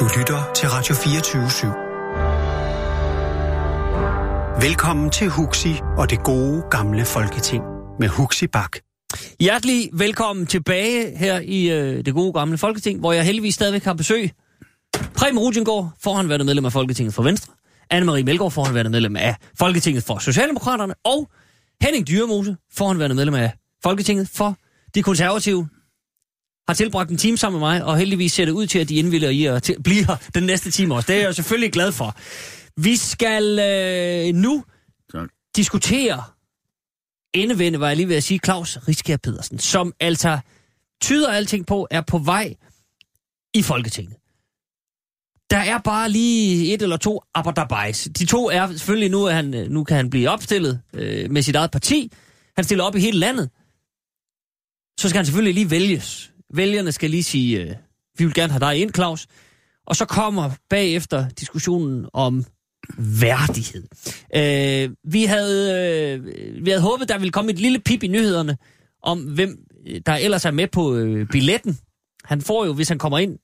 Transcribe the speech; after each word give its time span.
Du 0.00 0.08
lytter 0.18 0.52
til 0.54 0.68
Radio 0.68 0.94
24 0.94 1.46
/7. 1.46 1.66
Velkommen 4.66 5.10
til 5.10 5.28
Huxi 5.28 5.74
og 5.98 6.10
det 6.10 6.22
gode 6.24 6.62
gamle 6.70 7.04
folketing 7.04 7.64
med 8.00 8.08
Huxi 8.08 8.46
Bak. 8.46 8.76
Hjertelig 9.40 9.90
velkommen 9.92 10.46
tilbage 10.46 11.16
her 11.16 11.40
i 11.40 11.70
øh, 11.70 12.04
det 12.04 12.14
gode 12.14 12.32
gamle 12.32 12.58
Folketing, 12.58 13.00
hvor 13.00 13.12
jeg 13.12 13.24
heldigvis 13.24 13.54
stadigvæk 13.54 13.84
har 13.84 13.94
besøg. 13.94 14.30
Preben 15.14 15.38
Rudjengård, 15.38 15.90
forhåndværende 16.02 16.44
medlem 16.44 16.64
af 16.64 16.72
Folketinget 16.72 17.14
for 17.14 17.22
Venstre. 17.22 17.52
Anne-Marie 17.94 18.24
Melgaard, 18.24 18.50
forhåndværende 18.50 18.90
medlem 18.90 19.16
af 19.16 19.36
Folketinget 19.58 20.04
for 20.04 20.18
Socialdemokraterne. 20.18 20.94
Og 21.04 21.30
Henning 21.82 22.08
Dyremose, 22.08 22.56
forhåndværende 22.72 23.16
medlem 23.16 23.34
af 23.34 23.52
Folketinget 23.82 24.28
for 24.34 24.56
De 24.94 25.02
Konservative. 25.02 25.68
Har 26.68 26.74
tilbragt 26.74 27.10
en 27.10 27.16
time 27.16 27.36
sammen 27.36 27.60
med 27.60 27.68
mig, 27.68 27.84
og 27.84 27.98
heldigvis 27.98 28.32
ser 28.32 28.44
det 28.44 28.52
ud 28.52 28.66
til, 28.66 28.78
at 28.78 28.88
de 28.88 28.94
indvilder 28.94 29.30
i 29.30 29.44
at 29.44 29.70
blive 29.84 30.06
her 30.06 30.16
den 30.34 30.42
næste 30.42 30.70
time 30.70 30.94
også. 30.94 31.12
Det 31.12 31.16
er 31.16 31.24
jeg 31.24 31.34
selvfølgelig 31.34 31.72
glad 31.72 31.92
for. 31.92 32.16
Vi 32.80 32.96
skal 32.96 33.58
øh, 33.58 34.34
nu 34.34 34.64
Tak. 35.12 35.28
diskutere 35.56 36.22
endevende, 37.34 37.80
var 37.80 37.88
jeg 37.88 37.96
lige 37.96 38.08
ved 38.08 38.16
at 38.16 38.24
sige, 38.24 38.40
Claus 38.44 38.78
Riskær 38.88 39.16
Pedersen, 39.16 39.58
som 39.58 39.92
altså 40.00 40.38
tyder 41.02 41.32
alting 41.32 41.66
på, 41.66 41.86
er 41.90 42.00
på 42.00 42.18
vej 42.18 42.54
i 43.54 43.62
Folketinget. 43.62 44.16
Der 45.50 45.56
er 45.58 45.78
bare 45.78 46.08
lige 46.10 46.74
et 46.74 46.82
eller 46.82 46.96
to 46.96 47.22
aberdabajs. 47.34 48.08
De 48.18 48.26
to 48.26 48.50
er 48.50 48.66
selvfølgelig, 48.72 49.10
nu, 49.10 49.24
er 49.24 49.32
han, 49.32 49.54
øh, 49.54 49.70
nu 49.70 49.84
kan 49.84 49.96
han 49.96 50.10
blive 50.10 50.30
opstillet 50.30 50.80
øh, 50.92 51.30
med 51.30 51.42
sit 51.42 51.56
eget 51.56 51.70
parti. 51.70 52.12
Han 52.56 52.64
stiller 52.64 52.84
op 52.84 52.96
i 52.96 53.00
hele 53.00 53.18
landet. 53.18 53.50
Så 55.00 55.08
skal 55.08 55.16
han 55.18 55.26
selvfølgelig 55.26 55.54
lige 55.54 55.70
vælges. 55.70 56.32
Vælgerne 56.54 56.92
skal 56.92 57.10
lige 57.10 57.24
sige, 57.24 57.60
øh, 57.62 57.74
vi 58.18 58.24
vil 58.24 58.34
gerne 58.34 58.52
have 58.52 58.60
dig 58.60 58.76
ind, 58.80 58.94
Claus. 58.94 59.26
Og 59.86 59.96
så 59.96 60.04
kommer 60.04 60.50
bagefter 60.70 61.28
diskussionen 61.28 62.06
om 62.12 62.44
værdighed. 62.98 63.84
Øh, 64.36 64.90
vi, 65.12 65.24
havde, 65.24 66.14
øh, 66.14 66.26
vi 66.64 66.70
havde 66.70 66.82
håbet, 66.82 67.08
der 67.08 67.18
ville 67.18 67.32
komme 67.32 67.50
et 67.50 67.58
lille 67.58 67.78
pip 67.78 68.02
i 68.02 68.08
nyhederne 68.08 68.56
om, 69.02 69.18
hvem 69.18 69.58
øh, 69.86 70.00
der 70.06 70.12
ellers 70.12 70.44
er 70.44 70.50
med 70.50 70.68
på 70.72 70.96
øh, 70.96 71.28
billetten. 71.28 71.78
Han 72.24 72.40
får 72.40 72.66
jo, 72.66 72.72
hvis 72.72 72.88
han 72.88 72.98
kommer 72.98 73.18
ind, 73.18 73.38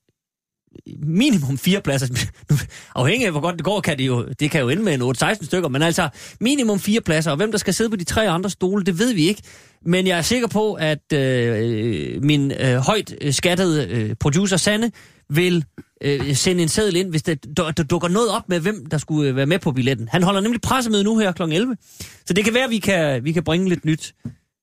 minimum 0.99 1.57
fire 1.57 1.81
pladser. 1.81 2.07
Nu, 2.49 2.57
Afhængig 2.95 3.25
af, 3.25 3.31
hvor 3.31 3.41
godt 3.41 3.55
det 3.55 3.63
går, 3.63 3.81
kan 3.81 3.97
det 3.97 4.07
jo, 4.07 4.27
det 4.39 4.51
kan 4.51 4.61
jo 4.61 4.69
ende 4.69 4.83
med 4.83 4.93
en 4.93 5.01
8-16 5.01 5.45
stykker, 5.45 5.69
men 5.69 5.81
altså 5.81 6.09
minimum 6.39 6.79
fire 6.79 7.01
pladser. 7.01 7.31
Og 7.31 7.37
hvem 7.37 7.51
der 7.51 7.57
skal 7.57 7.73
sidde 7.73 7.89
på 7.89 7.95
de 7.95 8.03
tre 8.03 8.29
andre 8.29 8.49
stole, 8.49 8.83
det 8.83 8.99
ved 8.99 9.13
vi 9.13 9.27
ikke. 9.27 9.41
Men 9.85 10.07
jeg 10.07 10.17
er 10.17 10.21
sikker 10.21 10.47
på, 10.47 10.73
at 10.73 11.13
øh, 11.13 12.15
øh 12.15 12.23
min 12.23 12.51
øh, 12.51 12.75
højt 12.75 13.15
øh, 13.21 13.33
skattede 13.33 13.87
øh, 13.87 14.15
producer 14.19 14.57
Sanne 14.57 14.91
vil 15.29 15.65
øh, 16.03 16.35
sende 16.35 16.63
en 16.63 16.69
seddel 16.69 16.95
ind, 16.95 17.09
hvis 17.09 17.23
der, 17.23 17.35
der, 17.35 17.71
der 17.71 17.83
dukker 17.83 18.07
noget 18.07 18.29
op 18.29 18.49
med, 18.49 18.59
hvem 18.59 18.85
der 18.85 18.97
skulle 18.97 19.29
øh, 19.29 19.35
være 19.35 19.45
med 19.45 19.59
på 19.59 19.71
billetten. 19.71 20.07
Han 20.07 20.23
holder 20.23 20.41
nemlig 20.41 20.61
pressemøde 20.61 21.03
nu 21.03 21.17
her 21.17 21.31
kl. 21.31 21.41
11. 21.41 21.77
Så 22.25 22.33
det 22.33 22.43
kan 22.43 22.53
være, 22.53 22.63
at 22.63 22.69
vi 22.69 22.79
kan, 22.79 23.23
vi 23.23 23.31
kan 23.31 23.43
bringe 23.43 23.69
lidt 23.69 23.85
nyt 23.85 24.13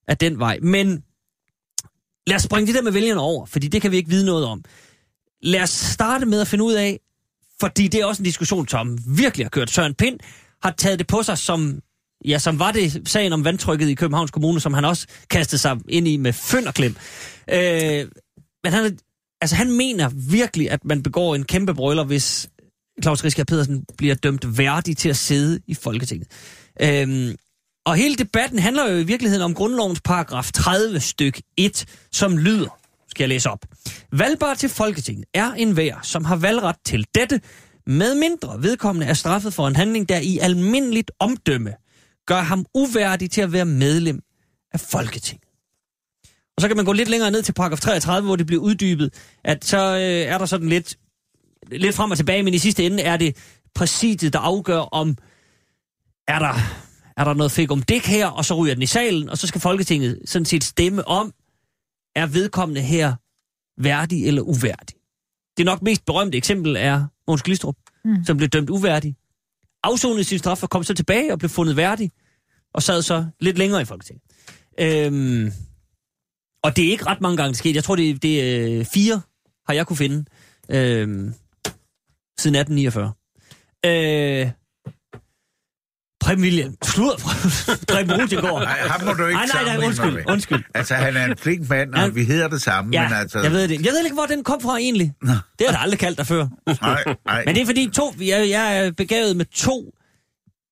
af 0.08 0.18
den 0.18 0.38
vej. 0.38 0.58
Men 0.62 1.02
lad 2.26 2.36
os 2.36 2.42
springe 2.42 2.66
det 2.66 2.74
der 2.74 2.82
med 2.82 2.92
vælgerne 2.92 3.20
over, 3.20 3.46
fordi 3.46 3.68
det 3.68 3.82
kan 3.82 3.90
vi 3.90 3.96
ikke 3.96 4.10
vide 4.10 4.26
noget 4.26 4.46
om. 4.46 4.64
Lad 5.42 5.62
os 5.62 5.70
starte 5.70 6.26
med 6.26 6.40
at 6.40 6.48
finde 6.48 6.64
ud 6.64 6.72
af, 6.72 7.00
fordi 7.60 7.88
det 7.88 8.00
er 8.00 8.04
også 8.04 8.22
en 8.22 8.24
diskussion, 8.24 8.68
som 8.68 8.98
virkelig 9.06 9.44
har 9.44 9.50
kørt. 9.50 9.70
Søren 9.70 9.94
Pind 9.94 10.20
har 10.62 10.70
taget 10.70 10.98
det 10.98 11.06
på 11.06 11.22
sig 11.22 11.38
som, 11.38 11.80
ja, 12.24 12.38
som 12.38 12.58
var 12.58 12.72
det 12.72 13.08
sagen 13.08 13.32
om 13.32 13.44
vandtrykket 13.44 13.88
i 13.88 13.94
Københavns 13.94 14.30
Kommune, 14.30 14.60
som 14.60 14.74
han 14.74 14.84
også 14.84 15.06
kastede 15.30 15.60
sig 15.60 15.78
ind 15.88 16.08
i 16.08 16.16
med 16.16 16.32
fynd 16.32 16.66
og 16.66 16.74
klem. 16.74 16.96
Øh, 17.52 18.08
men 18.64 18.72
han, 18.72 18.98
altså, 19.40 19.56
han 19.56 19.72
mener 19.72 20.10
virkelig, 20.30 20.70
at 20.70 20.84
man 20.84 21.02
begår 21.02 21.34
en 21.34 21.44
kæmpe 21.44 21.74
brøler, 21.74 22.04
hvis 22.04 22.48
Claus 23.02 23.24
Riskær 23.24 23.44
Pedersen 23.44 23.84
bliver 23.98 24.14
dømt 24.14 24.58
værdig 24.58 24.96
til 24.96 25.08
at 25.08 25.16
sidde 25.16 25.60
i 25.66 25.74
Folketinget. 25.74 26.28
Øhm, 26.82 27.36
og 27.86 27.96
hele 27.96 28.16
debatten 28.16 28.58
handler 28.58 28.90
jo 28.90 28.98
i 28.98 29.02
virkeligheden 29.02 29.44
om 29.44 29.54
grundlovens 29.54 30.00
paragraf 30.00 30.52
30 30.52 31.00
styk 31.00 31.40
1, 31.56 31.86
som 32.12 32.38
lyder, 32.38 32.79
skal 33.10 33.22
jeg 33.24 33.28
læse 33.28 33.50
op. 33.50 33.66
Valgbar 34.12 34.54
til 34.54 34.68
Folketinget 34.68 35.24
er 35.34 35.52
en 35.52 35.76
vær, 35.76 36.00
som 36.02 36.24
har 36.24 36.36
valgret 36.36 36.76
til 36.84 37.06
dette, 37.14 37.40
med 37.86 38.14
mindre 38.14 38.62
vedkommende 38.62 39.06
er 39.06 39.14
straffet 39.14 39.54
for 39.54 39.68
en 39.68 39.76
handling, 39.76 40.08
der 40.08 40.18
i 40.18 40.38
almindeligt 40.38 41.10
omdømme 41.18 41.72
gør 42.26 42.40
ham 42.40 42.66
uværdig 42.74 43.30
til 43.30 43.40
at 43.40 43.52
være 43.52 43.64
medlem 43.64 44.20
af 44.72 44.80
Folketinget. 44.80 45.44
Og 46.56 46.62
så 46.62 46.68
kan 46.68 46.76
man 46.76 46.86
gå 46.86 46.92
lidt 46.92 47.08
længere 47.08 47.30
ned 47.30 47.42
til 47.42 47.52
paragraf 47.52 47.80
33, 47.80 48.26
hvor 48.26 48.36
det 48.36 48.46
bliver 48.46 48.62
uddybet, 48.62 49.14
at 49.44 49.64
så 49.64 49.94
øh, 49.96 50.02
er 50.02 50.38
der 50.38 50.46
sådan 50.46 50.68
lidt, 50.68 50.98
lidt 51.72 51.96
frem 51.96 52.10
og 52.10 52.16
tilbage, 52.16 52.42
men 52.42 52.54
i 52.54 52.58
sidste 52.58 52.86
ende 52.86 53.02
er 53.02 53.16
det 53.16 53.36
præsidiet, 53.74 54.32
der 54.32 54.38
afgør, 54.38 54.78
om 54.78 55.16
er 56.28 56.38
der, 56.38 56.54
er 57.16 57.24
der 57.24 57.34
noget 57.34 57.52
fik 57.52 57.70
om 57.70 57.82
dæk 57.82 58.06
her, 58.06 58.26
og 58.26 58.44
så 58.44 58.54
ryger 58.54 58.74
den 58.74 58.82
i 58.82 58.86
salen, 58.86 59.28
og 59.28 59.38
så 59.38 59.46
skal 59.46 59.60
Folketinget 59.60 60.18
sådan 60.24 60.46
set 60.46 60.64
stemme 60.64 61.08
om, 61.08 61.32
er 62.16 62.26
vedkommende 62.26 62.80
her 62.80 63.14
værdig 63.82 64.26
eller 64.26 64.42
uværdig. 64.42 64.96
Det 65.56 65.66
nok 65.66 65.82
mest 65.82 66.04
berømte 66.06 66.38
eksempel 66.38 66.76
er 66.76 67.06
Måns 67.28 67.42
Glistrup, 67.42 67.76
mm. 68.04 68.24
som 68.24 68.36
blev 68.36 68.48
dømt 68.48 68.70
uværdig. 68.70 69.16
Afsonede 69.82 70.24
sin 70.24 70.38
straf 70.38 70.62
og 70.62 70.70
kom 70.70 70.84
så 70.84 70.94
tilbage 70.94 71.32
og 71.32 71.38
blev 71.38 71.48
fundet 71.48 71.76
værdig, 71.76 72.10
og 72.74 72.82
sad 72.82 73.02
så 73.02 73.26
lidt 73.40 73.58
længere 73.58 73.82
i 73.82 73.84
Folketinget. 73.84 74.22
Øhm, 74.80 75.52
og 76.62 76.76
det 76.76 76.86
er 76.86 76.90
ikke 76.90 77.06
ret 77.06 77.20
mange 77.20 77.36
gange 77.36 77.48
det 77.48 77.58
skete. 77.58 77.76
Jeg 77.76 77.84
tror, 77.84 77.96
det, 77.96 78.22
det 78.22 78.42
er 78.42 78.78
øh, 78.78 78.84
fire, 78.84 79.20
har 79.66 79.74
jeg 79.74 79.86
kunne 79.86 79.96
finde, 79.96 80.24
øhm, 80.68 81.34
siden 82.38 82.54
1849. 82.56 83.12
Øh, 83.86 84.50
Preben 86.24 86.42
William. 86.44 86.74
Sludder. 86.84 87.16
Preben 87.88 88.12
Rudengård. 88.20 88.62
Nej, 88.62 88.78
ham 88.88 89.06
må 89.06 89.12
du 89.12 89.26
ikke 89.26 89.36
Nej, 89.36 89.46
nej, 89.64 89.76
nej, 89.76 89.86
undskyld, 89.86 90.12
med. 90.12 90.22
undskyld. 90.28 90.62
Altså, 90.74 90.94
han 90.94 91.16
er 91.16 91.24
en 91.24 91.36
flink 91.36 91.68
mand, 91.68 91.94
og 91.94 92.00
Ja. 92.00 92.08
vi 92.08 92.24
hedder 92.24 92.48
det 92.48 92.62
samme, 92.62 92.90
Ja, 92.92 93.08
men 93.08 93.18
altså... 93.18 93.38
jeg 93.40 93.52
ved 93.52 93.68
det. 93.68 93.84
Jeg 93.86 93.92
ved 93.92 94.04
ikke, 94.04 94.14
hvor 94.14 94.26
den 94.26 94.44
kom 94.44 94.60
fra 94.60 94.76
egentlig. 94.78 95.12
Det 95.22 95.30
har 95.30 95.66
jeg 95.72 95.80
aldrig 95.80 95.98
kaldt 95.98 96.18
dig 96.18 96.26
før. 96.26 96.46
Nej, 96.82 97.04
nej. 97.26 97.42
Men 97.46 97.54
det 97.54 97.62
er 97.62 97.66
fordi, 97.66 97.90
to, 97.94 98.14
jeg, 98.20 98.48
jeg 98.50 98.78
er 98.86 98.90
begavet 98.92 99.36
med 99.36 99.44
to 99.44 99.94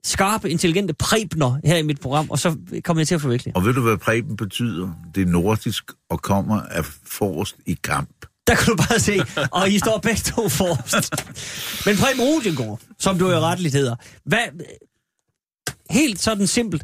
skarpe, 0.04 0.50
intelligente 0.50 0.94
præbner 0.94 1.58
her 1.64 1.76
i 1.76 1.82
mit 1.82 2.00
program, 2.00 2.30
og 2.30 2.38
så 2.38 2.56
kommer 2.84 3.00
jeg 3.00 3.08
til 3.08 3.14
at 3.14 3.20
forvikle. 3.20 3.52
Og 3.54 3.64
ved 3.64 3.74
du, 3.74 3.80
hvad 3.82 3.96
Preben 3.96 4.36
betyder? 4.36 4.88
Det 5.14 5.22
er 5.22 5.26
nordisk 5.26 5.84
og 6.10 6.22
kommer 6.22 6.60
af 6.70 6.84
forrest 7.06 7.56
i 7.66 7.78
kamp. 7.84 8.10
Der 8.46 8.54
kan 8.54 8.66
du 8.66 8.76
bare 8.76 8.98
se, 9.00 9.20
og 9.52 9.70
I 9.70 9.78
står 9.78 9.98
begge 9.98 10.20
to 10.20 10.48
forrest. 10.48 11.14
Men 11.86 11.96
Preben 11.96 12.20
Rudengård, 12.20 12.80
som 12.98 13.18
du 13.18 13.30
jo 13.30 13.38
retteligt 13.38 13.74
hedder, 13.74 13.96
hvad, 14.24 14.38
helt 15.90 16.18
sådan 16.20 16.46
simpelt, 16.46 16.82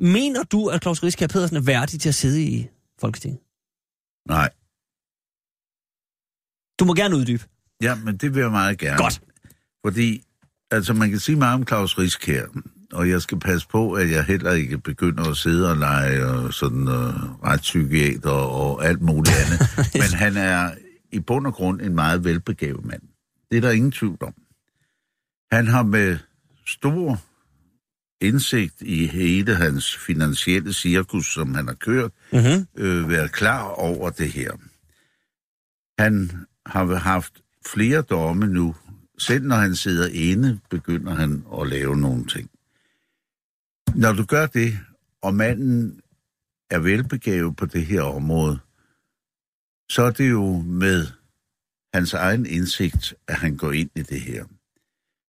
mener 0.00 0.42
du, 0.42 0.66
at 0.66 0.82
Claus 0.82 1.02
Riskær 1.02 1.26
Pedersen 1.26 1.56
er 1.56 1.60
værdig 1.60 2.00
til 2.00 2.08
at 2.08 2.14
sidde 2.14 2.42
i 2.42 2.68
Folketinget? 3.00 3.40
Nej. 4.28 4.50
Du 6.78 6.84
må 6.84 6.94
gerne 6.94 7.16
uddybe. 7.16 7.44
Ja, 7.82 7.94
men 7.94 8.16
det 8.16 8.34
vil 8.34 8.40
jeg 8.40 8.50
meget 8.50 8.78
gerne. 8.78 8.96
Godt. 8.96 9.22
Fordi, 9.84 10.24
altså 10.70 10.94
man 10.94 11.10
kan 11.10 11.18
sige 11.18 11.36
meget 11.36 11.54
om 11.54 11.66
Claus 11.66 11.98
Risk 11.98 12.26
her, 12.26 12.46
og 12.92 13.08
jeg 13.08 13.22
skal 13.22 13.38
passe 13.38 13.68
på, 13.68 13.92
at 13.92 14.10
jeg 14.10 14.24
heller 14.24 14.52
ikke 14.52 14.78
begynder 14.78 15.30
at 15.30 15.36
sidde 15.36 15.70
og 15.70 15.76
lege 15.76 16.26
og 16.26 16.54
sådan 16.54 16.88
uh, 16.88 17.42
retspsykiater 17.44 18.30
og 18.30 18.84
alt 18.84 19.02
muligt 19.02 19.36
andet. 19.36 19.60
Men 20.02 20.18
han 20.18 20.36
er 20.36 20.70
i 21.12 21.20
bund 21.20 21.46
og 21.46 21.54
grund 21.54 21.80
en 21.80 21.94
meget 21.94 22.24
velbegavet 22.24 22.84
mand. 22.84 23.02
Det 23.50 23.56
er 23.56 23.60
der 23.60 23.70
ingen 23.70 23.92
tvivl 23.92 24.18
om. 24.20 24.34
Han 25.52 25.66
har 25.66 25.82
med 25.82 26.18
stor 26.66 27.20
indsigt 28.20 28.82
i 28.82 29.06
hele 29.06 29.54
hans 29.54 29.96
finansielle 29.96 30.72
cirkus, 30.72 31.26
som 31.34 31.54
han 31.54 31.66
har 31.66 31.74
kørt, 31.74 32.10
Mm-hmm. 32.32 32.66
øh, 32.84 33.08
været 33.08 33.32
klar 33.32 33.62
over 33.62 34.10
det 34.10 34.32
her. 34.32 34.52
Han 36.02 36.30
har 36.66 36.94
haft 36.94 37.32
flere 37.66 38.02
domme 38.02 38.46
nu. 38.46 38.74
Selv 39.18 39.44
når 39.46 39.56
han 39.56 39.76
sidder 39.76 40.08
inde, 40.12 40.60
begynder 40.70 41.14
han 41.14 41.44
at 41.60 41.68
lave 41.68 41.96
nogle 41.96 42.26
ting. 42.26 42.50
Når 43.94 44.12
du 44.12 44.24
gør 44.24 44.46
det, 44.46 44.78
og 45.22 45.34
manden 45.34 46.00
er 46.70 46.78
velbegavet 46.78 47.56
på 47.56 47.66
det 47.66 47.86
her 47.86 48.02
område, 48.02 48.58
så 49.90 50.02
er 50.02 50.10
det 50.10 50.30
jo 50.30 50.58
med 50.60 51.06
hans 51.94 52.14
egen 52.14 52.46
indsigt, 52.46 53.14
at 53.28 53.34
han 53.34 53.56
går 53.56 53.72
ind 53.72 53.90
i 53.96 54.02
det 54.02 54.20
her. 54.20 54.44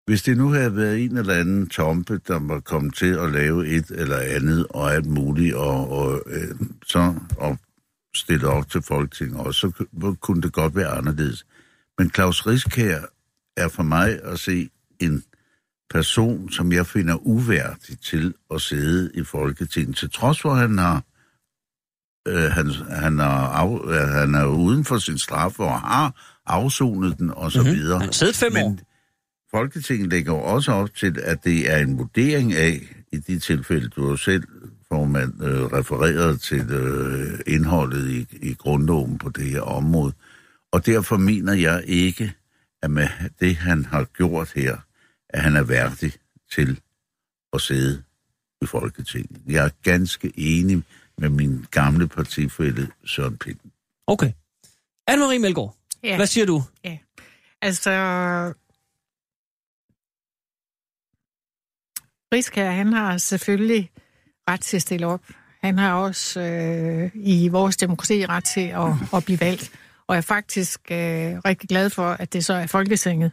Hvis 0.10 0.22
det 0.22 0.38
nu 0.38 0.50
havde 0.50 0.76
været 0.76 1.04
en 1.06 1.18
eller 1.18 1.34
anden 1.34 1.70
tompe, 1.70 2.20
der 2.28 2.40
var 2.40 2.60
kommet 2.60 2.96
til 2.96 3.14
at 3.14 3.32
lave 3.32 3.68
et 3.68 3.86
eller 3.90 4.18
andet 4.18 4.68
og 4.70 4.94
alt 4.94 5.06
muligt, 5.06 5.56
og, 5.56 5.90
og 5.92 6.22
øh, 6.28 6.56
så 6.86 7.16
og 7.38 7.58
stille 8.16 8.48
op 8.48 8.70
til 8.70 8.82
Folketinget 8.82 9.38
også, 9.40 9.60
så 9.60 9.72
ku- 10.02 10.16
kunne 10.16 10.42
det 10.42 10.54
godt 10.54 10.76
være 10.76 10.88
anderledes. 10.88 11.46
Men 11.98 12.10
Claus 12.12 12.48
Risk 12.48 12.76
her 12.76 13.02
er 13.58 13.68
for 13.68 13.84
mig 13.84 14.20
at 14.24 14.40
se 14.40 14.70
en 15.00 15.24
person, 15.90 16.50
som 16.52 16.72
jeg 16.72 16.86
finder 16.88 17.16
uværdig 17.28 18.00
til 18.02 18.34
at 18.54 18.62
sidde 18.62 19.12
i 19.14 19.24
Folketinget, 19.24 19.98
til 19.98 20.10
trods 20.12 20.42
for, 20.42 20.52
at 20.52 20.58
han 20.60 20.78
har 20.78 21.04
øh, 22.28 22.52
han, 22.52 22.70
han, 22.90 23.20
er 23.20 23.24
af, 23.26 23.80
øh, 23.92 24.08
han 24.10 24.36
er 24.36 24.46
uden 24.46 24.86
for 24.86 24.98
sin 24.98 25.18
straf 25.18 25.60
og 25.60 25.80
har 25.82 26.40
afsonet 26.46 27.18
den 27.18 27.32
og 27.32 27.52
så 27.52 27.62
Mhm. 27.64 27.72
videre. 27.72 28.00
Han 28.00 28.08
har 28.08 28.12
siddet 28.14 28.36
fem 28.36 28.54
år. 28.58 28.78
Folketinget 29.52 30.10
lægger 30.10 30.34
jo 30.34 30.40
også 30.40 30.72
op 30.72 30.96
til, 30.96 31.20
at 31.24 31.44
det 31.44 31.72
er 31.72 31.78
en 31.78 31.98
vurdering 31.98 32.54
af, 32.54 32.82
i 33.12 33.18
de 33.18 33.40
tilfælde, 33.40 33.90
du 33.90 34.10
har 34.10 34.16
selv, 34.16 34.44
formand, 34.88 35.44
øh, 35.44 35.64
refereret 35.66 36.42
til 36.42 36.70
øh, 36.72 37.40
indholdet 37.48 38.10
i, 38.10 38.28
i 38.50 38.54
grundloven 38.54 39.18
på 39.18 39.30
det 39.30 39.44
her 39.46 39.62
område. 39.62 40.14
Og 40.72 40.86
derfor 40.86 41.18
mener 41.18 41.54
jeg 41.54 41.84
ikke, 41.88 42.34
at 42.82 42.92
med 42.92 43.08
det, 43.40 43.56
han 43.56 43.86
har 43.86 44.04
gjort 44.04 44.52
her, 44.56 44.78
at 45.30 45.42
han 45.42 45.56
er 45.56 45.64
værdig 45.64 46.14
til 46.52 46.80
at 47.54 47.62
sidde 47.62 48.04
i 48.62 48.66
Folketinget. 48.66 49.42
Jeg 49.48 49.66
er 49.66 49.70
ganske 49.84 50.34
enig 50.36 50.84
med 51.18 51.30
min 51.30 51.66
gamle 51.72 52.08
partifælle 52.08 52.88
Søren 53.06 53.38
Pind. 53.38 53.58
Okay. 54.08 54.32
Anne-Marie 55.12 55.40
Melgaard, 55.40 55.76
Ja. 56.04 56.16
hvad 56.16 56.28
siger 56.28 56.46
du? 56.46 56.64
Altså, 57.62 57.92
Rigskær, 62.34 62.72
han 62.72 62.94
har 62.94 63.18
selvfølgelig 63.18 63.90
ret 64.50 64.62
til 64.62 64.76
at 64.76 64.82
stille 64.82 65.08
op. 65.08 65.22
Han 65.64 65.78
har 65.78 65.94
også 65.94 66.42
øh, 66.42 67.12
i 67.14 67.48
vores 67.48 67.78
demokrati 67.78 68.26
ret 68.26 68.44
til 68.44 68.68
at, 68.68 68.92
at 69.18 69.26
blive 69.26 69.42
valgt. 69.42 69.72
Og 70.08 70.16
jeg 70.16 70.18
er 70.18 70.26
faktisk 70.26 70.80
øh, 70.92 71.38
rigtig 71.46 71.70
glad 71.70 71.90
for, 71.90 72.04
at 72.04 72.34
det 72.34 72.46
så 72.46 72.54
er 72.54 72.68
Folketinget, 72.68 73.32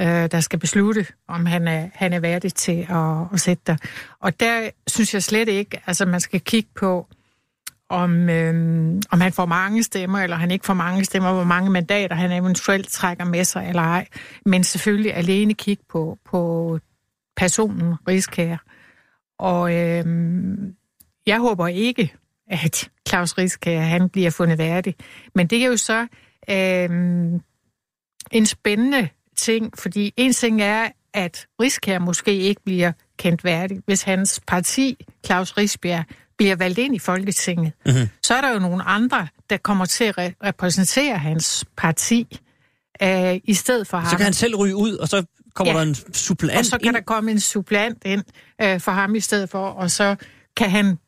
øh, 0.00 0.06
der 0.06 0.40
skal 0.40 0.58
beslutte, 0.58 1.06
om 1.28 1.46
han 1.46 1.68
er, 1.68 1.88
han 1.94 2.12
er 2.12 2.20
værdig 2.20 2.54
til 2.54 2.86
at, 2.90 3.32
at 3.32 3.40
sætte 3.40 3.62
der. 3.66 3.76
Og 4.20 4.40
der 4.40 4.70
synes 4.86 5.14
jeg 5.14 5.22
slet 5.22 5.48
ikke, 5.48 5.80
altså 5.86 6.06
man 6.06 6.20
skal 6.20 6.40
kigge 6.40 6.70
på, 6.74 7.06
om, 7.88 8.28
øhm, 8.28 9.02
om 9.10 9.20
han 9.20 9.32
får 9.32 9.46
mange 9.46 9.82
stemmer, 9.82 10.18
eller 10.18 10.36
han 10.36 10.50
ikke 10.50 10.66
får 10.66 10.74
mange 10.74 11.04
stemmer, 11.04 11.32
hvor 11.32 11.44
mange 11.44 11.70
mandater 11.70 12.16
han 12.16 12.32
eventuelt 12.32 12.88
trækker 12.88 13.24
med 13.24 13.44
sig, 13.44 13.68
eller 13.68 13.82
ej. 13.82 14.06
Men 14.46 14.64
selvfølgelig 14.64 15.14
alene 15.14 15.54
kigge 15.54 15.84
på, 15.88 16.18
på 16.24 16.78
personen 17.36 17.94
Rigskær. 18.08 18.56
Og 19.38 19.74
øhm, 19.74 20.74
jeg 21.26 21.38
håber 21.38 21.68
ikke, 21.68 22.14
at 22.50 22.90
Claus 23.08 23.38
Rigskær, 23.38 23.80
han 23.80 24.08
bliver 24.08 24.30
fundet 24.30 24.58
værdig. 24.58 24.94
Men 25.34 25.46
det 25.46 25.62
er 25.62 25.66
jo 25.66 25.76
så 25.76 26.06
øhm, 26.50 27.40
en 28.30 28.46
spændende 28.46 29.08
ting, 29.36 29.78
fordi 29.78 30.14
en 30.16 30.32
ting 30.32 30.62
er, 30.62 30.88
at 31.14 31.46
Rigskær 31.60 31.98
måske 31.98 32.34
ikke 32.34 32.62
bliver 32.64 32.92
kendt 33.18 33.44
værdig, 33.44 33.82
hvis 33.86 34.02
hans 34.02 34.40
parti, 34.46 35.04
Claus 35.26 35.56
Rigsbjerg, 35.56 36.04
bliver 36.38 36.56
valgt 36.56 36.78
ind 36.78 36.94
i 36.94 36.98
Folketinget. 36.98 37.72
Mhm. 37.86 38.08
Så 38.22 38.34
er 38.34 38.40
der 38.40 38.52
jo 38.52 38.58
nogle 38.58 38.82
andre, 38.82 39.28
der 39.50 39.56
kommer 39.56 39.84
til 39.84 40.04
at 40.04 40.18
re- 40.18 40.34
repræsentere 40.44 41.18
hans 41.18 41.64
parti, 41.76 42.38
øh, 43.02 43.40
i 43.44 43.54
stedet 43.54 43.86
for 43.86 43.96
ham. 43.96 44.10
Så 44.10 44.16
kan 44.16 44.24
han 44.24 44.32
selv 44.32 44.56
ryge 44.56 44.76
ud, 44.76 44.96
og 44.96 45.08
så 45.08 45.24
kommer 45.54 45.72
Ja. 45.72 45.78
der 45.78 45.86
en 45.86 45.94
suppleant 46.14 46.58
Og 46.58 46.64
så 46.64 46.78
kan 46.78 46.86
ind. 46.86 46.94
der 46.94 47.00
komme 47.02 47.30
en 47.30 47.40
supplant 47.40 47.98
ind 48.04 48.22
øh, 48.62 48.80
for 48.80 48.92
ham 48.92 49.14
i 49.14 49.20
stedet 49.20 49.50
for, 49.50 49.66
og 49.66 49.90
så 49.90 50.16
kan 50.56 50.70
han 50.70 50.98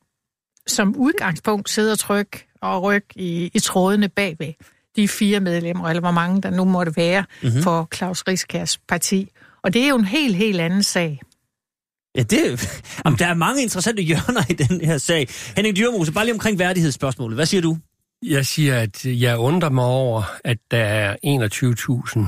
som 0.67 0.97
udgangspunkt 0.97 1.71
sidde 1.71 1.93
og 1.93 1.99
trykke 1.99 2.47
og 2.61 2.83
rykke 2.83 3.09
i, 3.17 3.51
i 3.55 3.59
trådene 3.59 4.09
bagved 4.09 4.53
de 4.97 5.09
fire 5.09 5.41
medlemmer, 5.41 5.89
eller 5.89 6.01
hvor 6.01 6.11
mange 6.11 6.43
der 6.43 6.51
nu 6.51 6.65
måtte 6.65 6.93
være 6.97 7.25
Mhm. 7.43 7.49
mm-hmm. 7.49 7.63
for 7.63 7.89
Claus 7.95 8.23
Riskærs 8.29 8.79
parti. 8.79 9.29
Og 9.63 9.73
det 9.75 9.83
er 9.85 9.89
jo 9.89 9.97
en 9.97 10.05
helt, 10.05 10.37
helt 10.37 10.61
anden 10.61 10.83
sag. 10.83 11.21
Ja, 12.17 12.23
det, 12.23 12.69
jamen, 13.05 13.19
der 13.19 13.27
er 13.27 13.35
mange 13.35 13.63
interessante 13.63 14.03
hjørner 14.03 14.43
i 14.51 14.53
den 14.53 14.81
her 14.81 14.99
sag. 14.99 15.29
Henning 15.57 15.77
Dyrmose, 15.77 16.13
bare 16.13 16.25
lige 16.25 16.35
omkring 16.35 16.59
værdighedsspørgsmålet. 16.59 17.37
Hvad 17.37 17.47
siger 17.47 17.61
du? 17.61 17.79
Jeg 18.23 18.47
siger, 18.47 18.79
at 18.81 19.05
jeg 19.05 19.39
undrer 19.39 19.69
mig 19.71 19.85
over, 19.85 20.23
at 20.45 20.59
der 20.71 20.85
er 20.85 21.17
21.000 21.27 22.21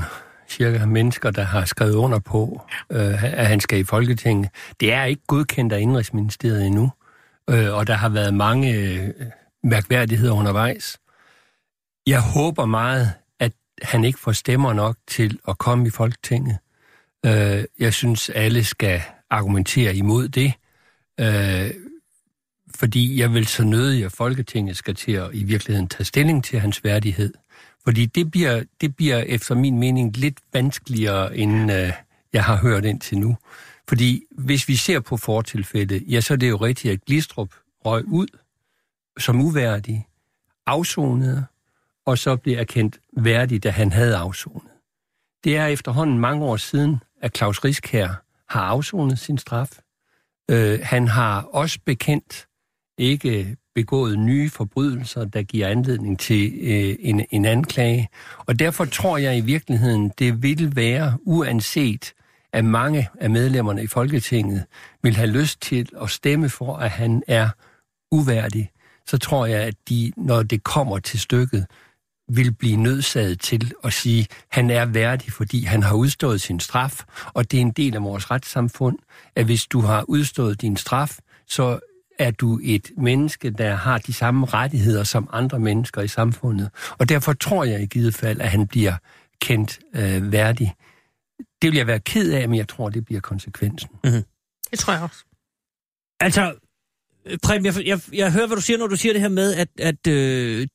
cirka 0.49 0.85
mennesker, 0.85 1.31
der 1.31 1.43
har 1.43 1.65
skrevet 1.65 1.95
under 1.95 2.19
på, 2.19 2.61
øh, 2.91 3.23
at 3.23 3.47
han 3.47 3.59
skal 3.59 3.79
i 3.79 3.83
Folketinget. 3.83 4.49
Det 4.79 4.93
er 4.93 5.03
ikke 5.03 5.21
godkendt 5.27 5.73
af 5.73 5.79
Indrigsministeriet 5.79 6.65
endnu, 6.65 6.91
øh, 7.49 7.73
og 7.73 7.87
der 7.87 7.93
har 7.93 8.09
været 8.09 8.33
mange 8.33 8.73
øh, 8.73 9.09
mærkværdigheder 9.63 10.33
undervejs. 10.33 10.97
Jeg 12.07 12.21
håber 12.21 12.65
meget, 12.65 13.13
at 13.39 13.51
han 13.81 14.03
ikke 14.03 14.19
får 14.19 14.31
stemmer 14.31 14.73
nok 14.73 14.97
til 15.07 15.39
at 15.47 15.57
komme 15.57 15.87
i 15.87 15.89
Folketinget. 15.89 16.57
Øh, 17.25 17.63
jeg 17.79 17.93
synes, 17.93 18.29
alle 18.29 18.63
skal 18.63 19.01
argumentere 19.29 19.95
imod 19.95 20.27
det. 20.27 20.53
Øh, 21.19 21.71
fordi 22.75 23.19
jeg 23.19 23.33
vil 23.33 23.47
så 23.47 23.63
nødig, 23.63 24.05
at 24.05 24.11
Folketinget 24.11 24.77
skal 24.77 24.95
til 24.95 25.11
at 25.11 25.29
i 25.33 25.43
virkeligheden 25.43 25.87
tage 25.87 26.05
stilling 26.05 26.43
til 26.43 26.59
hans 26.59 26.83
værdighed. 26.83 27.33
Fordi 27.87 28.05
det 28.05 28.31
bliver, 28.31 28.63
det 28.81 28.95
bliver 28.95 29.17
efter 29.17 29.55
min 29.55 29.79
mening 29.79 30.17
lidt 30.17 30.39
vanskeligere, 30.53 31.37
end 31.37 31.71
øh, 31.71 31.93
jeg 32.33 32.43
har 32.43 32.55
hørt 32.55 32.85
indtil 32.85 33.17
nu. 33.17 33.37
Fordi 33.89 34.23
hvis 34.31 34.67
vi 34.67 34.75
ser 34.75 34.99
på 34.99 35.17
fortilfældet, 35.17 36.03
ja, 36.07 36.21
så 36.21 36.33
er 36.33 36.37
det 36.37 36.49
jo 36.49 36.57
rigtigt, 36.57 36.93
at 36.93 37.05
Glistrup 37.05 37.53
røg 37.85 38.05
ud 38.05 38.27
som 39.19 39.41
uværdig, 39.41 40.07
afsonede, 40.65 41.45
og 42.05 42.17
så 42.17 42.35
blev 42.35 42.57
erkendt 42.57 42.99
værdig, 43.17 43.63
da 43.63 43.69
han 43.69 43.91
havde 43.91 44.15
afsonet. 44.15 44.71
Det 45.43 45.57
er 45.57 45.65
efterhånden 45.65 46.19
mange 46.19 46.45
år 46.45 46.57
siden, 46.57 46.97
at 47.21 47.37
Claus 47.37 47.65
Riskær 47.65 48.23
har 48.49 48.61
afsonet 48.61 49.19
sin 49.19 49.37
straf. 49.37 49.79
Øh, 50.51 50.79
han 50.83 51.07
har 51.07 51.41
også 51.41 51.79
bekendt 51.85 52.47
ikke 52.97 53.57
begået 53.77 54.19
nye 54.19 54.49
forbrydelser, 54.49 55.25
der 55.25 55.41
giver 55.41 55.67
anledning 55.67 56.19
til 56.19 56.53
øh, 56.61 56.95
en, 56.99 57.25
en 57.31 57.45
anklage. 57.45 58.09
Og 58.37 58.59
derfor 58.59 58.85
tror 58.85 59.17
jeg 59.17 59.37
i 59.37 59.41
virkeligheden, 59.41 60.11
det 60.19 60.43
vil 60.43 60.75
være 60.75 61.17
uanset, 61.21 62.13
at 62.53 62.65
mange 62.65 63.09
af 63.19 63.29
medlemmerne 63.29 63.83
i 63.83 63.87
Folketinget 63.87 64.63
vil 65.03 65.15
have 65.15 65.29
lyst 65.29 65.61
til 65.61 65.89
at 66.01 66.09
stemme 66.09 66.49
for, 66.49 66.75
at 66.75 66.89
han 66.89 67.23
er 67.27 67.49
uværdig, 68.11 68.69
så 69.05 69.17
tror 69.17 69.45
jeg, 69.45 69.61
at 69.61 69.75
de, 69.89 70.11
når 70.17 70.43
det 70.43 70.63
kommer 70.63 70.99
til 70.99 71.19
stykket, 71.19 71.65
vil 72.29 72.53
blive 72.53 72.77
nødsaget 72.77 73.39
til 73.39 73.71
at 73.83 73.93
sige, 73.93 74.21
at 74.21 74.45
han 74.49 74.69
er 74.69 74.85
værdig, 74.85 75.31
fordi 75.31 75.63
han 75.63 75.83
har 75.83 75.95
udstået 75.95 76.41
sin 76.41 76.59
straf, 76.59 77.03
og 77.33 77.51
det 77.51 77.57
er 77.57 77.61
en 77.61 77.71
del 77.71 77.95
af 77.95 78.03
vores 78.03 78.31
retssamfund, 78.31 78.97
at 79.35 79.45
hvis 79.45 79.65
du 79.65 79.81
har 79.81 80.05
udstået 80.07 80.61
din 80.61 80.77
straf, 80.77 81.17
så 81.47 81.79
er 82.19 82.31
du 82.31 82.59
et 82.63 82.91
menneske, 82.97 83.49
der 83.49 83.75
har 83.75 83.97
de 83.97 84.13
samme 84.13 84.45
rettigheder 84.45 85.03
som 85.03 85.29
andre 85.33 85.59
mennesker 85.59 86.01
i 86.01 86.07
samfundet. 86.07 86.69
Og 86.97 87.09
derfor 87.09 87.33
tror 87.33 87.63
jeg 87.63 87.81
i 87.81 87.85
givet 87.85 88.15
fald, 88.15 88.41
at 88.41 88.49
han 88.49 88.67
bliver 88.67 88.93
kendt 89.41 89.79
øh, 89.95 90.31
værdig. 90.31 90.75
Det 91.61 91.71
vil 91.71 91.77
jeg 91.77 91.87
være 91.87 91.99
ked 91.99 92.33
af, 92.33 92.49
men 92.49 92.57
jeg 92.57 92.67
tror, 92.67 92.89
det 92.89 93.05
bliver 93.05 93.21
konsekvensen. 93.21 93.89
Det 94.71 94.79
tror 94.79 94.93
jeg 94.93 95.01
også. 95.01 95.25
Altså, 96.19 96.55
Preben, 97.43 97.65
jeg, 97.65 97.85
jeg, 97.85 97.99
jeg 98.13 98.33
hører, 98.33 98.47
hvad 98.47 98.57
du 98.57 98.61
siger, 98.61 98.77
når 98.77 98.87
du 98.87 98.95
siger 98.95 99.13
det 99.13 99.21
her 99.21 99.29
med, 99.29 99.53
at, 99.53 99.67
at 99.79 100.07
øh, 100.07 100.67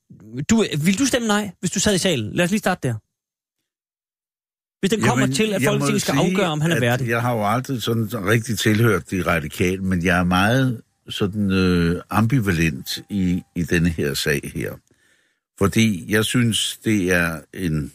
du, 0.50 0.64
vil 0.84 0.98
du 0.98 1.06
stemme 1.06 1.28
nej, 1.28 1.50
hvis 1.60 1.70
du 1.70 1.80
sad 1.80 1.94
i 1.94 1.98
salen? 1.98 2.32
Lad 2.32 2.44
os 2.44 2.50
lige 2.50 2.58
starte 2.58 2.88
der. 2.88 2.94
Hvis 4.80 4.90
den 4.90 5.00
kommer 5.00 5.22
Jamen, 5.22 5.34
til, 5.34 5.54
at 5.54 5.62
Folketinget 5.62 6.02
skal 6.02 6.14
sige, 6.14 6.30
afgøre, 6.30 6.46
om 6.46 6.60
han 6.60 6.72
er 6.72 6.80
værdig. 6.80 7.08
Jeg 7.08 7.22
har 7.22 7.34
jo 7.34 7.46
aldrig 7.46 7.82
sådan 7.82 8.08
rigtig 8.12 8.58
tilhørt 8.58 9.10
de 9.10 9.22
radikale, 9.26 9.82
men 9.82 10.04
jeg 10.04 10.18
er 10.18 10.24
meget 10.24 10.82
sådan 11.08 11.50
øh, 11.50 12.02
ambivalent 12.10 12.98
i, 13.10 13.42
i 13.56 13.62
denne 13.62 13.88
her 13.88 14.14
sag 14.14 14.52
her. 14.54 14.72
Fordi 15.58 16.12
jeg 16.12 16.24
synes, 16.24 16.78
det 16.84 17.12
er 17.12 17.40
en, 17.54 17.92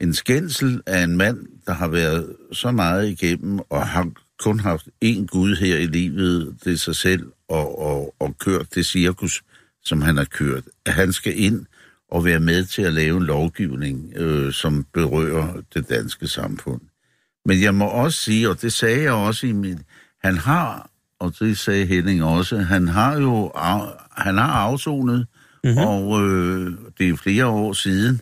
en 0.00 0.14
skændsel 0.14 0.82
af 0.86 1.02
en 1.02 1.16
mand, 1.16 1.46
der 1.66 1.72
har 1.72 1.88
været 1.88 2.36
så 2.52 2.70
meget 2.70 3.08
igennem 3.08 3.58
og 3.70 3.86
har 3.86 4.10
kun 4.38 4.60
haft 4.60 4.88
én 5.04 5.26
Gud 5.26 5.56
her 5.56 5.76
i 5.76 5.86
livet, 5.86 6.56
det 6.64 6.72
er 6.72 6.76
sig 6.76 6.96
selv, 6.96 7.32
og, 7.48 7.78
og, 7.78 8.14
og 8.18 8.38
kørt 8.38 8.74
det 8.74 8.86
cirkus, 8.86 9.42
som 9.84 10.02
han 10.02 10.16
har 10.16 10.24
kørt. 10.24 10.64
At 10.86 10.92
han 10.92 11.12
skal 11.12 11.40
ind 11.40 11.66
og 12.10 12.24
være 12.24 12.40
med 12.40 12.64
til 12.64 12.82
at 12.82 12.92
lave 12.92 13.16
en 13.16 13.22
lovgivning, 13.22 14.12
øh, 14.16 14.52
som 14.52 14.86
berører 14.92 15.62
det 15.74 15.88
danske 15.88 16.28
samfund. 16.28 16.80
Men 17.44 17.62
jeg 17.62 17.74
må 17.74 17.84
også 17.84 18.18
sige, 18.18 18.48
og 18.48 18.62
det 18.62 18.72
sagde 18.72 19.02
jeg 19.02 19.12
også 19.12 19.46
i 19.46 19.52
min... 19.52 19.78
Han 20.24 20.36
har, 20.36 20.90
og 21.20 21.34
det 21.38 21.58
sagde 21.58 21.86
Henning 21.86 22.24
også, 22.24 22.58
han 22.58 22.88
har 22.88 23.20
jo 23.20 23.52
han 24.16 24.38
har 24.38 24.52
afsonet, 24.52 25.26
mm-hmm. 25.64 25.78
og 25.78 26.22
øh, 26.22 26.72
det 26.98 27.08
er 27.08 27.16
flere 27.16 27.46
år 27.46 27.72
siden. 27.72 28.20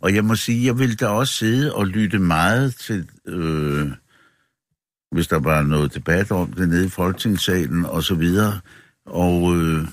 Og 0.00 0.14
jeg 0.14 0.24
må 0.24 0.34
sige, 0.34 0.66
jeg 0.66 0.78
vil 0.78 1.00
da 1.00 1.06
også 1.06 1.32
sidde 1.32 1.74
og 1.74 1.86
lytte 1.86 2.18
meget 2.18 2.74
til, 2.74 3.08
øh, 3.26 3.88
hvis 5.10 5.28
der 5.28 5.38
var 5.38 5.62
noget 5.62 5.94
debat 5.94 6.30
om 6.30 6.52
det 6.52 6.68
nede 6.68 6.86
i 6.86 6.88
Folketingssalen 6.88 7.84
og 7.84 8.02
så 8.02 8.14
videre. 8.14 8.60
Og 9.06 9.56
øh, 9.56 9.84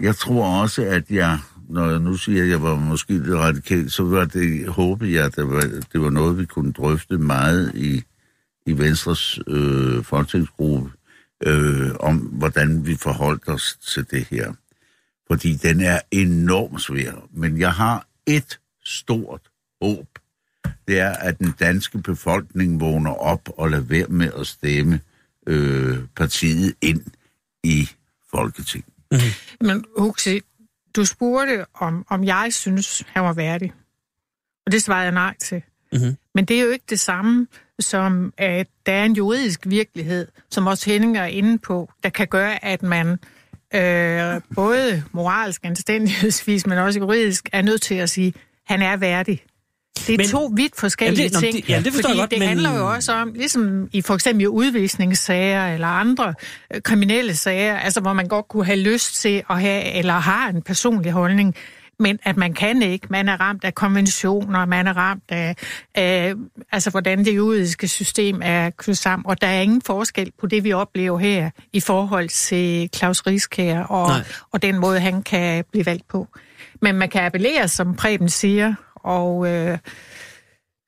jeg 0.00 0.16
tror 0.16 0.60
også, 0.60 0.82
at 0.82 1.10
jeg, 1.10 1.38
når 1.68 1.90
jeg 1.90 1.98
nu 1.98 2.16
siger, 2.16 2.42
at 2.42 2.48
jeg 2.48 2.62
var 2.62 2.76
måske 2.76 3.12
lidt 3.12 3.36
radikal, 3.36 3.90
så 3.90 4.04
var 4.04 4.24
det, 4.24 4.68
håbede 4.68 5.12
jeg, 5.12 5.24
at 5.24 5.36
det 5.36 5.48
var, 5.48 5.60
det 5.92 6.00
var 6.00 6.10
noget, 6.10 6.38
vi 6.38 6.44
kunne 6.44 6.72
drøfte 6.72 7.18
meget 7.18 7.72
i, 7.74 8.02
i 8.66 8.78
Venstres 8.78 9.38
øh, 9.46 10.04
folketingsgruppe, 10.04 10.90
øh, 11.42 11.90
om 12.00 12.16
hvordan 12.16 12.86
vi 12.86 12.96
forholdt 12.96 13.48
os 13.48 13.78
til 13.86 14.10
det 14.10 14.24
her. 14.24 14.52
Fordi 15.26 15.54
den 15.54 15.80
er 15.80 16.00
enormt 16.10 16.82
svær. 16.82 17.28
Men 17.30 17.58
jeg 17.58 17.72
har 17.72 18.06
et 18.26 18.60
stort 18.84 19.40
håb, 19.82 20.06
det 20.88 20.98
er, 20.98 21.10
at 21.10 21.38
den 21.38 21.54
danske 21.60 21.98
befolkning 21.98 22.80
vågner 22.80 23.10
op 23.10 23.48
og 23.58 23.70
lader 23.70 23.82
være 23.82 24.06
med 24.06 24.30
at 24.38 24.46
stemme 24.46 25.00
øh, 25.46 25.98
partiet 26.16 26.74
ind 26.82 27.04
i 27.64 27.88
Folketinget. 28.30 28.92
Men 29.60 29.84
Huxi, 29.98 30.40
du 30.96 31.04
spurgte, 31.04 31.66
om, 31.74 32.06
om 32.08 32.24
jeg 32.24 32.48
synes, 32.50 33.04
han 33.06 33.22
var 33.22 33.32
værdig. 33.32 33.72
Og 34.66 34.72
det 34.72 34.82
svarede 34.82 35.04
jeg 35.04 35.12
nej 35.12 35.36
til. 35.40 35.62
Mhm. 35.92 36.16
Men 36.34 36.44
det 36.44 36.56
er 36.58 36.62
jo 36.64 36.70
ikke 36.70 36.84
det 36.90 37.00
samme 37.00 37.46
som, 37.80 38.32
at 38.38 38.66
der 38.86 38.92
er 38.92 39.04
en 39.04 39.12
juridisk 39.12 39.60
virkelighed, 39.66 40.28
som 40.50 40.66
også 40.66 40.90
Henning 40.90 41.18
er 41.18 41.24
inde 41.24 41.58
på, 41.58 41.90
der 42.02 42.08
kan 42.08 42.26
gøre, 42.26 42.64
at 42.64 42.82
man 42.82 43.08
øh, 43.74 44.40
både 44.54 45.02
moralsk, 45.12 45.60
anstændighedsvis, 45.64 46.66
men 46.66 46.78
også 46.78 46.98
juridisk, 46.98 47.48
er 47.52 47.62
nødt 47.62 47.82
til 47.82 47.94
at 47.94 48.10
sige, 48.10 48.28
at 48.28 48.34
han 48.66 48.82
er 48.82 48.96
værdig. 48.96 49.42
Det 50.06 50.14
er 50.14 50.18
Men- 50.18 50.28
to 50.28 50.50
vidt 50.56 50.76
forskellige 50.76 51.22
Jamen, 51.22 51.32
det- 51.32 51.40
ting. 51.40 51.54
det- 51.66 51.68
ja, 51.72 51.80
det 51.84 51.92
forstår 51.92 52.08
fordi 52.08 52.18
jeg 52.18 52.22
godt, 52.22 52.30
det 52.30 52.38
men- 52.38 52.48
handler 52.48 52.76
jo 52.78 52.92
også 52.92 53.12
om, 53.12 53.32
ligesom 53.32 53.88
i 53.92 54.00
for 54.02 54.14
eksempel 54.14 54.48
udvisningssager 54.48 55.66
eller 55.74 55.86
andre 55.86 56.34
øh, 56.74 56.80
kriminelle 56.82 57.36
sager, 57.36 57.76
altså 57.78 58.00
hvor 58.00 58.12
man 58.12 58.28
godt 58.28 58.48
kunne 58.48 58.64
have 58.66 58.78
lyst 58.78 59.20
til 59.20 59.42
at 59.50 59.60
have, 59.60 59.84
eller 59.92 60.14
har 60.14 60.48
en 60.48 60.62
personlig 60.62 61.12
holdning, 61.12 61.54
men 62.02 62.18
at 62.22 62.36
man 62.36 62.52
kan 62.52 62.82
ikke. 62.82 63.06
Man 63.10 63.28
er 63.28 63.40
ramt 63.40 63.64
af 63.64 63.74
konventioner, 63.74 64.66
man 64.66 64.86
er 64.86 64.96
ramt 64.96 65.24
af, 65.28 65.56
af 65.94 66.34
altså 66.72 66.90
hvordan 66.90 67.24
det 67.24 67.36
juridiske 67.36 67.88
system 67.88 68.40
er 68.44 68.70
knyttet 68.70 68.98
sammen, 68.98 69.26
og 69.26 69.40
der 69.40 69.46
er 69.46 69.60
ingen 69.60 69.82
forskel 69.82 70.32
på 70.40 70.46
det, 70.46 70.64
vi 70.64 70.72
oplever 70.72 71.18
her 71.18 71.50
i 71.72 71.80
forhold 71.80 72.28
til 72.28 72.90
Claus 72.96 73.26
Rieskær 73.26 73.80
og, 73.80 74.08
Nej. 74.08 74.24
og 74.52 74.62
den 74.62 74.78
måde, 74.78 75.00
han 75.00 75.22
kan 75.22 75.64
blive 75.70 75.86
valgt 75.86 76.08
på. 76.08 76.28
Men 76.82 76.94
man 76.94 77.08
kan 77.08 77.22
appellere, 77.22 77.68
som 77.68 77.96
Preben 77.96 78.28
siger, 78.28 78.74
og 78.94 79.48
øh, 79.48 79.78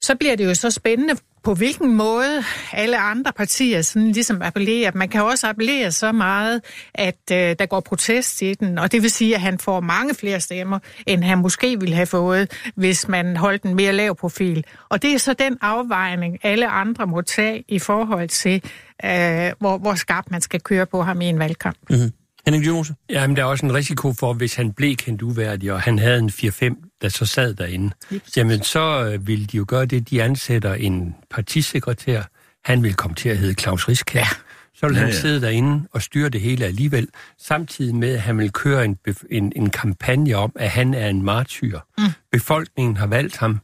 så 0.03 0.15
bliver 0.15 0.37
det 0.37 0.45
jo 0.45 0.55
så 0.55 0.71
spændende, 0.71 1.15
på 1.45 1.55
hvilken 1.55 1.95
måde 1.95 2.43
alle 2.73 2.99
andre 2.99 3.33
partier 3.33 3.83
sådan 3.83 4.13
ligesom 4.13 4.43
appellerer. 4.43 4.91
Man 4.95 5.09
kan 5.09 5.23
også 5.23 5.47
appellere 5.47 5.93
så 5.93 6.13
meget, 6.13 6.61
at 6.95 7.19
øh, 7.33 7.57
der 7.59 7.67
går 7.67 7.81
protest 7.81 8.43
i 8.43 8.55
den, 8.55 8.79
og 8.79 8.93
det 8.93 9.03
vil 9.03 9.11
sige, 9.11 9.35
at 9.35 9.41
han 9.41 9.59
får 9.59 9.81
mange 9.81 10.15
flere 10.15 10.41
stemmer, 10.41 10.79
end 11.07 11.25
han 11.25 11.39
måske 11.39 11.81
ville 11.81 11.95
have 11.95 12.07
fået, 12.07 12.53
hvis 12.75 13.09
man 13.09 13.37
holdt 13.37 13.63
en 13.63 13.75
mere 13.75 13.93
lav 13.93 14.17
profil. 14.17 14.65
Og 14.89 15.03
det 15.03 15.15
er 15.15 15.19
så 15.19 15.33
den 15.33 15.59
afvejning, 15.61 16.39
alle 16.43 16.69
andre 16.69 17.07
må 17.07 17.21
tage 17.21 17.65
i 17.69 17.79
forhold 17.79 18.29
til, 18.29 18.63
øh, 19.05 19.53
hvor, 19.59 19.79
hvor 19.79 19.95
skarpt 19.95 20.31
man 20.31 20.41
skal 20.41 20.61
køre 20.61 20.87
på 20.87 21.03
ham 21.03 21.21
i 21.21 21.27
en 21.27 21.39
valgkamp. 21.39 21.79
Mhm. 21.91 22.13
Henning 22.47 22.65
Dyrmose? 22.65 22.95
Jamen, 23.11 23.37
der 23.37 23.43
er 23.43 23.47
også 23.47 23.67
en 23.67 23.75
risiko 23.75 24.13
for, 24.13 24.33
hvis 24.33 24.55
han 24.55 24.73
blev 24.73 24.97
kendt 24.97 25.23
uværdig, 25.23 25.73
og 25.73 25.81
han 25.81 25.99
havde 25.99 26.19
en 26.19 26.29
4-5, 26.29 26.99
der 27.03 27.09
så 27.09 27.27
sad 27.27 27.55
derinde, 27.55 27.95
jamen 28.37 28.63
så 28.63 29.05
øh, 29.05 29.27
vil 29.27 29.53
de 29.53 29.57
jo 29.57 29.65
gøre 29.69 29.87
det, 29.87 30.11
de 30.11 30.23
ansætter 30.23 30.75
en 30.75 31.15
partisekretær. 31.31 32.23
Han 32.65 32.83
vil 32.83 32.95
komme 32.95 33.15
til 33.15 33.29
at 33.29 33.39
hedde 33.39 33.55
Claus 33.55 33.89
Riskær. 33.89 34.21
Ja. 34.21 34.27
Så 34.75 34.87
vil 34.87 34.95
Ja, 34.95 35.01
han 35.01 35.09
ja. 35.09 35.15
sidde 35.21 35.41
derinde 35.41 35.89
og 35.93 36.03
styre 36.03 36.29
det 36.29 36.41
hele 36.41 36.65
alligevel, 36.65 37.09
samtidig 37.39 37.95
med, 37.95 38.15
at 38.15 38.21
han 38.21 38.39
vil 38.39 38.53
køre 38.53 38.85
en, 38.85 38.99
en, 39.31 39.53
en 39.57 39.71
kampagne 39.71 40.35
om, 40.37 40.53
at 40.57 40.71
han 40.71 40.95
er 40.95 41.09
en 41.09 41.23
martyr. 41.23 41.79
Mm. 41.99 42.05
Befolkningen 42.33 42.97
har 42.97 43.07
valgt 43.07 43.37
ham, 43.37 43.61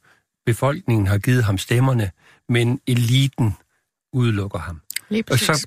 befolkningen 0.46 1.06
har 1.06 1.18
givet 1.18 1.44
ham 1.44 1.58
stemmerne, 1.58 2.10
men 2.48 2.80
eliten 2.86 3.54
udelukker 4.12 4.58
ham. 4.58 4.80
Lige 5.08 5.24
Og 5.30 5.38
så 5.38 5.66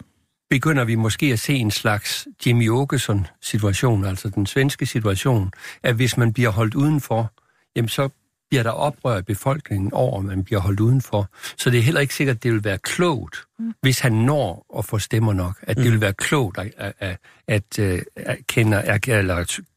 begynder 0.53 0.83
vi 0.83 0.95
måske 0.95 1.25
at 1.25 1.39
se 1.39 1.53
en 1.53 1.71
slags 1.71 2.27
Jimmy 2.45 2.69
Åkesson-situation, 2.69 4.05
altså 4.05 4.29
den 4.29 4.45
svenske 4.45 4.85
situation, 4.85 5.51
at 5.83 5.95
hvis 5.95 6.17
man 6.17 6.33
bliver 6.33 6.49
holdt 6.49 6.75
udenfor, 6.75 7.31
jamen 7.75 7.89
så 7.89 8.09
bliver 8.49 8.63
der 8.63 8.69
oprør 8.69 9.19
i 9.19 9.21
befolkningen 9.21 9.93
over, 9.93 10.19
at 10.19 10.25
man 10.25 10.43
bliver 10.43 10.59
holdt 10.59 10.79
udenfor. 10.79 11.29
Så 11.57 11.69
det 11.69 11.79
er 11.79 11.83
heller 11.83 12.01
ikke 12.01 12.15
sikkert, 12.15 12.35
at 12.35 12.43
det 12.43 12.51
vil 12.51 12.63
være 12.63 12.77
klogt, 12.77 13.35
mm. 13.59 13.73
hvis 13.81 13.99
han 13.99 14.11
når 14.11 14.65
at 14.77 14.85
få 14.85 14.99
stemmer 14.99 15.33
nok, 15.33 15.55
at 15.61 15.77
det 15.77 15.91
vil 15.91 16.01
være 16.01 16.13
klogt 16.13 16.57
at, 16.57 16.73
at, 16.77 16.93
at, 16.99 17.17
at, 17.47 17.79
øh, 17.79 18.01
at 18.15 18.37
kende, 18.47 18.81
at, 18.81 19.01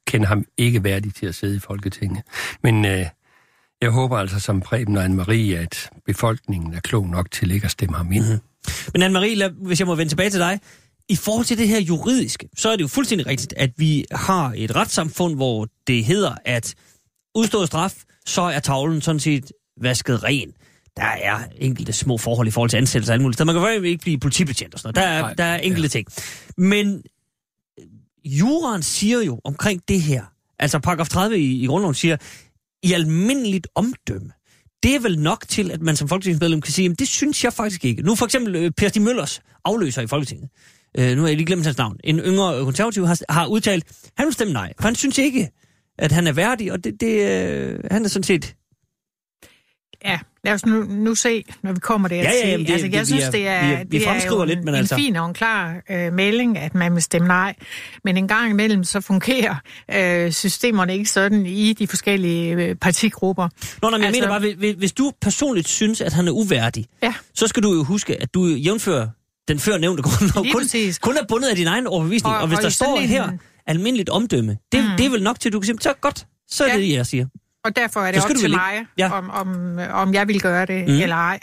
kende 0.06 0.26
ham 0.26 0.44
ikke 0.56 0.84
værdig 0.84 1.14
til 1.14 1.26
at 1.26 1.34
sidde 1.34 1.56
i 1.56 1.58
Folketinget. 1.58 2.22
Men 2.62 2.84
øh, 2.84 3.06
jeg 3.82 3.90
håber 3.90 4.18
altså 4.18 4.40
som 4.40 4.60
Preben 4.60 4.96
og 4.96 5.04
Anne-Marie, 5.04 5.54
at 5.54 5.90
befolkningen 6.06 6.74
er 6.74 6.80
klog 6.80 7.08
nok 7.08 7.30
til 7.30 7.50
ikke 7.50 7.64
at 7.64 7.70
stemme 7.70 7.96
ham 7.96 8.12
ind. 8.12 8.24
Mm-hmm. 8.24 8.40
Men 8.94 9.02
Anne-Marie, 9.02 9.48
hvis 9.66 9.78
jeg 9.80 9.86
må 9.86 9.94
vende 9.94 10.10
tilbage 10.10 10.30
til 10.30 10.40
dig. 10.40 10.60
I 11.08 11.16
forhold 11.16 11.44
til 11.46 11.58
det 11.58 11.68
her 11.68 11.80
juridiske, 11.80 12.48
så 12.56 12.68
er 12.68 12.76
det 12.76 12.82
jo 12.82 12.88
fuldstændig 12.88 13.26
rigtigt, 13.26 13.54
at 13.56 13.70
vi 13.76 14.04
har 14.12 14.52
et 14.56 14.76
retssamfund, 14.76 15.34
hvor 15.34 15.66
det 15.86 16.04
hedder, 16.04 16.34
at 16.44 16.74
udstået 17.34 17.66
straf, 17.66 17.94
så 18.26 18.42
er 18.42 18.58
tavlen 18.58 19.00
sådan 19.00 19.20
set 19.20 19.52
vasket 19.80 20.24
ren. 20.24 20.52
Der 20.96 21.02
er 21.02 21.38
enkelte 21.58 21.92
små 21.92 22.18
forhold 22.18 22.48
i 22.48 22.50
forhold 22.50 22.70
til 22.70 22.76
ansættelse 22.76 23.12
og 23.12 23.14
alt 23.14 23.22
muligt. 23.22 23.38
Så 23.38 23.44
man 23.44 23.54
kan 23.54 23.76
jo 23.76 23.82
ikke 23.82 24.02
blive 24.02 24.18
politibetjent 24.18 24.74
og 24.74 24.80
sådan 24.80 24.94
noget. 24.94 25.08
Der 25.08 25.16
er, 25.16 25.22
Nej, 25.22 25.34
der 25.34 25.44
er 25.44 25.56
enkelte 25.56 25.88
ting. 25.88 26.06
Men 26.56 27.02
juraen 28.24 28.82
siger 28.82 29.22
jo 29.22 29.40
omkring 29.44 29.82
det 29.88 30.02
her, 30.02 30.24
altså 30.58 30.78
paragraf 30.78 31.08
30 31.08 31.38
i, 31.38 31.62
i 31.62 31.66
grundloven 31.66 31.94
siger, 31.94 32.16
i 32.82 32.92
almindeligt 32.92 33.68
omdømme. 33.74 34.32
Det 34.82 34.94
er 34.94 35.00
vel 35.00 35.18
nok 35.18 35.44
til, 35.48 35.70
at 35.70 35.80
man 35.80 35.96
som 35.96 36.08
folketingsmedlem 36.08 36.60
kan 36.60 36.72
sige, 36.72 36.90
at 36.90 36.98
det 36.98 37.08
synes 37.08 37.44
jeg 37.44 37.52
faktisk 37.52 37.84
ikke. 37.84 38.02
Nu 38.02 38.14
for 38.14 38.24
eksempel 38.24 38.56
øh, 38.56 38.70
Per 38.70 38.88
Stig 38.88 39.02
Møllers 39.02 39.40
afløser 39.64 40.02
i 40.02 40.06
Folketinget. 40.06 40.48
Øh, 40.98 41.16
nu 41.16 41.20
har 41.20 41.28
jeg 41.28 41.36
lige 41.36 41.46
glemt 41.46 41.64
hans 41.64 41.78
navn. 41.78 41.96
En 42.04 42.18
yngre 42.18 42.58
øh, 42.58 42.64
konservativ 42.64 43.06
har, 43.06 43.20
har 43.28 43.46
udtalt, 43.46 43.84
han 44.16 44.26
vil 44.26 44.34
stemme 44.34 44.52
nej, 44.52 44.72
for 44.80 44.88
han 44.88 44.94
synes 44.94 45.18
ikke, 45.18 45.50
at 45.98 46.12
han 46.12 46.26
er 46.26 46.32
værdig, 46.32 46.72
og 46.72 46.84
det, 46.84 47.00
det, 47.00 47.30
øh, 47.30 47.80
han 47.90 48.04
er 48.04 48.08
sådan 48.08 48.22
set... 48.22 48.54
Ja, 50.04 50.18
lad 50.44 50.52
os 50.54 50.66
nu, 50.66 50.82
nu 50.88 51.14
se, 51.14 51.44
når 51.62 51.72
vi 51.72 51.80
kommer 51.80 52.08
der 52.08 52.16
Ja, 52.16 52.22
ja, 52.22 52.30
til. 52.42 52.50
jamen 52.50 52.66
det- 52.66 52.72
altså, 52.72 52.86
det- 52.86 52.92
jeg 52.92 53.00
vi 53.00 53.06
synes, 53.06 53.24
det 53.24 53.48
er, 53.48 53.66
vi 53.66 53.72
er- 53.72 53.78
vi 53.78 53.98
det 53.98 54.06
er 54.06 54.26
jo 54.30 54.44
lidt, 54.44 54.58
en, 54.58 54.64
men 54.64 54.74
en 54.74 54.78
altså- 54.78 54.96
fin 54.96 55.16
og 55.16 55.28
en 55.28 55.34
klar 55.34 55.74
øh, 55.90 56.12
melding, 56.12 56.58
at 56.58 56.74
man 56.74 56.94
vil 56.94 57.02
stemme 57.02 57.28
nej. 57.28 57.54
Men 58.04 58.16
en 58.16 58.28
gang 58.28 58.50
imellem, 58.50 58.84
så 58.84 59.00
fungerer 59.00 59.54
øh, 59.94 60.32
systemerne 60.32 60.92
ikke 60.92 61.10
sådan 61.10 61.46
i 61.46 61.72
de 61.72 61.86
forskellige 61.86 62.52
øh, 62.54 62.74
partigrupper. 62.74 63.48
Nå, 63.82 63.90
nej, 63.90 63.98
men 63.98 64.00
jeg 64.00 64.06
Altså- 64.08 64.20
mener 64.54 64.64
bare, 64.64 64.74
hvis, 64.74 64.92
du 64.92 65.12
personligt 65.20 65.68
synes, 65.68 66.00
at 66.00 66.12
han 66.12 66.28
er 66.28 66.32
uværdig, 66.32 66.86
Ja. 67.02 67.14
så 67.34 67.46
skal 67.46 67.62
du 67.62 67.74
jo 67.74 67.84
huske, 67.84 68.22
at 68.22 68.34
du 68.34 68.46
jævnfører 68.46 69.08
den 69.48 69.58
før 69.58 69.78
nævnte 69.78 70.02
grundlov 70.02 70.44
Lige 70.44 70.52
kun, 70.52 70.62
præcis. 70.62 70.98
kun 70.98 71.16
er 71.16 71.26
bundet 71.28 71.48
af 71.48 71.56
din 71.56 71.66
egen 71.66 71.86
overbevisning. 71.86 72.30
Og, 72.34 72.36
Og- 72.36 72.42
og 72.42 72.48
hvis 72.48 72.56
og 72.56 72.62
der 72.62 72.68
står 72.70 72.98
en- 72.98 73.08
her 73.08 73.30
almindeligt 73.66 74.08
omdømme, 74.08 74.56
det, 74.72 74.84
mm. 74.84 74.90
det 74.98 75.06
er 75.06 75.10
vel 75.10 75.22
nok 75.22 75.40
til, 75.40 75.48
at 75.48 75.52
du 75.52 75.60
kan 75.60 75.66
sige, 75.66 75.76
så 75.80 75.92
godt, 76.00 76.26
så 76.48 76.64
er 76.64 76.68
Ja. 76.72 76.78
det, 76.78 76.92
jeg 76.92 77.06
siger. 77.06 77.26
Og 77.66 77.76
derfor 77.76 78.00
er 78.00 78.12
det 78.12 78.24
op 78.24 78.30
til 78.36 78.50
mig, 78.50 78.86
Ja. 78.98 79.10
om, 79.18 79.30
om, 79.30 79.78
om 79.92 80.14
jeg 80.14 80.28
vil 80.28 80.40
gøre 80.40 80.66
det 80.66 80.88
mm. 80.88 81.02
eller 81.02 81.16
ej. 81.16 81.38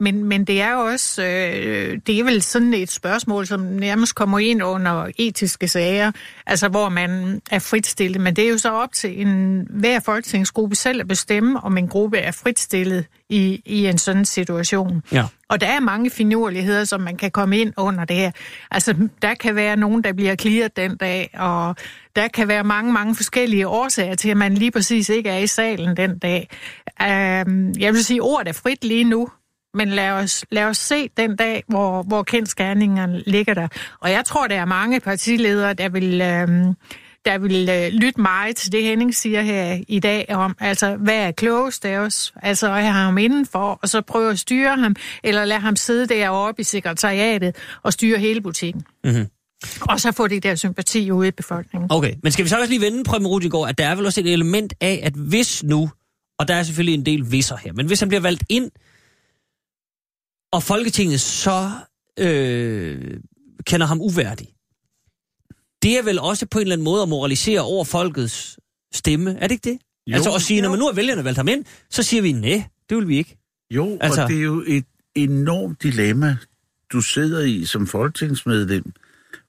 Men, 0.00 0.24
men 0.24 0.44
det 0.44 0.60
er 0.60 0.72
jo 0.72 0.80
også, 0.80 1.22
øh, 1.22 1.98
det 2.06 2.18
er 2.18 2.24
vel 2.24 2.42
sådan 2.42 2.74
et 2.74 2.90
spørgsmål, 2.90 3.46
som 3.46 3.60
nærmest 3.60 4.14
kommer 4.14 4.38
ind 4.38 4.62
under 4.62 5.06
etiske 5.18 5.68
sager, 5.68 6.12
altså 6.46 6.68
hvor 6.68 6.88
man 6.88 7.40
er 7.50 7.58
fritstillet. 7.58 8.20
Men 8.20 8.36
det 8.36 8.44
er 8.44 8.48
jo 8.48 8.58
så 8.58 8.70
op 8.70 8.92
til 8.92 9.20
en 9.20 9.66
hver 9.70 10.00
folketingsgruppe 10.00 10.76
selv 10.76 11.00
at 11.00 11.08
bestemme, 11.08 11.60
om 11.60 11.78
en 11.78 11.88
gruppe 11.88 12.18
er 12.18 12.30
fritstillet 12.30 13.06
i, 13.28 13.62
i 13.64 13.86
en 13.86 13.98
sådan 13.98 14.24
situation. 14.24 15.02
Ja. 15.12 15.24
Og 15.48 15.60
der 15.60 15.66
er 15.66 15.80
mange 15.80 16.10
finurligheder, 16.10 16.84
som 16.84 17.00
man 17.00 17.16
kan 17.16 17.30
komme 17.30 17.58
ind 17.58 17.72
under 17.76 18.04
det 18.04 18.16
her. 18.16 18.30
Altså, 18.70 19.08
der 19.22 19.34
kan 19.34 19.54
være 19.54 19.76
nogen, 19.76 20.04
der 20.04 20.12
bliver 20.12 20.36
clearet 20.36 20.76
den 20.76 20.96
dag, 20.96 21.30
og 21.34 21.76
der 22.16 22.28
kan 22.28 22.48
være 22.48 22.64
mange, 22.64 22.92
mange 22.92 23.14
forskellige 23.14 23.68
årsager 23.68 24.14
til, 24.14 24.28
at 24.28 24.36
man 24.36 24.54
lige 24.54 24.70
præcis 24.70 25.08
ikke 25.08 25.30
er 25.30 25.38
i 25.38 25.46
salen 25.46 25.96
den 25.96 26.18
dag. 26.18 26.48
Um, 27.00 27.72
jeg 27.78 27.92
vil 27.92 28.04
sige, 28.04 28.22
ordet 28.22 28.48
er 28.48 28.52
frit 28.52 28.84
lige 28.84 29.04
nu, 29.04 29.28
men 29.74 29.88
lad 29.88 30.10
os, 30.10 30.44
lad 30.50 30.64
os 30.64 30.76
se 30.76 31.08
den 31.16 31.36
dag, 31.36 31.64
hvor, 31.68 32.02
hvor 32.02 32.22
kendskærningerne 32.22 33.22
ligger 33.26 33.54
der. 33.54 33.68
Og 34.00 34.10
jeg 34.10 34.24
tror, 34.24 34.46
der 34.46 34.56
er 34.60 34.64
mange 34.64 35.00
partiledere, 35.00 35.74
der 35.74 35.88
vil... 35.88 36.22
Um, 36.48 36.76
der 37.24 37.38
vil 37.38 37.68
øh, 37.68 37.92
lytte 37.92 38.20
meget 38.20 38.56
til 38.56 38.72
det, 38.72 38.82
Henning 38.82 39.14
siger 39.14 39.42
her 39.42 39.78
i 39.88 39.98
dag 39.98 40.26
om, 40.30 40.56
altså, 40.60 40.96
hvad 40.96 41.16
er 41.16 41.30
klogest 41.30 41.84
af 41.84 41.98
os? 41.98 42.32
Altså, 42.42 42.66
at 42.66 42.82
have 42.82 42.92
ham 42.92 43.18
indenfor, 43.18 43.78
og 43.82 43.88
så 43.88 44.00
prøve 44.00 44.30
at 44.30 44.38
styre 44.38 44.76
ham, 44.76 44.96
eller 45.24 45.44
lade 45.44 45.60
ham 45.60 45.76
sidde 45.76 46.06
deroppe 46.06 46.60
i 46.60 46.64
sekretariatet 46.64 47.56
og 47.82 47.92
styre 47.92 48.18
hele 48.18 48.40
butikken. 48.40 48.82
Mm-hmm. 49.04 49.26
Og 49.80 50.00
så 50.00 50.12
få 50.12 50.26
det 50.26 50.42
der 50.42 50.54
sympati 50.54 51.10
ude 51.10 51.28
i 51.28 51.30
befolkningen. 51.30 51.88
Okay, 51.92 52.14
men 52.22 52.32
skal 52.32 52.44
vi 52.44 52.48
så 52.48 52.56
også 52.56 52.70
lige 52.70 52.80
vende, 52.80 53.04
Preben 53.04 53.26
Rudigaard, 53.26 53.68
at 53.68 53.78
der 53.78 53.86
er 53.86 53.94
vel 53.94 54.06
også 54.06 54.20
et 54.20 54.32
element 54.32 54.74
af, 54.80 55.00
at 55.02 55.12
hvis 55.12 55.64
nu, 55.64 55.90
og 56.38 56.48
der 56.48 56.54
er 56.54 56.62
selvfølgelig 56.62 56.94
en 56.94 57.06
del 57.06 57.32
visser 57.32 57.56
her, 57.56 57.72
men 57.72 57.86
hvis 57.86 58.00
han 58.00 58.08
bliver 58.08 58.22
valgt 58.22 58.42
ind, 58.48 58.70
og 60.52 60.62
Folketinget 60.62 61.20
så 61.20 61.70
øh, 62.18 63.20
kender 63.66 63.86
ham 63.86 64.00
uværdig, 64.00 64.48
det 65.82 65.98
er 65.98 66.02
vel 66.02 66.18
også 66.18 66.46
på 66.46 66.58
en 66.58 66.62
eller 66.62 66.74
anden 66.74 66.84
måde 66.84 67.02
at 67.02 67.08
moralisere 67.08 67.60
over 67.60 67.84
folkets 67.84 68.58
stemme, 68.94 69.36
er 69.38 69.46
det 69.46 69.50
ikke 69.50 69.70
det? 69.70 69.78
Jo, 70.06 70.14
altså 70.14 70.34
at 70.34 70.42
sige, 70.42 70.60
når 70.60 70.70
man 70.70 70.78
nu 70.78 70.84
har 70.86 70.92
vælgerne 70.92 71.24
valgt 71.24 71.36
ham 71.36 71.48
ind, 71.48 71.64
så 71.90 72.02
siger 72.02 72.22
vi, 72.22 72.32
nej, 72.32 72.64
det 72.88 72.96
vil 72.96 73.08
vi 73.08 73.16
ikke. 73.16 73.38
Jo. 73.70 73.98
Altså- 74.00 74.22
og 74.22 74.28
det 74.28 74.36
er 74.38 74.42
jo 74.42 74.64
et 74.66 74.84
enormt 75.14 75.82
dilemma, 75.82 76.36
du 76.92 77.00
sidder 77.00 77.40
i 77.40 77.64
som 77.64 77.86
folketingsmedlem. 77.86 78.92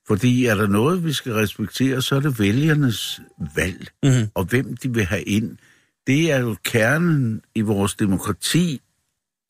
Fordi 0.08 0.46
er 0.46 0.56
der 0.56 0.68
noget, 0.68 1.06
vi 1.06 1.14
skal 1.14 1.34
respektere, 1.34 2.02
så 2.02 2.16
er 2.16 2.20
det 2.20 2.40
vælgernes 2.40 3.22
valg, 3.56 3.88
Mm-hmm. 4.04 4.28
og 4.34 4.44
hvem 4.44 4.78
de 4.78 4.94
vil 4.94 5.06
have 5.06 5.22
ind. 5.24 5.58
det 6.08 6.32
er 6.32 6.38
jo 6.40 6.56
kernen 6.64 7.42
i 7.56 7.62
vores 7.62 7.94
demokrati, 7.96 8.82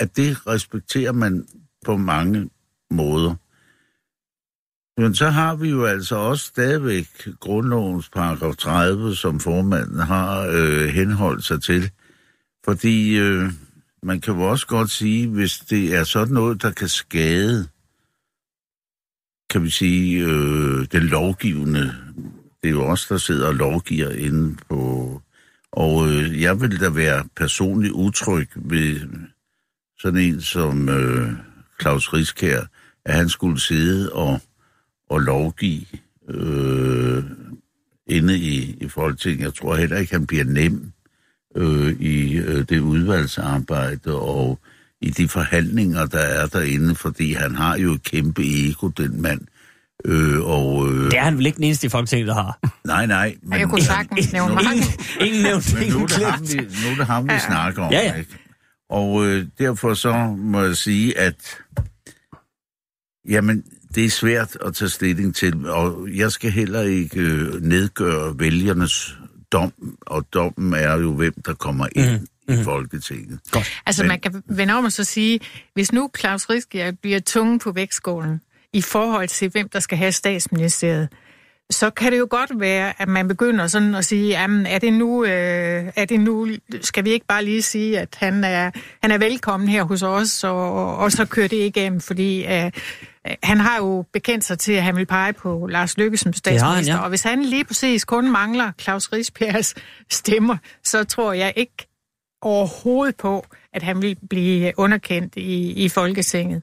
at 0.02 0.18
det 0.18 0.48
respekterer 0.48 1.12
man 1.12 1.48
på 1.86 1.98
mange 1.98 2.50
måder. 2.92 3.36
Men 5.02 5.16
så 5.16 5.30
har 5.30 5.56
vi 5.56 5.70
jo 5.70 5.86
altså 5.86 6.16
også 6.16 6.46
stadigvæk 6.46 7.08
grundlovens 7.40 8.10
paragraf 8.10 8.56
30, 8.56 9.16
som 9.16 9.40
formanden 9.40 10.00
har 10.00 10.48
øh, 10.54 10.88
henholdt 10.88 11.44
sig 11.44 11.64
til. 11.64 11.92
Fordi 12.66 13.18
øh, 13.18 13.52
man 14.04 14.22
kan 14.22 14.34
jo 14.34 14.42
også 14.42 14.68
godt 14.68 14.90
sige, 14.90 15.28
hvis 15.28 15.58
det 15.58 15.96
er 15.96 16.04
sådan 16.04 16.34
noget, 16.34 16.62
der 16.62 16.72
kan 16.72 16.88
skade, 16.88 17.68
kan 19.50 19.64
vi 19.64 19.70
sige, 19.70 20.24
øh, 20.24 20.88
den 20.92 21.04
lovgivende. 21.04 21.96
Det 22.64 22.68
er 22.68 22.72
jo 22.72 22.84
os, 22.84 23.08
der 23.08 23.18
sidder 23.18 23.48
og 23.48 23.56
lovgiver 23.56 24.10
inde 24.10 24.58
på... 24.70 25.22
Og 25.72 26.08
øh, 26.10 26.42
jeg 26.42 26.62
vil 26.62 26.80
da 26.80 26.90
være 26.90 27.26
personligt 27.36 27.94
utryg 27.94 28.50
ved 28.56 29.00
sådan 30.02 30.20
en 30.20 30.42
som 30.42 30.90
øh, 30.90 31.30
Claus 31.82 32.14
Riskær, 32.14 32.62
at 33.06 33.16
han 33.16 33.30
skulle 33.30 33.60
sidde 33.62 34.12
og, 34.14 34.42
og 35.10 35.20
lovgive 35.20 35.86
øh, 36.30 37.24
inde 38.08 38.38
i, 38.38 38.78
i 38.82 38.88
Folketinget. 38.90 39.44
Jeg 39.46 39.54
tror 39.54 39.76
heller 39.76 39.98
ikke, 39.98 40.14
han 40.14 40.28
bliver 40.28 40.44
nem 40.44 40.92
øh, 41.56 41.92
i 42.00 42.38
øh, 42.38 42.66
det 42.70 42.80
udvalgsarbejde 42.80 44.20
og 44.22 44.60
i 45.02 45.10
de 45.10 45.28
forhandlinger, 45.28 46.06
der 46.06 46.20
er 46.20 46.48
derinde, 46.48 46.96
fordi 46.96 47.34
han 47.34 47.56
har 47.56 47.78
jo 47.78 47.92
et 47.94 48.04
kæmpe 48.04 48.42
ego, 48.46 48.88
den 48.88 49.22
mand. 49.22 49.42
Øh, 50.06 50.42
og, 50.42 50.88
øh, 50.92 51.06
Det 51.12 51.18
er 51.18 51.24
han 51.24 51.38
vel 51.38 51.46
ikke 51.46 51.56
den 51.56 51.64
eneste 51.64 51.88
i 51.88 51.90
Folketinget, 51.90 52.28
der 52.28 52.34
har. 52.34 52.60
nej, 52.86 53.06
nej. 53.06 53.36
Men, 53.44 53.60
Jeg 53.60 53.68
kunne 53.70 53.82
sagtens 53.82 54.34
nævne 54.34 54.56
mange. 54.56 54.72
Ingen, 54.74 54.90
ingen 55.22 55.44
nævnt, 55.44 55.74
men 55.74 55.84
nu 55.84 55.88
ingen 55.90 56.04
er 56.04 56.08
det 56.18 56.26
ham, 56.26 56.48
vi, 56.50 56.56
nu 56.58 56.92
er 56.92 56.96
det 56.98 57.06
ham, 57.06 57.26
vi 57.30 57.40
snakker 57.48 57.84
om. 57.84 57.92
Ja, 57.92 58.00
ja. 58.00 58.14
Ikke? 58.16 58.38
Og 58.92 59.26
øh, 59.26 59.46
derfor 59.60 59.94
så 59.94 60.14
må 60.38 60.62
jeg 60.62 60.78
sige, 60.78 61.18
at 61.18 61.58
jamen, 63.30 63.64
det 63.96 64.06
er 64.06 64.10
svært 64.10 64.58
at 64.66 64.76
tage 64.76 64.90
stilling 64.90 65.36
til, 65.36 65.68
og 65.70 66.08
jeg 66.16 66.32
skal 66.32 66.52
heller 66.52 66.82
ikke 66.82 67.20
øh, 67.20 67.62
nedgøre 67.62 68.40
vælgernes 68.40 69.18
dom, 69.52 69.74
og 70.02 70.26
dommen 70.34 70.74
er 70.74 70.98
jo, 70.98 71.14
hvem 71.14 71.34
der 71.46 71.54
kommer 71.54 71.88
ind 71.96 72.28
mm. 72.48 72.54
i 72.54 72.64
Folketinget. 72.64 73.40
Altså, 73.86 74.04
Men- 74.04 74.08
man 74.08 74.20
kan 74.20 74.44
vende 74.46 74.74
om 74.74 74.86
og 74.86 74.92
så 74.92 75.04
sige, 75.04 75.40
hvis 75.74 75.92
nu 75.92 76.10
Claus 76.20 76.50
Riskær 76.50 76.92
bliver 77.02 77.20
tunge 77.20 77.60
på 77.60 77.72
vægtskålen 77.72 78.42
i 78.74 78.82
forhold 78.82 79.28
til, 79.28 79.50
hvem 79.50 79.70
der 79.70 79.80
skal 79.80 79.98
have 79.98 80.12
statsministeriet, 80.12 81.10
så 81.72 81.90
kan 81.90 82.12
det 82.12 82.20
jo 82.20 82.28
godt 82.30 82.60
være, 82.60 83.02
at 83.02 83.08
man 83.08 83.28
begynder 83.28 83.68
sådan 83.68 83.96
at 83.96 84.06
sige, 84.06 84.28
jamen, 84.28 84.66
er 84.66 84.80
det 84.80 84.94
nu, 84.94 85.24
øh, 85.24 85.92
er 85.96 86.06
det 86.06 86.20
nu 86.20 86.48
skal 86.82 87.06
vi 87.06 87.10
ikke 87.10 87.26
bare 87.26 87.46
lige 87.46 87.62
sige, 87.62 88.00
at 88.00 88.16
han 88.18 88.44
er, 88.44 88.72
han 89.02 89.12
er 89.12 89.18
velkommen 89.18 89.70
her 89.70 89.84
hos 89.84 90.04
os, 90.04 90.44
og, 90.44 90.98
og 90.98 91.12
så 91.12 91.26
kører 91.26 91.48
det 91.48 91.58
igennem, 91.58 92.02
fordi 92.02 92.46
øh, 92.46 92.72
han 93.44 93.60
har 93.60 93.78
jo 93.78 94.06
bekendt 94.14 94.44
sig 94.44 94.60
til, 94.60 94.74
at 94.74 94.84
han 94.84 94.96
vil 94.96 95.06
pege 95.06 95.34
på 95.34 95.68
Lars 95.70 95.98
Løkke 95.98 96.18
som 96.18 96.30
har 96.30 96.32
han, 96.32 96.38
statsminister, 96.38 96.94
ja. 96.94 97.00
og 97.00 97.10
hvis 97.10 97.24
han 97.24 97.44
lige 97.44 97.66
præcis 97.66 98.06
kun 98.06 98.32
mangler 98.32 98.72
Claus 98.82 99.14
Rigsbjergs 99.14 99.76
stemmer, 100.10 100.58
så 100.84 101.04
tror 101.04 101.34
jeg 101.34 101.54
ikke 101.56 101.88
overhovedet 102.42 103.16
på, 103.16 103.46
at 103.74 103.84
han 103.84 104.02
vil 104.02 104.18
blive 104.30 104.74
underkendt 104.78 105.36
i, 105.36 105.72
i 105.72 105.90
Folketinget. 105.90 106.62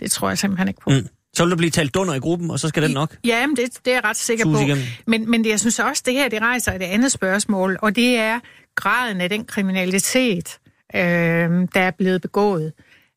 Det 0.00 0.10
tror 0.10 0.28
jeg 0.28 0.38
simpelthen 0.38 0.68
ikke 0.68 0.80
på. 0.80 0.90
Mm. 0.90 1.08
Så 1.36 1.44
vil 1.44 1.50
der 1.50 1.56
blive 1.56 1.70
talt 1.70 1.94
dunder 1.94 2.14
i 2.14 2.18
gruppen, 2.18 2.50
og 2.50 2.60
så 2.60 2.68
skal 2.68 2.82
den 2.82 2.90
nok. 2.90 3.16
Ja, 3.24 3.46
men 3.46 3.56
det, 3.56 3.64
det 3.84 3.90
er 3.90 3.94
jeg 3.96 4.04
ret 4.04 4.16
sikker 4.16 4.44
Sus 4.44 4.54
på. 4.56 4.60
igennem. 4.64 4.84
Men, 5.06 5.30
men 5.30 5.44
det, 5.44 5.50
jeg 5.50 5.60
synes 5.60 5.78
også, 5.78 6.02
det 6.06 6.14
her 6.14 6.28
det 6.28 6.42
rejser 6.42 6.72
et 6.72 6.82
andet 6.82 7.12
spørgsmål, 7.12 7.78
og 7.82 7.96
det 7.96 8.16
er 8.18 8.40
graden 8.74 9.20
af 9.20 9.28
den 9.28 9.44
kriminalitet, 9.44 10.58
øh, 10.94 11.00
der 11.00 11.68
er 11.80 11.90
blevet 11.98 12.22
begået. 12.22 12.72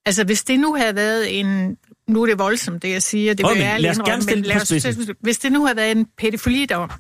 Altså, 0.06 0.24
hvis 0.24 0.44
det 0.44 0.60
nu 0.60 0.76
havde 0.76 0.96
været 0.96 1.40
en... 1.40 1.78
Nu 2.08 2.22
er 2.22 2.26
det 2.26 2.40
voldsomt, 2.40 2.82
det 2.82 2.90
jeg 2.92 3.02
siger. 3.02 3.34
Det 3.34 3.44
Prøv, 3.46 3.56
vil 3.56 3.64
jeg 3.64 3.82
lad 3.82 3.90
os 3.90 3.98
indrømme, 3.98 4.12
gerne 4.12 4.24
stille 4.24 4.42
men 4.42 4.48
lad 4.48 4.62
os-. 4.62 5.16
Hvis 5.24 5.38
det 5.40 5.52
nu 5.52 5.66
havde 5.66 5.78
været 5.78 5.92
en 5.92 6.06
pædofilidom, 6.18 6.92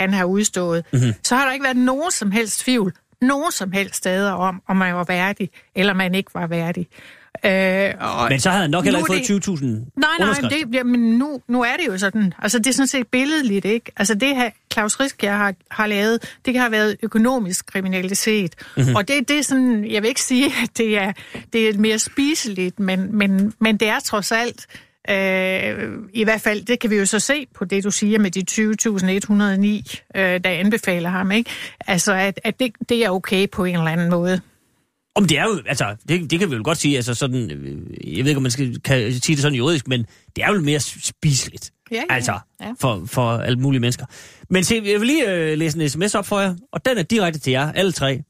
han 0.00 0.12
har 0.14 0.24
udstået, 0.24 0.84
Mhm. 0.92 1.00
mm-hmm. 1.02 1.14
så 1.24 1.34
har 1.36 1.44
der 1.46 1.52
ikke 1.52 1.64
været 1.64 1.76
nogen 1.76 2.10
som 2.10 2.30
helst 2.30 2.60
tvivl, 2.60 2.92
nogen 3.22 3.52
som 3.52 3.72
helst 3.72 3.94
steder 3.96 4.32
om, 4.32 4.62
om 4.68 4.76
man 4.76 4.94
var 4.94 5.04
værdig, 5.04 5.50
eller 5.76 5.92
man 5.94 6.14
ikke 6.14 6.30
var 6.34 6.46
værdig. 6.46 6.86
Øh, 7.44 7.94
og 8.00 8.28
Men 8.30 8.40
så 8.40 8.50
havde 8.50 8.62
han 8.62 8.70
nok 8.70 8.84
heller 8.84 8.98
ikke 8.98 9.26
fået 9.28 9.58
20.000 9.58 9.64
Nej, 9.96 10.10
nej, 10.18 10.48
det, 10.50 10.74
jamen, 10.74 11.18
nu, 11.18 11.40
nu 11.48 11.62
er 11.62 11.76
det 11.80 11.86
jo 11.86 11.98
sådan. 11.98 12.32
Altså, 12.38 12.58
det 12.58 12.66
er 12.66 12.72
sådan 12.72 12.86
set 12.86 13.06
billedligt, 13.06 13.64
ikke? 13.64 13.92
Altså, 13.96 14.14
det 14.14 14.36
her 14.36 14.50
Claus 14.72 15.00
Riskær 15.00 15.36
har, 15.36 15.54
har 15.70 15.86
lavet, 15.86 16.36
det 16.44 16.58
har 16.58 16.68
været 16.68 16.96
økonomisk 17.02 17.66
kriminalitet. 17.66 18.54
Mhm. 18.58 18.82
Mm-hmm. 18.82 18.96
Og 18.96 19.08
det, 19.08 19.28
det 19.28 19.38
er 19.38 19.42
sådan, 19.42 19.90
jeg 19.90 20.02
vil 20.02 20.08
ikke 20.08 20.22
sige, 20.22 20.46
at 20.46 20.78
det 20.78 20.98
er, 20.98 21.12
det 21.52 21.68
er 21.68 21.78
mere 21.78 21.98
spiseligt, 21.98 22.80
men, 22.80 23.16
men, 23.16 23.52
men 23.60 23.76
det 23.76 23.88
er 23.88 24.00
trods 24.00 24.32
alt, 24.32 24.66
øh, 25.10 25.88
i 26.14 26.24
hvert 26.24 26.40
fald, 26.40 26.64
det 26.64 26.78
kan 26.78 26.90
vi 26.90 26.96
jo 26.96 27.06
så 27.06 27.18
se 27.18 27.46
på 27.54 27.64
det, 27.64 27.84
du 27.84 27.90
siger 27.90 28.18
med 28.18 28.30
de 28.30 28.42
20.109, 29.90 30.20
øh, 30.20 30.40
der 30.44 30.50
anbefaler 30.50 31.10
ham, 31.10 31.32
ikke? 31.32 31.50
Altså, 31.86 32.12
at, 32.12 32.40
at 32.44 32.60
det, 32.60 32.72
det 32.88 33.04
er 33.04 33.10
okay 33.10 33.46
på 33.52 33.64
en 33.64 33.76
eller 33.76 33.90
anden 33.90 34.10
måde. 34.10 34.40
Om 35.16 35.24
det 35.24 35.38
er 35.38 35.44
jo, 35.44 35.62
altså, 35.66 35.96
det, 36.08 36.30
det 36.30 36.38
kan 36.38 36.50
vi 36.50 36.56
jo 36.56 36.62
godt 36.64 36.78
sige, 36.78 36.96
altså 36.96 37.14
sådan, 37.14 37.50
øh, 37.50 38.16
jeg 38.16 38.24
ved 38.24 38.30
ikke, 38.30 38.36
om 38.36 38.42
man 38.42 38.50
skal, 38.50 38.80
kan 38.80 39.12
sige 39.12 39.36
det 39.36 39.42
sådan 39.42 39.58
juridisk, 39.58 39.88
men 39.88 40.06
det 40.36 40.44
er 40.44 40.52
jo 40.52 40.60
mere 40.60 40.80
spiseligt. 40.80 41.72
Ja, 41.90 41.96
ja, 41.96 42.14
Altså, 42.14 42.38
ja. 42.60 42.72
for, 42.80 43.02
for 43.06 43.30
alle 43.30 43.58
mulige 43.58 43.80
mennesker. 43.80 44.06
Men 44.50 44.64
se, 44.64 44.74
jeg 44.84 45.00
vil 45.00 45.06
lige 45.06 45.32
øh, 45.32 45.58
læse 45.58 45.82
en 45.82 45.88
sms 45.88 46.14
op 46.14 46.26
for 46.26 46.40
jer, 46.40 46.54
og 46.72 46.84
den 46.84 46.98
er 46.98 47.02
direkte 47.02 47.40
til 47.40 47.50
jer, 47.50 47.72
alle 47.72 47.92
tre. 47.92 48.22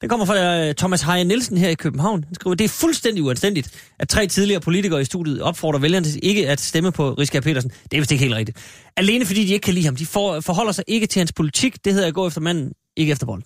Den 0.00 0.08
kommer 0.08 0.26
fra 0.26 0.66
øh, 0.66 0.74
Thomas 0.74 1.02
Heje 1.02 1.24
Nielsen 1.24 1.56
her 1.56 1.68
i 1.68 1.74
København. 1.74 2.24
Han 2.24 2.34
skriver, 2.34 2.54
det 2.54 2.64
er 2.64 2.68
fuldstændig 2.68 3.24
uanstændigt, 3.24 3.92
at 3.98 4.08
tre 4.08 4.26
tidligere 4.26 4.60
politikere 4.60 5.00
i 5.00 5.04
studiet 5.04 5.42
opfordrer 5.42 5.80
vælgerne 5.80 6.06
til 6.06 6.20
ikke 6.22 6.48
at 6.48 6.60
stemme 6.60 6.92
på 6.92 7.12
Riskær 7.12 7.40
Petersen. 7.40 7.70
Det 7.70 7.96
er 7.96 8.00
vist 8.00 8.12
ikke 8.12 8.24
helt 8.24 8.34
rigtigt. 8.34 8.58
Alene 8.96 9.26
fordi 9.26 9.44
de 9.44 9.52
ikke 9.52 9.64
kan 9.64 9.74
lide 9.74 9.84
ham. 9.84 9.96
De 9.96 10.06
for, 10.06 10.40
forholder 10.40 10.72
sig 10.72 10.84
ikke 10.86 11.06
til 11.06 11.20
hans 11.20 11.32
politik. 11.32 11.84
Det 11.84 11.92
hedder 11.92 12.08
at 12.08 12.14
gå 12.14 12.26
efter 12.26 12.40
manden, 12.40 12.72
ikke 12.96 13.12
efter 13.12 13.26
bolden. 13.26 13.44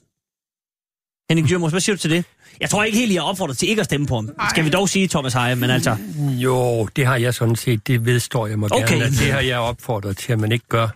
Henning 1.31 1.49
Dyrmos, 1.49 1.71
hvad 1.71 1.81
siger 1.81 1.97
du 1.97 2.01
til 2.01 2.11
det? 2.11 2.25
Jeg 2.61 2.71
tror 2.71 2.85
ikke 2.85 2.99
helt, 2.99 3.13
I 3.13 3.15
har 3.15 3.23
opfordret 3.23 3.59
til 3.59 3.69
ikke 3.69 3.81
at 3.81 3.85
stemme 3.87 4.07
på 4.07 4.15
ham. 4.15 4.31
Skal 4.51 4.65
vi 4.65 4.71
dog 4.71 4.89
sige, 4.89 5.09
Thomas 5.09 5.33
Heje, 5.33 5.55
men 5.57 5.71
altså... 5.71 5.97
Jo, 6.19 6.89
det 6.97 7.07
har 7.07 7.17
jeg 7.17 7.35
sådan 7.35 7.57
set, 7.57 7.87
det 7.87 8.07
vedstår 8.07 8.47
jeg 8.47 8.59
mig 8.59 8.73
Okay. 8.73 8.89
gerne, 8.89 9.05
at 9.05 9.11
det 9.11 9.33
har 9.33 9.41
jeg 9.41 9.59
opfordret 9.59 10.17
til, 10.17 10.33
at 10.33 10.41
man 10.41 10.53
ikke 10.53 10.65
gør. 10.69 10.89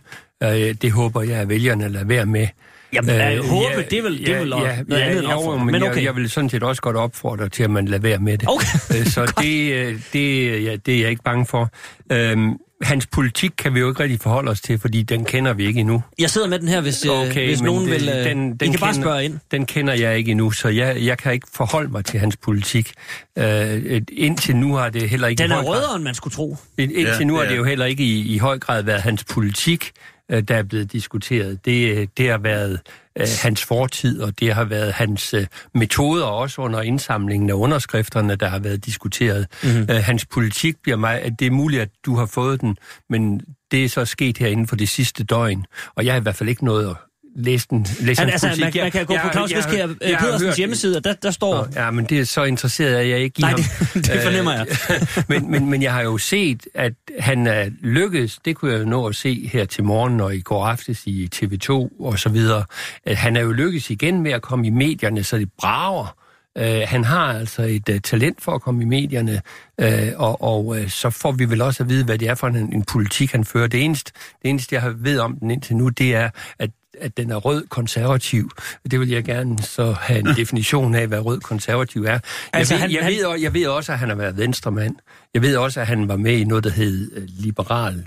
Øh, 0.42 0.74
det 0.82 0.92
håber 0.92 1.22
jeg, 1.22 1.38
at 1.38 1.48
vælgerne 1.48 1.88
lader 1.88 2.04
være 2.04 2.26
med. 2.26 2.46
Jamen, 2.92 3.10
øh, 3.20 3.32
Øh, 3.32 3.44
håbe, 3.44 3.64
ja, 3.76 3.82
det 3.90 3.98
er 3.98 4.02
vel, 4.02 4.18
det 4.18 4.28
er 4.28 4.38
vel 4.38 4.48
ja, 4.48 4.54
noget 4.54 4.66
ja, 4.90 4.96
andet 4.96 5.22
ja, 5.22 5.32
jo, 5.32 5.56
men, 5.56 5.66
Men 5.66 5.82
jeg, 5.82 5.90
okay. 5.90 6.04
jeg 6.04 6.16
vil 6.16 6.30
sådan 6.30 6.50
set 6.50 6.62
også 6.62 6.82
godt 6.82 6.96
opfordre 6.96 7.48
til, 7.48 7.62
at 7.62 7.70
man 7.70 7.88
lader 7.88 8.02
være 8.02 8.18
med 8.18 8.38
det. 8.38 8.48
Okay. 8.48 9.00
Øh, 9.00 9.06
Så 9.06 9.32
det, 9.42 10.02
det, 10.12 10.64
ja, 10.64 10.76
det 10.76 10.94
er 10.96 11.00
jeg 11.00 11.10
ikke 11.10 11.22
bange 11.22 11.46
for. 11.46 11.70
Øhm, 12.12 12.56
hans 12.82 13.06
politik 13.06 13.50
kan 13.58 13.74
vi 13.74 13.80
jo 13.80 13.88
ikke 13.88 14.02
rigtig 14.02 14.20
forholde 14.20 14.50
os 14.50 14.60
til, 14.60 14.78
fordi 14.78 15.02
den 15.02 15.24
kender 15.24 15.52
vi 15.52 15.64
ikke 15.66 15.80
endnu. 15.80 16.02
Jeg 16.18 16.30
sidder 16.30 16.48
med 16.48 16.58
den 16.58 16.68
her, 16.68 16.80
hvis, 16.80 17.04
okay, 17.04 17.30
Okay, 17.30 17.46
hvis 17.46 17.62
nogen 17.62 17.88
det- 17.88 18.00
vil... 18.00 18.08
Øh, 18.08 18.24
den- 18.24 18.48
I 18.52 18.54
den 18.54 18.70
kan 18.70 18.80
bare 18.80 18.92
kender- 18.92 19.02
spørge 19.02 19.24
ind. 19.24 19.38
Den 19.50 19.66
kender 19.66 19.94
jeg 19.94 20.16
ikke 20.18 20.30
endnu, 20.30 20.50
så 20.50 20.68
jeg, 20.68 20.96
jeg 21.04 21.18
kan 21.18 21.32
ikke 21.32 21.46
forholde 21.54 21.88
mig 21.92 22.04
til 22.04 22.20
hans 22.20 22.36
politik. 22.36 22.92
Øh, 23.38 24.02
indtil 24.12 24.56
nu 24.56 24.74
har 24.74 24.90
det 24.90 25.10
heller 25.10 25.28
ikke... 25.28 25.42
Den 25.42 25.50
er 25.52 25.56
grad- 25.56 25.66
rødere, 25.66 25.94
end 25.96 26.04
man 26.04 26.14
skulle 26.14 26.34
tro. 26.34 26.56
Indtil 26.78 27.02
Ja, 27.20 27.24
nu 27.24 27.34
har 27.34 27.40
det 27.42 27.50
det 27.50 27.56
jo 27.56 27.64
heller 27.64 27.86
ikke 27.86 28.04
i, 28.04 28.34
i 28.34 28.38
høj 28.38 28.58
grad 28.58 28.82
været 28.82 29.02
hans 29.02 29.24
politik, 29.24 29.90
øh, 30.34 30.42
der 30.42 30.56
er 30.56 30.62
blevet 30.62 30.92
diskuteret. 30.92 31.64
Det, 31.64 31.96
øh, 31.96 32.06
det 32.16 32.30
har 32.30 32.38
været 32.38 32.80
øh, 33.18 33.26
hans 33.42 33.64
fortid, 33.64 34.20
og 34.20 34.40
det 34.40 34.54
har 34.54 34.64
været 34.64 34.92
hans 34.92 35.34
øh, 35.34 35.46
metoder 35.74 36.24
også 36.24 36.62
under 36.62 36.82
indsamlingen 36.82 37.50
af 37.50 37.54
underskrifterne, 37.54 38.36
der 38.36 38.48
har 38.48 38.58
været 38.58 38.84
diskuteret. 38.84 39.46
Mhm. 39.62 39.72
Mm-hmm. 39.72 39.90
Øh, 39.90 39.96
hans 39.96 40.26
politik 40.26 40.76
bliver 40.82 40.96
mig, 40.96 41.22
at 41.22 41.32
det 41.38 41.46
er 41.46 41.50
muligt, 41.50 41.82
at 41.82 41.90
du 42.06 42.16
har 42.16 42.26
fået 42.26 42.60
den, 42.60 42.76
men 43.10 43.40
det 43.70 43.84
er 43.84 43.88
så 43.88 44.04
sket 44.04 44.38
her 44.38 44.48
inden 44.48 44.66
for 44.66 44.76
det 44.76 44.88
sidste 44.88 45.24
døgn, 45.24 45.64
og 45.94 46.04
jeg 46.04 46.12
har 46.12 46.20
i 46.20 46.22
hvert 46.22 46.36
fald 46.36 46.48
ikke 46.48 46.64
noget 46.64 46.90
at 46.90 46.96
læse 47.36 47.66
den. 47.70 47.86
Læse 48.00 48.20
Han, 48.22 48.30
altså, 48.30 48.48
politik. 48.48 48.74
man, 48.74 48.84
man 48.84 48.92
kan 48.92 49.06
gå 49.06 49.14
Jeg- 49.14 49.22
på 49.22 49.28
Claus 49.32 49.50
Riskær 49.56 49.86
øh, 49.86 50.18
Pedersens 50.18 50.56
hjemmeside, 50.56 50.96
og 50.96 51.04
der, 51.04 51.12
der 51.12 51.30
står... 51.30 51.54
Nå, 51.54 51.66
Ja, 51.76 51.90
men 51.90 52.04
det 52.04 52.20
er 52.20 52.24
så 52.24 52.44
interesseret, 52.44 52.94
at 52.94 53.08
jeg 53.08 53.18
ikke 53.18 53.34
giver 53.34 53.48
Nej, 53.48 53.60
ham. 53.60 53.86
det, 53.94 54.06
det 54.12 54.22
fornemmer 54.22 54.52
jeg. 54.52 54.66
Øh, 54.90 55.22
men, 55.28 55.50
men, 55.50 55.70
men 55.70 55.82
jeg 55.82 55.92
har 55.92 56.02
jo 56.02 56.18
set, 56.18 56.66
at 56.74 56.92
han 57.18 57.46
er 57.46 57.70
lykkedes, 57.80 58.38
det 58.44 58.56
kunne 58.56 58.72
jeg 58.72 58.80
jo 58.80 58.84
nå 58.86 59.06
at 59.06 59.16
se 59.16 59.48
her 59.52 59.64
til 59.64 59.84
morgen 59.84 60.20
og 60.20 60.34
i 60.36 60.40
går 60.40 60.64
aftes 60.66 61.02
i 61.06 61.28
TV2 61.34 61.70
og 62.00 62.18
så 62.18 62.28
videre, 62.28 62.64
at 63.06 63.16
han 63.16 63.36
er 63.36 63.40
jo 63.40 63.52
lykkedes 63.52 63.90
igen 63.90 64.20
med 64.22 64.32
at 64.32 64.42
komme 64.42 64.66
i 64.66 64.70
medierne, 64.70 65.24
så 65.24 65.38
det 65.38 65.48
brager. 65.58 66.16
Uh, 66.60 66.66
han 66.86 67.04
har 67.04 67.32
altså 67.38 67.62
et 67.62 67.88
uh, 67.88 67.96
talent 67.98 68.42
for 68.42 68.52
at 68.52 68.62
komme 68.62 68.82
i 68.82 68.86
medierne, 68.86 69.40
uh, 69.82 69.88
og, 70.16 70.42
og 70.42 70.66
uh, 70.66 70.88
så 70.88 71.10
får 71.10 71.32
vi 71.32 71.44
vel 71.44 71.60
også 71.62 71.82
at 71.82 71.88
vide, 71.88 72.04
hvad 72.04 72.18
det 72.18 72.28
er 72.28 72.34
for 72.34 72.46
en, 72.46 72.56
en 72.56 72.84
politik, 72.84 73.32
han 73.32 73.44
fører. 73.44 73.66
Det 73.66 73.82
eneste, 73.84 74.12
det 74.42 74.50
eneste, 74.50 74.74
jeg 74.74 74.82
har 74.82 74.94
ved 74.98 75.18
om 75.18 75.36
den 75.36 75.50
indtil 75.50 75.76
nu, 75.76 75.88
det 75.88 76.14
er, 76.14 76.30
at 76.58 76.70
at 77.00 77.16
den 77.16 77.30
er 77.30 77.36
rød 77.36 77.66
konservativ. 77.68 78.50
Det 78.90 79.00
vil 79.00 79.08
jeg 79.08 79.24
gerne 79.24 79.58
så 79.62 79.92
have 80.00 80.18
en 80.20 80.26
definition 80.40 80.94
af, 80.94 81.06
hvad 81.06 81.18
rød 81.18 81.40
konservativ 81.40 82.04
er. 82.04 82.10
Jeg, 82.10 82.20
Altså, 82.52 82.74
ved, 82.74 82.80
han- 82.80 82.90
jeg, 82.90 83.02
han- 83.04 83.12
ved, 83.12 83.40
jeg 83.40 83.54
ved 83.54 83.66
også, 83.66 83.92
at 83.92 83.98
han 83.98 84.08
har 84.08 84.16
været 84.16 84.38
venstremand. 84.38 84.96
Jeg 85.34 85.42
ved 85.42 85.56
også, 85.56 85.80
at 85.80 85.86
han 85.86 86.08
var 86.08 86.16
med 86.16 86.32
i 86.38 86.44
noget, 86.44 86.64
der 86.64 86.70
hed 86.70 87.10
øh, 87.16 87.22
liberal 87.38 88.04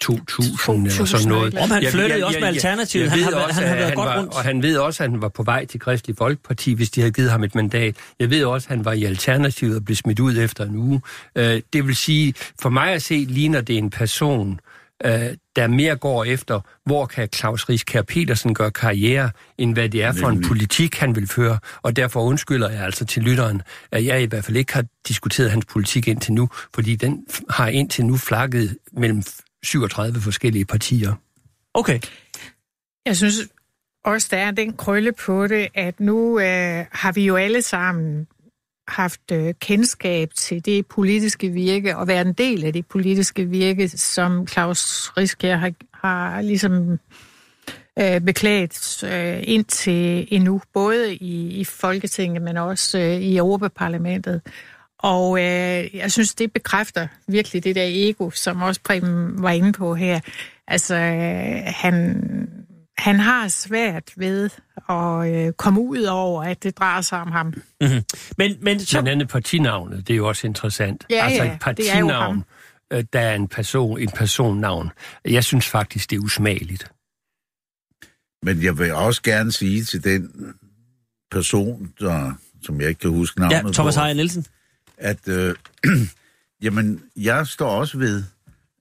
2000 0.00 0.86
eller 0.86 1.04
sådan 1.04 1.28
noget. 1.28 1.54
Om 1.58 1.70
han 1.70 1.82
Jeg- 1.82 1.92
flyttede 1.92 2.14
jeg- 2.14 2.24
også 2.24 2.38
jeg- 2.38 2.40
med 2.40 2.48
jeg- 2.48 2.54
Alternativet. 2.54 3.04
jeg 3.04 3.12
Han 3.12 3.22
har 3.22 3.30
også, 3.40 3.54
han 3.60 3.68
har 3.68 3.74
at 3.74 3.80
været 3.80 3.94
godt 3.94 4.06
var, 4.08 4.18
rundt. 4.18 4.34
Og 4.34 4.42
han 4.42 4.62
ved 4.62 4.76
også, 4.76 5.04
at 5.04 5.10
han 5.10 5.22
var 5.22 5.28
på 5.28 5.42
vej 5.42 5.64
til 5.64 5.80
Kristelig 5.80 6.16
Folkeparti, 6.16 6.72
hvis 6.72 6.90
de 6.90 7.00
havde 7.00 7.12
givet 7.12 7.30
ham 7.30 7.44
et 7.44 7.54
mandat. 7.54 7.96
Jeg 8.20 8.30
ved 8.30 8.44
også, 8.44 8.66
at 8.70 8.76
han 8.76 8.84
var 8.84 8.92
i 8.92 9.04
Alternativet 9.04 9.76
og 9.76 9.84
blev 9.84 9.96
smidt 9.96 10.20
ud 10.20 10.36
efter 10.38 10.64
en 10.64 10.76
uge. 10.76 11.00
Øh, 11.36 11.60
det 11.72 11.86
vil 11.86 11.96
sige, 11.96 12.34
for 12.62 12.68
mig 12.68 12.92
at 12.92 13.02
se, 13.02 13.14
ligner 13.28 13.60
det 13.60 13.78
en 13.78 13.90
person, 13.90 14.60
øh, 15.04 15.36
der 15.56 15.66
mere 15.66 15.96
går 15.96 16.24
efter, 16.24 16.60
hvor 16.86 17.06
kan 17.06 17.28
Claus 17.34 17.68
Rieskær 17.68 18.02
Petersen 18.02 18.54
gøre 18.54 18.70
karriere, 18.70 19.30
end 19.58 19.74
hvad 19.74 19.88
det 19.88 20.02
er 20.02 20.12
for 20.12 20.28
en 20.28 20.44
politik, 20.48 20.96
han 20.96 21.16
vil 21.16 21.26
føre. 21.26 21.58
Og 21.82 21.96
derfor 21.96 22.20
undskylder 22.20 22.70
jeg 22.70 22.84
altså 22.84 23.04
til 23.04 23.22
lytteren, 23.22 23.62
at 23.92 24.04
jeg 24.04 24.22
i 24.22 24.26
hvert 24.26 24.44
fald 24.44 24.56
ikke 24.56 24.74
har 24.74 24.84
diskuteret 25.08 25.50
hans 25.50 25.64
politik 25.64 26.08
indtil 26.08 26.32
nu, 26.32 26.48
fordi 26.74 26.96
den 26.96 27.26
har 27.50 27.68
indtil 27.68 28.06
nu 28.06 28.16
flakket 28.16 28.78
mellem 28.92 29.22
37 29.62 30.20
forskellige 30.20 30.64
partier. 30.64 31.14
Okay. 31.74 32.00
Jeg 33.06 33.16
synes 33.16 33.36
også, 34.04 34.28
der 34.30 34.36
er 34.36 34.50
den 34.50 34.72
krølle 34.72 35.12
på 35.12 35.46
det, 35.46 35.68
at 35.74 36.00
nu 36.00 36.40
øh, 36.40 36.84
har 36.92 37.12
vi 37.12 37.26
jo 37.26 37.36
alle 37.36 37.62
sammen 37.62 38.26
haft 38.88 39.32
øh, 39.32 39.54
kendskab 39.60 40.30
til 40.36 40.64
det 40.64 40.86
politiske 40.86 41.48
virke 41.48 41.96
og 41.96 42.08
været 42.08 42.26
en 42.26 42.32
del 42.32 42.64
af 42.64 42.72
det 42.72 42.86
politiske 42.86 43.44
virke, 43.44 43.88
som 43.88 44.46
Claus 44.46 45.12
Riskær 45.16 45.56
har, 45.56 45.72
har 45.94 46.42
ligesom 46.42 46.98
øh, 47.98 48.20
beklaget 48.20 49.04
øh, 49.04 49.40
indtil 49.42 50.28
endnu, 50.30 50.60
både 50.74 51.14
i, 51.14 51.60
i 51.60 51.64
Folketinget, 51.64 52.42
men 52.42 52.56
også 52.56 52.98
øh, 52.98 53.20
i 53.20 53.36
Europaparlamentet. 53.36 54.40
Og 54.98 55.38
øh, 55.38 55.96
jeg 55.96 56.12
synes, 56.12 56.34
det 56.34 56.52
bekræfter 56.52 57.06
virkelig 57.28 57.64
det 57.64 57.74
der 57.74 57.86
ego, 57.86 58.30
som 58.30 58.62
også 58.62 58.80
Preben 58.84 59.42
var 59.42 59.50
inde 59.50 59.72
på 59.72 59.94
her. 59.94 60.20
Altså, 60.68 60.94
øh, 60.94 61.62
han, 61.66 62.16
han 62.98 63.20
har 63.20 63.48
svært 63.48 64.12
ved 64.16 64.50
at 64.88 65.34
øh, 65.34 65.52
komme 65.52 65.80
ud 65.80 66.02
over, 66.02 66.44
at 66.44 66.62
det 66.62 66.78
drejer 66.78 67.00
sig 67.00 67.20
om 67.20 67.32
ham. 67.32 67.54
Men, 68.38 68.56
men 68.60 68.80
så... 68.80 68.94
Blandt 68.94 69.08
andet 69.08 69.28
partinavnet, 69.28 70.08
det 70.08 70.12
er 70.14 70.16
jo 70.16 70.28
også 70.28 70.46
interessant. 70.46 71.06
Ja, 71.10 71.24
altså 71.24 71.44
ja, 71.44 71.54
et 71.54 71.76
det 71.76 71.90
er 71.90 71.98
jo 71.98 72.06
partinavn, 72.06 72.34
ham. 72.34 72.44
øh, 72.98 73.04
der 73.12 73.20
er 73.20 73.34
en 73.34 73.48
person, 73.48 73.98
en 74.00 74.08
personnavn. 74.10 74.90
Jeg 75.24 75.44
synes 75.44 75.68
faktisk, 75.68 76.10
det 76.10 76.16
er 76.16 76.20
usmageligt. 76.20 76.92
Men 78.42 78.62
jeg 78.62 78.78
vil 78.78 78.92
også 78.94 79.22
gerne 79.22 79.52
sige 79.52 79.84
til 79.84 80.04
den 80.04 80.32
person, 81.30 81.92
der, 82.00 82.32
som 82.62 82.80
jeg 82.80 82.88
ikke 82.88 82.98
kan 83.00 83.10
huske 83.10 83.40
navnet 83.40 83.56
Ja, 83.56 83.72
Thomas 83.72 83.94
på, 83.96 84.00
Heier 84.00 84.14
Nielsen. 84.14 84.46
at 84.98 85.28
øh, 85.28 85.54
jamen, 86.64 87.02
jeg 87.16 87.46
står 87.46 87.68
også 87.70 87.98
ved, 87.98 88.24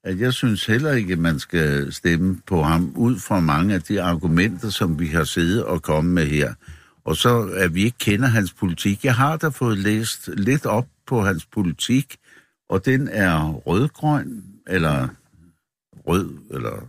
at 0.07 0.19
jeg 0.19 0.33
synes 0.33 0.65
heller 0.65 0.91
ikke, 0.91 1.13
at 1.13 1.19
man 1.19 1.39
skal 1.39 1.93
stemme 1.93 2.37
på 2.47 2.63
ham 2.63 2.91
ud 2.95 3.19
fra 3.19 3.39
mange 3.39 3.73
af 3.75 3.81
de 3.81 4.01
argumenter, 4.01 4.69
som 4.69 4.99
vi 4.99 5.07
har 5.07 5.23
siddet 5.23 5.63
og 5.63 5.81
kommet 5.81 6.13
med 6.13 6.25
her. 6.25 6.53
Og 7.05 7.15
så 7.15 7.49
at 7.55 7.75
vi 7.75 7.83
ikke 7.83 7.97
kender 7.97 8.27
hans 8.27 8.53
politik. 8.53 9.05
Jeg 9.05 9.15
har 9.15 9.37
da 9.37 9.47
fået 9.47 9.77
læst 9.77 10.29
lidt 10.37 10.65
op 10.65 10.87
på 11.07 11.21
hans 11.21 11.45
politik, 11.45 12.17
og 12.69 12.85
den 12.85 13.07
er 13.11 13.51
rødgrøn, 13.51 14.43
eller 14.67 15.07
rød, 16.07 16.29
eller 16.51 16.87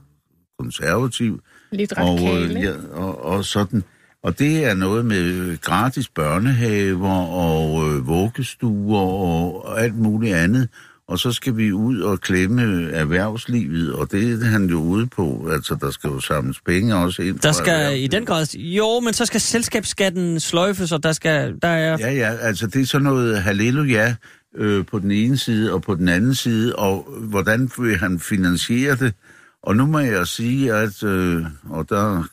konservativ. 0.58 1.40
Lidt 1.72 1.92
Og, 1.92 1.98
radikale. 1.98 2.58
øh, 2.58 2.64
ja, 2.64 2.72
og, 2.92 3.24
og 3.24 3.44
sådan. 3.44 3.82
Og 4.22 4.38
det 4.38 4.64
er 4.64 4.74
noget 4.74 5.04
med 5.04 5.56
gratis 5.60 6.08
børnehaver 6.08 7.26
og 7.26 7.88
øh, 7.88 8.06
vuggestuer 8.06 9.00
og 9.00 9.80
alt 9.82 9.96
muligt 9.96 10.34
andet. 10.34 10.68
Og 11.08 11.18
så 11.18 11.32
skal 11.32 11.56
vi 11.56 11.72
ud 11.72 12.00
og 12.00 12.20
klemme 12.20 12.90
erhvervslivet, 12.90 13.92
og 13.92 14.12
det 14.12 14.42
er 14.42 14.46
han 14.46 14.66
jo 14.66 14.78
ude 14.78 15.06
på. 15.06 15.48
Altså, 15.52 15.76
der 15.80 15.90
skal 15.90 16.08
jo 16.08 16.20
samles 16.20 16.60
penge 16.60 16.94
også 16.96 17.22
ind 17.22 17.38
Der 17.38 17.52
skal 17.52 18.02
i 18.02 18.06
den 18.06 18.24
grad... 18.24 18.54
Jo, 18.54 19.00
men 19.00 19.14
så 19.14 19.26
skal 19.26 19.40
selskabsskatten 19.40 20.40
sløjfes, 20.40 20.92
og 20.92 21.02
der 21.02 21.12
skal... 21.12 21.54
Der 21.62 21.68
er... 21.68 21.96
Ja, 22.00 22.12
ja, 22.12 22.36
altså 22.40 22.66
det 22.66 22.82
er 22.82 22.86
sådan 22.86 23.04
noget 23.04 23.42
halleluja 23.42 24.14
øh, 24.56 24.86
på 24.86 24.98
den 24.98 25.10
ene 25.10 25.36
side 25.36 25.72
og 25.72 25.82
på 25.82 25.94
den 25.94 26.08
anden 26.08 26.34
side, 26.34 26.76
og 26.76 27.08
hvordan 27.20 27.70
vil 27.78 27.96
han 27.96 28.20
finansiere 28.20 28.96
det? 28.96 29.14
Og 29.62 29.76
nu 29.76 29.86
må 29.86 29.98
jeg 29.98 30.26
sige, 30.26 30.72
at, 30.74 31.02
øh, 31.02 31.44
og 31.68 31.88
der 31.88 32.24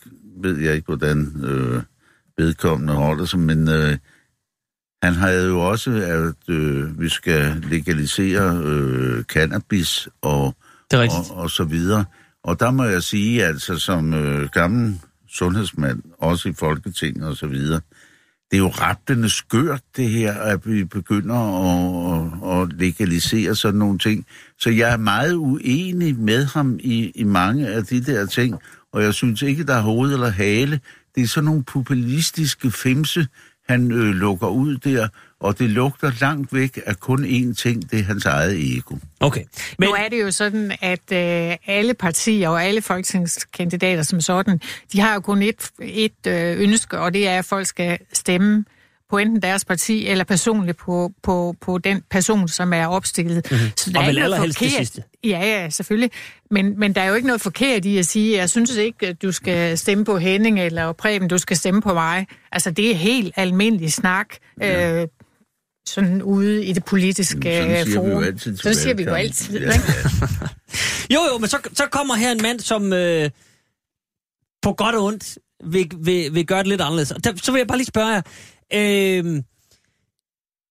ved 0.41 0.57
jeg 0.57 0.75
ikke, 0.75 0.85
hvordan 0.85 1.33
øh, 1.43 1.81
vedkommende 2.38 2.93
holder 2.93 3.25
sig, 3.25 3.39
men 3.39 3.67
øh, 3.67 3.97
han 5.05 5.13
havde 5.13 5.47
jo 5.47 5.59
også, 5.59 5.91
at 5.91 6.53
øh, 6.53 6.99
vi 6.99 7.09
skal 7.09 7.63
legalisere 7.69 8.61
øh, 8.63 9.23
cannabis 9.23 10.07
og, 10.21 10.55
Det 10.91 10.99
og, 10.99 11.37
og 11.37 11.49
så 11.49 11.63
videre. 11.63 12.05
Og 12.43 12.59
der 12.59 12.71
må 12.71 12.83
jeg 12.83 13.03
sige, 13.03 13.45
altså 13.45 13.79
som 13.79 14.13
øh, 14.13 14.49
gammel 14.49 14.99
sundhedsmand, 15.29 16.01
også 16.17 16.49
i 16.49 16.53
Folketinget 16.53 17.27
og 17.27 17.37
så 17.37 17.47
videre, 17.47 17.81
det 18.51 18.57
er 18.57 18.61
jo 18.61 18.67
rappende 18.67 19.29
skørt, 19.29 19.81
det 19.97 20.09
her, 20.09 20.33
at 20.33 20.59
vi 20.65 20.83
begynder 20.83 21.35
at, 21.35 22.59
at, 22.59 22.61
at 22.61 22.79
legalisere 22.79 23.55
sådan 23.55 23.79
nogle 23.79 23.99
ting. 23.99 24.25
Så 24.59 24.69
jeg 24.69 24.93
er 24.93 24.97
meget 24.97 25.33
uenig 25.33 26.19
med 26.19 26.45
ham 26.45 26.79
i, 26.79 27.11
i 27.15 27.23
mange 27.23 27.67
af 27.67 27.83
de 27.83 28.03
der 28.03 28.25
ting, 28.25 28.55
og 28.93 29.03
jeg 29.03 29.13
synes 29.13 29.41
ikke, 29.41 29.63
der 29.63 29.73
er 29.73 29.81
hoved 29.81 30.13
eller 30.13 30.29
hale. 30.29 30.79
Det 31.15 31.23
er 31.23 31.27
sådan 31.27 31.45
nogle 31.45 31.63
populistiske 31.63 32.71
femse, 32.71 33.27
han 33.67 33.91
øh, 33.91 34.15
lukker 34.15 34.47
ud 34.47 34.78
der, 34.78 35.08
og 35.39 35.60
det 35.60 35.69
lugter 35.69 36.12
langt 36.21 36.54
væk 36.54 36.80
af 36.86 36.99
kun 36.99 37.25
én 37.25 37.54
ting, 37.54 37.91
det 37.91 37.99
er 37.99 38.04
hans 38.04 38.25
eget 38.25 38.78
ego. 38.78 38.95
Okay. 39.19 39.43
Men. 39.80 39.89
Nu 39.89 39.95
er 39.95 40.10
det 40.10 40.21
jo 40.21 40.32
sådan, 40.32 40.71
at 40.82 41.12
øh, 41.12 41.58
alle 41.67 41.93
partier 41.93 42.49
og 42.49 42.63
alle 42.63 42.82
folketingskandidater 42.82 44.04
som 44.04 44.21
sådan, 44.21 44.60
de 44.93 44.99
har 44.99 45.13
jo 45.13 45.19
kun 45.19 45.41
et, 45.41 45.69
et 45.82 46.28
øh, 46.28 46.62
ønske, 46.62 46.99
og 46.99 47.13
det 47.13 47.28
er, 47.28 47.39
at 47.39 47.45
folk 47.45 47.67
skal 47.67 47.97
stemme 48.13 48.65
på 49.09 49.17
enten 49.17 49.41
deres 49.41 49.65
parti 49.65 50.07
eller 50.07 50.23
personligt 50.23 50.77
på, 50.77 51.11
på, 51.23 51.55
på 51.61 51.77
den 51.77 52.03
person, 52.11 52.47
som 52.47 52.73
er 52.73 52.87
opstillet. 52.87 53.47
Mm-hmm. 53.51 53.67
Så 53.77 53.91
Og 53.95 54.01
vel 54.01 54.09
ikke 54.09 54.19
noget 54.19 54.23
allerhelst 54.23 54.59
det 54.59 54.67
forkert- 54.71 54.77
sidste. 54.77 55.03
Ja, 55.23 55.39
ja, 55.39 55.69
selvfølgelig. 55.69 56.11
Men, 56.51 56.79
men 56.79 56.95
der 56.95 57.01
er 57.01 57.05
jo 57.07 57.13
ikke 57.13 57.27
noget 57.27 57.41
forkert 57.41 57.85
i 57.85 57.97
at 57.97 58.05
sige, 58.05 58.37
jeg 58.37 58.49
synes 58.49 58.75
ikke, 58.75 59.07
at 59.07 59.21
du 59.21 59.31
skal 59.31 59.77
stemme 59.77 60.05
på 60.05 60.17
Henning 60.17 60.59
eller 60.59 60.91
Preben, 60.93 61.27
du 61.27 61.37
skal 61.37 61.57
stemme 61.57 61.81
på 61.81 61.93
mig. 61.93 62.27
Altså, 62.51 62.71
det 62.71 62.91
er 62.91 62.95
helt 62.95 63.33
almindelig 63.35 63.93
snak. 63.93 64.27
Ja. 64.61 65.01
Øh, 65.01 65.07
sådan 65.87 66.21
ude 66.21 66.65
i 66.65 66.73
det 66.73 66.85
politiske 66.85 67.49
Jamen, 67.49 67.85
sådan 67.85 67.85
siger 67.85 68.01
vi 68.01 68.07
jo 68.09 68.13
forum. 68.13 68.23
altid 68.23 68.57
Sådan 68.57 68.75
siger 68.75 68.93
vi 68.93 69.03
jo 69.03 69.13
altid. 69.13 69.59
Ja, 69.59 69.65
ikke? 69.73 69.85
jo, 71.13 71.19
jo, 71.33 71.37
men 71.37 71.49
så, 71.49 71.57
så 71.73 71.83
kommer 71.91 72.15
her 72.15 72.31
en 72.31 72.41
mand, 72.41 72.59
som 72.59 72.93
øh, 72.93 73.29
på 74.61 74.73
godt 74.73 74.95
og 74.95 75.03
ondt 75.03 75.37
vil, 75.65 75.91
vil, 75.97 76.33
vil 76.33 76.45
gøre 76.45 76.59
det 76.59 76.67
lidt 76.67 76.81
anderledes. 76.81 77.11
Og 77.11 77.23
der, 77.23 77.33
så 77.43 77.51
vil 77.51 77.59
jeg 77.59 77.67
bare 77.67 77.77
lige 77.77 77.87
spørge 77.87 78.07
jer. 78.07 78.21
Øh, 78.73 79.43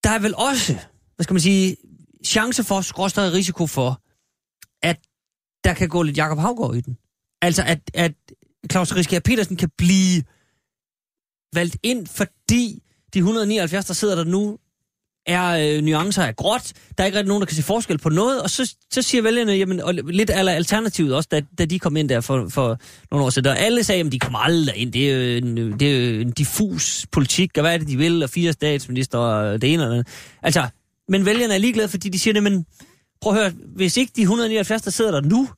der 0.04 0.10
er 0.10 0.18
vel 0.18 0.34
også, 0.34 0.72
hvad 1.14 1.24
skal 1.24 1.34
man 1.34 1.40
sige, 1.40 1.76
chance 2.24 2.64
for, 2.64 2.80
skråstrej 2.80 3.24
risiko 3.24 3.66
for, 3.66 4.02
at 4.82 4.98
der 5.64 5.74
kan 5.74 5.88
gå 5.88 6.02
lidt 6.02 6.16
Jakob 6.16 6.38
Havgård 6.38 6.76
i 6.76 6.80
den. 6.80 6.98
Altså, 7.42 7.62
at, 7.66 7.90
at 7.94 8.14
Claus 8.70 8.94
Riskær 8.94 9.20
Petersen 9.20 9.56
kan 9.56 9.70
blive 9.78 10.22
valgt 11.54 11.76
ind, 11.82 12.06
fordi 12.06 12.82
de 13.14 13.18
179, 13.18 13.86
der 13.86 13.94
sidder 13.94 14.14
der 14.14 14.24
nu, 14.24 14.58
er 15.26 15.76
øh, 15.76 15.82
nuancer 15.82 16.22
af 16.22 16.36
gråt. 16.36 16.72
Der 16.98 17.04
er 17.04 17.06
ikke 17.06 17.18
rigtig 17.18 17.28
nogen, 17.28 17.40
der 17.40 17.46
kan 17.46 17.56
se 17.56 17.62
forskel 17.62 17.98
på 17.98 18.08
noget. 18.08 18.42
Og 18.42 18.50
så, 18.50 18.74
så 18.90 19.02
siger 19.02 19.22
vælgerne, 19.22 19.52
jamen, 19.52 19.80
og 19.80 19.94
lidt 19.94 20.30
aller 20.30 20.52
alternativet 20.52 21.14
også, 21.14 21.28
da, 21.32 21.40
da 21.58 21.64
de 21.64 21.78
kom 21.78 21.96
ind 21.96 22.08
der 22.08 22.20
for, 22.20 22.48
for 22.48 22.78
nogle 23.10 23.26
år 23.26 23.30
siden. 23.30 23.48
Og 23.48 23.58
alle 23.58 23.84
sagde, 23.84 24.04
at 24.04 24.12
de 24.12 24.18
kommer 24.18 24.38
aldrig 24.38 24.76
ind. 24.76 24.92
Det 24.92 25.10
er, 25.10 25.14
jo 25.14 25.36
en, 25.36 25.56
det 25.80 25.96
er 25.96 26.10
jo 26.10 26.20
en 26.20 26.30
diffus 26.30 27.06
politik, 27.12 27.50
og 27.56 27.60
hvad 27.60 27.74
er 27.74 27.78
det, 27.78 27.88
de 27.88 27.96
vil? 27.96 28.22
Og 28.22 28.30
fire 28.30 28.52
statsminister 28.52 29.18
og 29.18 29.62
det 29.62 29.72
ene 29.72 29.82
og 29.82 29.88
det 29.88 29.94
andet. 29.94 30.08
Altså, 30.42 30.68
men 31.08 31.26
vælgerne 31.26 31.54
er 31.54 31.58
ligeglade, 31.58 31.88
fordi 31.88 32.08
de 32.08 32.18
siger, 32.18 32.40
men 32.40 32.66
prøv 33.20 33.32
at 33.32 33.38
høre, 33.38 33.52
hvis 33.76 33.96
ikke 33.96 34.12
de 34.16 34.20
179, 34.22 34.82
der 34.82 34.90
sidder 34.90 35.10
der 35.10 35.20
nu, 35.20 35.48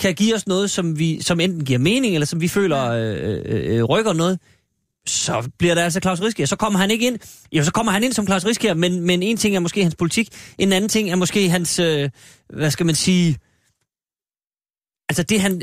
kan 0.00 0.14
give 0.14 0.34
os 0.34 0.46
noget, 0.46 0.70
som, 0.70 0.98
vi, 0.98 1.22
som 1.22 1.40
enten 1.40 1.64
giver 1.64 1.78
mening, 1.78 2.14
eller 2.14 2.26
som 2.26 2.40
vi 2.40 2.48
føler 2.48 2.84
øh, 2.84 3.42
øh, 3.44 3.84
rykker 3.84 4.12
noget, 4.12 4.38
så 5.10 5.50
bliver 5.58 5.74
der 5.74 5.84
altså 5.84 6.00
Claus 6.00 6.20
Riskær. 6.22 6.44
Så 6.44 6.56
kommer 6.56 6.78
han 6.78 6.90
ikke 6.90 7.06
ind. 7.06 7.18
Jo, 7.52 7.64
så 7.64 7.72
kommer 7.72 7.92
han 7.92 8.04
ind 8.04 8.12
som 8.12 8.26
Claus 8.26 8.46
Riskær, 8.46 8.74
men, 8.74 9.00
men 9.00 9.22
en 9.22 9.36
ting 9.36 9.56
er 9.56 9.60
måske 9.60 9.82
hans 9.82 9.94
politik, 9.94 10.28
en 10.58 10.72
anden 10.72 10.88
ting 10.88 11.10
er 11.10 11.16
måske 11.16 11.50
hans, 11.50 11.78
øh, 11.78 12.10
hvad 12.48 12.70
skal 12.70 12.86
man 12.86 12.94
sige, 12.94 13.38
altså 15.08 15.22
det 15.22 15.40
han, 15.40 15.62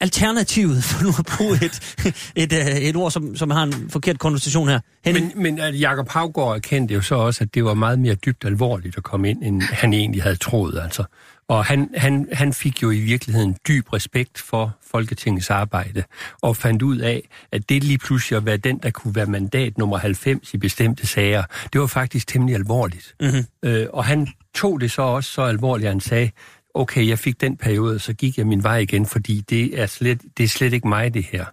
alternativet, 0.00 0.84
for 0.84 1.02
nu 1.02 1.08
at 1.18 1.26
bruge 1.36 1.56
et, 1.64 1.96
et, 2.36 2.52
øh, 2.52 2.76
et 2.76 2.96
ord, 2.96 3.10
som, 3.10 3.36
som 3.36 3.50
har 3.50 3.62
en 3.62 3.90
forkert 3.90 4.18
konnotation 4.18 4.68
her. 4.68 4.80
Henning, 5.04 5.32
Men, 5.34 5.42
men 5.42 5.58
at 5.58 5.80
Jacob 5.80 6.08
Havgård 6.08 6.56
erkendte 6.56 6.94
jo 6.94 7.00
så 7.00 7.14
også, 7.14 7.44
at 7.44 7.54
det 7.54 7.64
var 7.64 7.74
meget 7.74 7.98
mere 7.98 8.14
dybt 8.14 8.44
alvorligt 8.44 8.96
at 8.96 9.02
komme 9.02 9.30
ind, 9.30 9.42
end 9.42 9.62
han 9.62 9.92
egentlig 9.92 10.22
havde 10.22 10.36
troet. 10.36 10.80
Altså. 10.82 11.04
Og 11.48 11.64
han, 11.64 11.90
han, 11.96 12.28
han 12.32 12.52
fik 12.52 12.82
jo 12.82 12.90
i 12.90 13.00
virkeligheden 13.00 13.56
dyb 13.68 13.92
respekt 13.92 14.38
for 14.38 14.76
Folketingets 14.90 15.50
arbejde, 15.50 16.02
og 16.42 16.56
fandt 16.56 16.82
ud 16.82 16.98
af, 16.98 17.28
at 17.52 17.68
det 17.68 17.84
lige 17.84 17.98
pludselig 17.98 18.36
at 18.36 18.46
være 18.46 18.56
den, 18.56 18.78
der 18.78 18.90
kunne 18.90 19.14
være 19.14 19.26
mandat 19.26 19.78
nummer 19.78 19.98
90 19.98 20.54
i 20.54 20.58
bestemte 20.58 21.06
sager, 21.06 21.42
det 21.72 21.80
var 21.80 21.86
faktisk 21.86 22.26
temmelig 22.26 22.54
alvorligt. 22.54 23.14
Mhm. 23.20 23.46
Øh, 23.62 23.86
og 23.92 24.04
han 24.04 24.28
tog 24.54 24.80
det 24.80 24.90
så 24.90 25.02
også 25.02 25.30
så 25.30 25.42
alvorligt, 25.42 25.86
at 25.86 25.92
han 25.92 26.00
sagde, 26.00 26.30
okay, 26.76 27.08
jeg 27.08 27.18
fik 27.18 27.40
den 27.40 27.56
periode, 27.56 27.98
så 27.98 28.12
gik 28.12 28.38
jeg 28.38 28.46
min 28.46 28.62
vej 28.62 28.76
igen, 28.76 29.06
fordi 29.06 29.40
det 29.40 29.80
er 29.80 29.86
slet, 29.86 30.20
det 30.38 30.44
er 30.44 30.48
slet 30.48 30.72
ikke 30.72 30.88
mig, 30.88 31.14
det 31.14 31.24
her. 31.24 31.44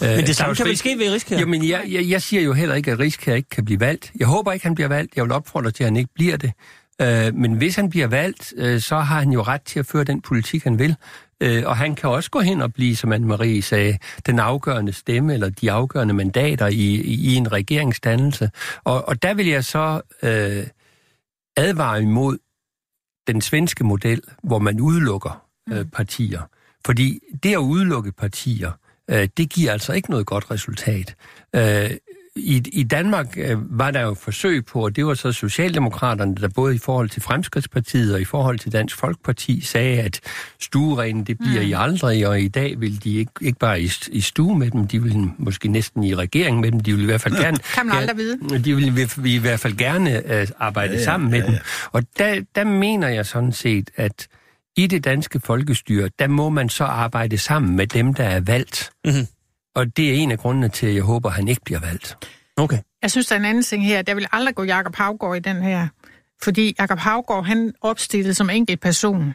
Men 0.00 0.26
det 0.26 0.36
samme 0.36 0.54
Claus 0.54 0.56
kan 0.56 0.66
vel 0.66 0.76
ske 0.76 0.98
ved 0.98 1.12
Risk 1.12 1.30
her? 1.30 1.38
Jamen, 1.38 1.68
jeg, 1.68 1.84
jeg, 1.88 2.08
jeg 2.08 2.22
siger 2.22 2.42
jo 2.42 2.52
heller 2.52 2.74
ikke, 2.74 2.92
at 2.92 2.98
Risk 2.98 3.26
her 3.26 3.34
ikke 3.34 3.48
kan 3.48 3.64
blive 3.64 3.80
valgt. 3.80 4.12
Jeg 4.18 4.26
håber 4.26 4.52
ikke, 4.52 4.66
han 4.66 4.74
bliver 4.74 4.88
valgt. 4.88 5.16
Jeg 5.16 5.24
vil 5.24 5.32
opfordre 5.32 5.70
til, 5.70 5.84
at 5.84 5.90
han 5.90 5.96
ikke 5.96 6.10
bliver 6.14 6.36
det. 6.36 6.52
Øh, 7.00 7.34
men 7.34 7.52
hvis 7.52 7.76
han 7.76 7.90
bliver 7.90 8.06
valgt, 8.06 8.54
øh, 8.56 8.80
så 8.80 8.96
har 8.98 9.18
han 9.18 9.30
jo 9.30 9.42
ret 9.42 9.62
til 9.62 9.78
at 9.78 9.86
føre 9.86 10.04
den 10.04 10.20
politik, 10.20 10.64
han 10.64 10.78
vil. 10.78 10.96
Øh, 11.40 11.62
og 11.66 11.76
han 11.76 11.94
kan 11.94 12.10
også 12.10 12.30
gå 12.30 12.40
hen 12.40 12.62
og 12.62 12.72
blive, 12.72 12.96
som 12.96 13.12
Anne-Marie 13.12 13.60
sagde, 13.60 13.98
den 14.26 14.38
afgørende 14.38 14.92
stemme 14.92 15.34
eller 15.34 15.48
de 15.48 15.72
afgørende 15.72 16.14
mandater 16.14 16.66
i, 16.66 16.74
i, 16.74 17.32
i 17.32 17.34
en 17.34 17.52
regeringsdannelse. 17.52 18.50
Og, 18.84 19.08
og 19.08 19.22
der 19.22 19.34
vil 19.34 19.46
jeg 19.46 19.64
så 19.64 20.00
øh, 20.22 20.66
advare 21.56 22.02
imod 22.02 22.38
den 23.28 23.40
svenske 23.40 23.84
model, 23.84 24.22
hvor 24.42 24.58
man 24.58 24.80
udelukker 24.80 25.44
øh, 25.68 25.84
partier. 25.84 26.42
Fordi 26.86 27.20
det 27.42 27.52
at 27.52 27.58
udelukke 27.58 28.12
partier, 28.12 28.72
øh, 29.10 29.28
det 29.36 29.50
giver 29.50 29.72
altså 29.72 29.92
ikke 29.92 30.10
noget 30.10 30.26
godt 30.26 30.50
resultat. 30.50 31.16
Øh, 31.56 31.90
i, 32.38 32.62
I 32.72 32.82
Danmark 32.82 33.34
øh, 33.36 33.78
var 33.78 33.90
der 33.90 34.00
jo 34.00 34.14
forsøg 34.14 34.64
på, 34.64 34.84
og 34.84 34.96
det 34.96 35.06
var 35.06 35.14
så 35.14 35.32
Socialdemokraterne, 35.32 36.34
der 36.34 36.48
både 36.48 36.74
i 36.74 36.78
forhold 36.78 37.08
til 37.08 37.22
Fremskridtspartiet 37.22 38.14
og 38.14 38.20
i 38.20 38.24
forhold 38.24 38.58
til 38.58 38.72
Dansk 38.72 38.96
Folkeparti 38.96 39.60
sagde, 39.60 40.00
at 40.00 40.20
stuerenen, 40.60 41.24
det 41.24 41.38
bliver 41.38 41.62
mm. 41.62 41.68
I 41.68 41.72
aldrig, 41.72 42.28
og 42.28 42.40
i 42.40 42.48
dag 42.48 42.80
vil 42.80 43.04
de 43.04 43.14
ikke, 43.16 43.32
ikke 43.40 43.58
bare 43.58 43.80
i, 43.80 43.90
i 44.12 44.20
stue 44.20 44.58
med 44.58 44.70
dem, 44.70 44.86
de 44.86 45.02
vil 45.02 45.30
måske 45.38 45.68
næsten 45.68 46.04
i 46.04 46.14
regering 46.14 46.60
med 46.60 46.72
dem, 46.72 46.80
de 46.80 46.92
vil 46.94 47.02
i 47.02 47.06
hvert 47.06 47.20
fald 47.20 47.36
gerne... 47.36 47.56
Kan 47.74 47.86
man 47.86 47.96
aldrig 47.96 48.16
vide. 48.16 48.58
De 48.64 48.74
vil 48.74 49.08
vi, 49.16 49.34
i 49.34 49.38
hvert 49.38 49.60
fald 49.60 49.76
gerne 49.76 50.40
øh, 50.40 50.48
arbejde 50.58 50.92
ja, 50.92 50.98
ja, 50.98 51.04
sammen 51.04 51.30
med 51.30 51.38
ja, 51.38 51.46
dem. 51.46 51.52
ja. 51.54 51.58
Og 51.92 52.02
der, 52.18 52.40
der 52.54 52.64
mener 52.64 53.08
jeg 53.08 53.26
sådan 53.26 53.52
set, 53.52 53.90
at 53.96 54.28
i 54.76 54.86
det 54.86 55.04
danske 55.04 55.40
folkestyre, 55.40 56.10
der 56.18 56.26
må 56.26 56.48
man 56.48 56.68
så 56.68 56.84
arbejde 56.84 57.38
sammen 57.38 57.76
med 57.76 57.86
dem, 57.86 58.14
der 58.14 58.24
er 58.24 58.40
valgt. 58.40 58.90
Mhm. 59.04 59.26
Og 59.78 59.96
det 59.96 60.10
er 60.10 60.14
en 60.14 60.30
af 60.30 60.38
grundene 60.38 60.68
til, 60.68 60.86
at 60.86 60.94
jeg 60.94 61.02
håber, 61.02 61.28
at 61.28 61.34
han 61.34 61.48
ikke 61.48 61.60
bliver 61.64 61.80
valgt. 61.80 62.16
Okay. 62.56 62.78
Jeg 63.02 63.10
synes, 63.10 63.26
der 63.26 63.34
er 63.34 63.38
en 63.38 63.44
anden 63.44 63.62
ting 63.62 63.86
her. 63.86 64.02
Der 64.02 64.14
vil 64.14 64.26
aldrig 64.32 64.54
gå 64.54 64.62
Jakob 64.62 64.96
Havgård 64.96 65.36
i 65.36 65.40
den 65.40 65.62
her. 65.62 65.88
Fordi 66.42 66.74
Jakob 66.78 66.98
Havgård, 66.98 67.44
han 67.46 67.72
opstillede 67.80 68.34
som 68.34 68.50
enkelt 68.50 68.80
person. 68.80 69.34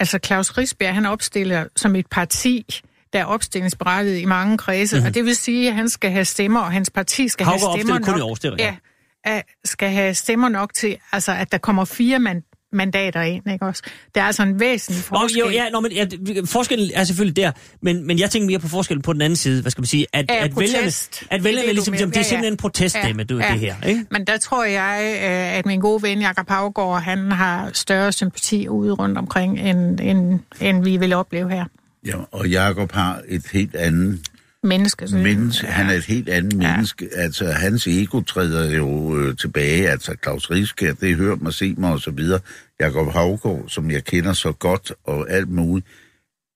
Altså 0.00 0.18
Claus 0.24 0.58
Risbjerg, 0.58 0.94
han 0.94 1.06
opstiller 1.06 1.64
som 1.76 1.96
et 1.96 2.06
parti, 2.10 2.80
der 3.12 3.18
er 3.18 3.24
opstillingsberettiget 3.24 4.18
i 4.18 4.24
mange 4.24 4.58
kredse. 4.58 4.96
Mhm. 4.96 5.00
Mm-hmm. 5.00 5.08
Og 5.08 5.14
det 5.14 5.24
vil 5.24 5.36
sige, 5.36 5.68
at 5.68 5.74
han 5.74 5.88
skal 5.88 6.10
have 6.10 6.24
stemmer, 6.24 6.60
og 6.60 6.72
hans 6.72 6.90
parti 6.90 7.28
skal 7.28 7.46
Havgård 7.46 7.70
have 7.70 7.80
stemmer 7.80 7.94
opstiller 7.94 8.26
kun 8.26 8.48
i 8.48 8.50
nok. 8.50 8.60
Ja, 8.60 8.76
at- 9.24 9.44
skal 9.64 9.90
have 9.90 10.14
stemmer 10.14 10.48
nok 10.48 10.74
til, 10.74 10.96
altså 11.12 11.32
at 11.32 11.52
der 11.52 11.58
kommer 11.58 11.84
fire 11.84 12.18
man, 12.18 12.42
mandater 12.72 13.22
ind, 13.22 13.52
ikke 13.52 13.64
også? 13.66 13.82
Det 14.14 14.20
er 14.20 14.24
altså 14.24 14.42
en 14.42 14.60
væsentlig 14.60 15.04
Nå, 15.10 15.18
forskel. 15.18 15.38
jo, 15.38 15.48
ja, 15.48 15.68
nå, 15.72 15.80
men, 15.80 15.92
ja, 15.92 16.06
forskellen 16.44 16.90
er 16.94 17.04
selvfølgelig 17.04 17.36
der, 17.36 17.52
men, 17.82 18.06
men 18.06 18.18
jeg 18.18 18.30
tænker 18.30 18.46
mere 18.46 18.58
på 18.58 18.68
forskellen 18.68 19.02
på 19.02 19.12
den 19.12 19.22
anden 19.22 19.36
side, 19.36 19.62
hvad 19.62 19.70
skal 19.70 19.80
man 19.82 19.86
sige, 19.86 20.06
at, 20.12 20.26
Ja, 20.30 20.44
at 20.44 20.50
protest. 20.50 20.72
vælgerne, 20.74 20.86
Det 20.86 21.26
er 21.30 21.34
at 21.36 21.44
vælgerne 21.44 21.66
det, 21.66 21.74
ligesom, 21.74 21.92
mener. 21.92 22.06
det 22.06 22.16
er 22.16 22.22
simpelthen 22.22 22.52
en 22.52 22.56
proteststemme, 22.56 23.26
Ja, 23.30 23.34
ja, 23.36 23.46
ja. 23.46 23.52
det 23.52 23.60
her, 23.60 23.74
ikke? 23.86 24.04
Men 24.10 24.26
der 24.26 24.36
tror 24.36 24.64
jeg, 24.64 25.00
øh, 25.22 25.58
at 25.58 25.66
min 25.66 25.80
gode 25.80 26.02
ven 26.02 26.20
Jakob 26.20 26.48
Havgård, 26.48 27.02
han 27.02 27.32
har 27.32 27.70
større 27.72 28.12
sympati 28.12 28.68
ude 28.68 28.92
rundt 28.92 29.18
omkring, 29.18 29.58
end, 29.60 30.00
end, 30.00 30.40
end 30.60 30.84
vi 30.84 30.96
vil 30.96 31.12
opleve 31.12 31.50
her. 31.50 31.64
Ja, 32.06 32.14
og 32.32 32.48
Jakob 32.48 32.92
har 32.92 33.20
et 33.28 33.42
helt 33.52 33.74
andet 33.74 34.20
Menneske. 34.68 35.06
menneske. 35.12 35.66
Han 35.66 35.90
er 35.90 35.94
et 35.94 36.04
helt 36.04 36.28
andet 36.28 36.62
ja. 36.62 36.72
menneske. 36.72 37.08
Altså, 37.12 37.44
hans 37.44 37.86
ego 37.86 38.20
træder 38.20 38.76
jo 38.76 39.18
øh, 39.18 39.36
tilbage. 39.36 39.90
Altså, 39.90 40.14
Claus 40.22 40.50
Rieskær, 40.50 40.92
det 40.92 41.16
hører 41.16 41.36
mig, 41.36 41.54
se 41.54 41.74
mig 41.78 41.92
og 41.92 42.00
så 42.00 42.10
videre. 42.10 42.40
Jakob 42.80 43.12
Havgård, 43.12 43.68
som 43.68 43.90
jeg 43.90 44.04
kender 44.04 44.32
så 44.32 44.52
godt 44.52 44.92
og 45.04 45.30
alt 45.30 45.48
muligt, 45.48 45.86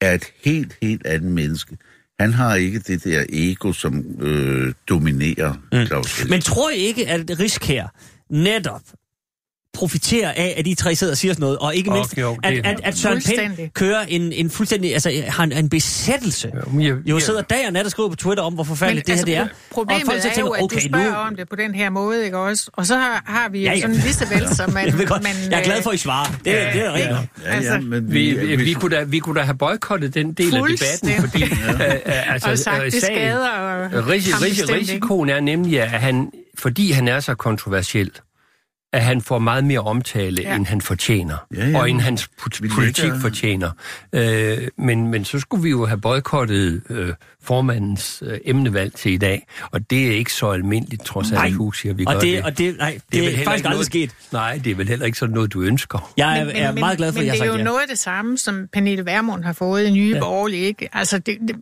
er 0.01 0.13
et 0.13 0.25
helt, 0.45 0.77
helt 0.81 1.05
andet 1.05 1.31
menneske. 1.31 1.77
Han 2.19 2.33
har 2.33 2.55
ikke 2.55 2.79
det 2.79 3.03
der 3.03 3.25
ego, 3.29 3.73
som 3.73 4.05
øh, 4.21 4.73
dominerer 4.89 5.53
mm. 5.53 5.85
Claus 5.85 6.19
Rieskær. 6.19 6.29
Men 6.29 6.41
tror 6.41 6.69
I 6.69 6.75
ikke, 6.75 7.07
at 7.07 7.39
Risk 7.39 7.63
her 7.63 7.87
netop 8.29 8.81
profiterer 9.73 10.31
af, 10.31 10.53
at 10.57 10.65
de 10.65 10.75
tre 10.75 10.95
sidder 10.95 11.13
og 11.13 11.17
siger 11.17 11.33
sådan 11.33 11.41
noget, 11.41 11.57
og 11.57 11.75
ikke 11.75 11.89
Og 11.91 11.95
mindst, 11.97 12.17
jo, 12.17 12.37
at, 12.43 12.53
at, 12.65 12.79
at 12.83 12.97
Søren 12.97 13.21
Pind 13.21 13.69
kører 13.73 14.01
en, 14.07 14.31
en 14.33 14.49
fuldstændig, 14.49 14.93
altså 14.93 15.23
har 15.27 15.43
en, 15.43 15.51
en 15.51 15.69
besættelse. 15.69 16.51
Jo, 16.55 16.61
men 16.71 16.85
jeg- 16.85 16.95
Jo 17.05 17.19
sidder 17.19 17.41
dag 17.41 17.67
og 17.67 17.73
nat 17.73 17.85
og 17.85 17.91
skriver 17.91 18.09
på 18.09 18.15
Twitter 18.15 18.43
om, 18.43 18.53
hvor 18.53 18.63
forfærdeligt 18.63 19.07
det 19.07 19.15
her 19.15 19.25
det 19.25 19.35
er. 19.35 19.45
pro- 19.45 19.49
Problemet 19.73 20.03
og 20.03 20.07
folk 20.11 20.21
så 20.21 20.27
er 20.27 20.31
jo, 20.31 20.35
tænker, 20.35 20.53
at 20.53 20.63
okay, 20.63 20.75
du 20.75 20.81
spørger 20.89 21.09
nu... 21.11 21.15
om 21.15 21.35
det 21.35 21.49
på 21.49 21.55
den 21.55 21.75
her 21.75 21.89
måde, 21.89 22.25
ikke 22.25 22.37
også? 22.37 22.69
Og 22.73 22.85
så 22.85 22.95
har, 22.97 23.23
har 23.25 23.49
vi 23.49 23.61
Ja, 23.63 23.71
ja, 23.73 23.79
sådan 23.81 23.95
en 23.95 24.01
listevæld, 24.01 24.47
som 24.55 24.73
man... 24.73 24.85
jeg, 24.87 24.93
man, 24.97 25.25
jeg 25.51 25.59
er 25.59 25.63
glad 25.63 25.77
øh, 25.77 25.83
for, 25.83 25.89
at 25.89 25.95
I 25.95 25.97
svarer. 25.97 26.25
Det, 26.45 26.51
ja, 26.51 26.69
det 26.73 26.85
er 26.85 26.93
rigtigt. 26.93 27.11
Ja, 27.11 27.49
ja, 27.49 27.55
altså, 27.55 27.79
men 27.79 28.13
Vi, 28.13 28.31
vi, 28.31 28.55
vi, 28.55 28.73
kunne 28.73 28.95
da, 28.95 29.03
vi 29.03 29.19
kunne 29.19 29.39
da 29.39 29.45
have 29.45 29.57
boykottet 29.57 30.13
den 30.13 30.33
del 30.33 30.55
af 30.55 30.63
debatten, 30.67 31.29
fordi 31.29 31.43
øh, 31.43 31.49
øh, 32.05 32.33
altså, 32.33 32.49
og 32.51 32.57
sagt, 32.59 32.83
øh, 32.83 32.91
det 32.91 33.03
skader 33.03 33.49
og 33.49 34.03
bestemt 34.05 34.45
ikke. 34.59 34.73
risikoen 34.73 35.29
er 35.29 35.39
nemlig, 35.39 35.81
at 35.81 35.89
han, 35.89 36.31
fordi 36.59 36.91
han 36.91 37.07
er 37.07 37.19
så 37.19 37.35
kontroversiel, 37.35 38.11
at 38.93 39.01
han 39.03 39.21
får 39.21 39.39
meget 39.39 39.63
mere 39.63 39.79
omtale, 39.79 40.41
Ja. 40.41 40.55
end 40.55 40.65
han 40.65 40.81
fortjener, 40.81 41.35
Ja, 41.55 41.69
ja. 41.69 41.79
og 41.79 41.89
end 41.89 42.01
hans 42.01 42.29
politik 42.39 42.77
lægger- 43.01 43.19
fortjener. 43.19 43.71
Øh, 44.13 44.67
men, 44.77 45.07
men 45.07 45.25
så 45.25 45.39
skulle 45.39 45.63
vi 45.63 45.69
jo 45.69 45.85
have 45.85 46.01
boykottet 46.01 46.81
øh, 46.89 47.13
formandens 47.43 48.23
øh, 48.25 48.37
emnevalg 48.45 48.93
til 48.95 49.11
i 49.13 49.17
dag, 49.17 49.47
og 49.71 49.89
det 49.89 50.07
er 50.07 50.11
ikke 50.11 50.33
så 50.33 50.49
almindeligt, 50.51 51.05
trods 51.05 51.27
alt, 51.31 51.33
Nej. 51.39 51.49
Hus 51.51 51.81
siger, 51.81 51.93
vi 51.93 52.05
Og 52.07 52.13
gør 52.13 52.19
det, 52.19 52.33
det. 52.37 52.43
og 52.43 52.57
det, 52.57 52.77
nej, 52.77 52.91
det, 52.91 53.01
det 53.11 53.19
er 53.19 53.23
heller 53.29 53.43
faktisk 53.43 53.57
ikke 53.59 53.67
aldrig 53.67 53.71
noget, 53.71 53.85
sket. 53.85 54.11
Nej, 54.31 54.59
det 54.63 54.71
er 54.71 54.75
vel 54.75 54.87
heller 54.87 55.05
ikke 55.05 55.17
sådan 55.17 55.33
noget, 55.35 55.53
du 55.53 55.61
ønsker. 55.61 56.13
Jeg 56.17 56.39
er, 56.39 56.45
er 56.67 56.71
meget 56.71 56.97
glad 56.97 57.13
for, 57.13 57.19
men 57.19 57.21
at 57.21 57.25
jeg 57.25 57.33
har 57.33 57.37
det 57.37 57.49
er 57.49 57.53
jo 57.53 57.57
ja. 57.57 57.63
noget 57.63 57.81
af 57.81 57.87
det 57.89 57.99
samme, 57.99 58.37
som 58.37 58.67
Pernille 58.73 59.05
Vermund 59.05 59.43
har 59.43 59.53
fået 59.53 59.83
i 59.85 59.91
Nye 59.91 60.09
Ja. 60.09 60.15
ja. 60.15 60.19
Borgerlige, 60.21 60.61
ikke? 60.65 60.89
Altså, 60.93 61.17
det, 61.19 61.37
det, 61.47 61.55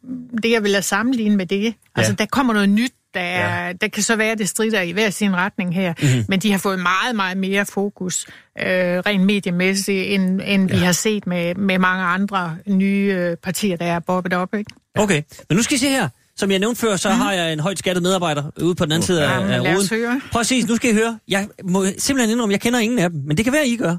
det 0.43 0.51
jeg 0.51 0.63
vil 0.63 0.71
have 0.71 0.81
sammenligne 0.81 1.35
med 1.37 1.45
det. 1.45 1.73
Altså, 1.95 2.11
Ja. 2.11 2.15
der 2.15 2.25
kommer 2.25 2.53
noget 2.53 2.69
nyt, 2.69 2.91
der, 3.13 3.19
er, 3.19 3.65
ja. 3.67 3.73
der 3.73 3.87
kan 3.87 4.03
så 4.03 4.15
være, 4.15 4.31
at 4.31 4.37
det 4.37 4.49
strider 4.49 4.81
i 4.81 4.91
hver 4.91 5.09
sin 5.09 5.35
retning 5.35 5.75
her, 5.75 5.93
Mhm. 6.01 6.07
mm-hmm. 6.09 6.25
men 6.29 6.39
de 6.39 6.51
har 6.51 6.57
fået 6.59 6.79
meget, 6.79 7.15
meget 7.15 7.37
mere 7.37 7.65
fokus, 7.65 8.25
øh, 8.59 8.65
rent 8.65 9.25
mediemæssigt, 9.25 10.05
end, 10.07 10.41
end 10.45 10.69
ja. 10.71 10.77
vi 10.77 10.83
har 10.85 10.91
set 10.91 11.27
med, 11.27 11.55
med 11.55 11.79
mange 11.79 12.03
andre 12.03 12.57
nye 12.67 13.13
øh, 13.17 13.37
partier, 13.37 13.77
der 13.77 13.85
er 13.85 13.99
bobbet 13.99 14.33
op, 14.33 14.53
ikke? 14.53 14.71
Okay, 14.97 15.21
men 15.49 15.55
nu 15.55 15.63
skal 15.63 15.75
I 15.75 15.79
se 15.79 15.89
her. 15.89 16.09
Som 16.35 16.51
jeg 16.51 16.59
nævnte 16.59 16.81
før, 16.81 16.95
så 16.95 17.09
har 17.09 17.33
jeg 17.33 17.53
en 17.53 17.59
højt 17.59 17.79
skattet 17.79 18.03
medarbejder 18.03 18.43
ude 18.61 18.75
på 18.75 18.85
den 18.85 18.91
anden 18.91 19.05
side 19.05 19.23
af, 19.23 19.39
af 19.53 19.61
høre. 19.89 20.21
Præcis, 20.31 20.67
nu 20.67 20.75
skal 20.75 20.89
I 20.89 20.93
høre. 20.93 21.19
Jeg 21.27 21.47
må 21.63 21.85
simpelthen 21.97 22.29
indrømme, 22.33 22.53
jeg 22.53 22.61
kender 22.61 22.79
ingen 22.79 22.99
af 22.99 23.09
dem, 23.09 23.21
men 23.25 23.37
det 23.37 23.45
kan 23.45 23.53
være, 23.53 23.67
I 23.67 23.77
gør. 23.77 23.97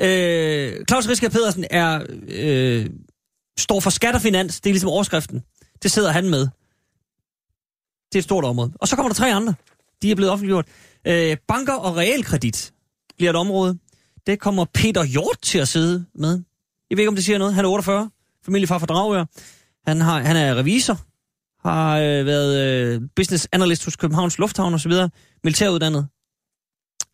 Øh, 0.00 0.72
Claus 0.88 1.08
Risker 1.08 1.28
Pedersen 1.28 1.64
er, 1.70 2.00
øh, 2.28 2.86
står 3.58 3.80
for 3.80 3.90
skat 3.90 4.14
og 4.14 4.20
finans. 4.20 4.60
Det 4.60 4.70
er 4.70 4.74
ligesom 4.74 4.88
overskriften. 4.90 5.42
Det 5.82 5.90
sidder 5.90 6.12
han 6.12 6.30
med. 6.30 6.48
Det 8.14 8.18
er 8.18 8.22
et 8.22 8.24
stort 8.24 8.44
område. 8.44 8.72
Og 8.80 8.88
så 8.88 8.96
kommer 8.96 9.08
der 9.08 9.14
tre 9.14 9.34
andre. 9.34 9.54
De 10.02 10.10
er 10.10 10.14
blevet 10.14 10.32
offentliggjort. 10.32 10.66
Øh, 11.06 11.36
banker 11.48 11.72
og 11.72 11.96
realkredit 11.96 12.72
bliver 13.16 13.30
et 13.30 13.36
område. 13.36 13.78
Det 14.26 14.40
kommer 14.40 14.64
Peter 14.74 15.04
Hjort 15.04 15.38
til 15.42 15.58
at 15.58 15.68
sidde 15.68 16.06
med. 16.14 16.42
Jeg 16.90 16.96
ved 16.96 17.02
ikke, 17.02 17.08
om 17.08 17.14
det 17.14 17.24
siger 17.24 17.38
noget. 17.38 17.54
Han 17.54 17.64
er 17.64 17.68
48. 17.68 18.10
Familiefar 18.44 18.78
fra 18.78 18.86
Dragør. 18.86 19.24
Han, 19.86 20.00
har, 20.00 20.20
han 20.20 20.36
er 20.36 20.54
revisor. 20.54 21.00
Har 21.68 21.98
øh, 21.98 22.26
været 22.26 22.56
øh, 22.66 23.02
business 23.16 23.48
analyst 23.52 23.84
hos 23.84 23.96
Københavns 23.96 24.38
Lufthavn 24.38 24.74
osv. 24.74 24.92
Militæruddannet. 25.44 26.08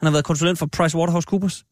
Han 0.01 0.07
har 0.07 0.11
været 0.11 0.25
konsulent 0.25 0.59
for 0.59 0.67
PricewaterhouseCoopers. 0.67 1.65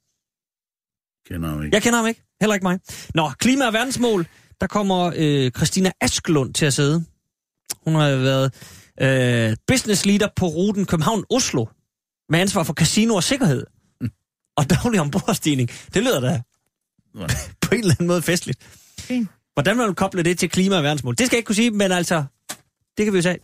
kender 1.27 1.49
ham 1.49 1.63
ikke. 1.63 1.75
Jeg 1.75 1.83
kender 1.83 1.99
ham 1.99 2.07
ikke. 2.07 2.23
Heller 2.41 2.55
ikke 2.55 2.65
mig. 2.65 2.81
Nå, 3.15 3.31
klima 3.39 3.67
og 3.67 3.73
verdensmål. 3.73 4.27
Der 4.61 4.67
kommer 4.67 5.13
øh, 5.17 5.51
Christina 5.51 5.93
Asklund 6.01 6.55
til 6.55 6.67
at 6.67 6.75
sidde. 6.75 7.05
Hun 7.85 7.95
har 7.95 8.09
været 8.09 8.78
øh, 9.01 9.57
business 9.67 10.07
leader 10.07 10.29
på 10.37 10.47
ruten 10.47 10.87
København-Oslo. 10.87 11.65
Med 12.29 12.41
ansvar 12.41 12.63
for 12.63 12.73
casino 12.75 13.15
og 13.15 13.23
sikkerhed. 13.23 13.67
Og 14.57 14.71
daglig 14.71 15.01
ombordstigning. 15.01 15.71
Det 15.95 16.03
lyder 16.03 16.21
da 16.21 16.43
på 17.63 17.75
en 17.75 17.81
eller 17.81 17.95
anden 17.95 18.07
måde 18.07 18.23
festligt. 18.23 18.63
Fint. 19.01 19.29
Hvordan 19.55 19.77
man 19.77 19.87
vil 19.87 19.95
koble 19.95 20.23
det 20.23 20.39
til 20.39 20.51
klima 20.51 20.77
og 20.77 20.83
verdensmål, 20.83 21.15
det 21.19 21.27
skal 21.27 21.37
jeg 21.37 21.39
ikke 21.39 21.47
kunne 21.47 21.57
sige, 21.57 21.71
men 21.71 21.93
altså, 21.93 22.25
det 22.97 23.05
kan 23.07 23.13
vi 23.13 23.19
jo 23.19 23.23
sige. 23.23 23.39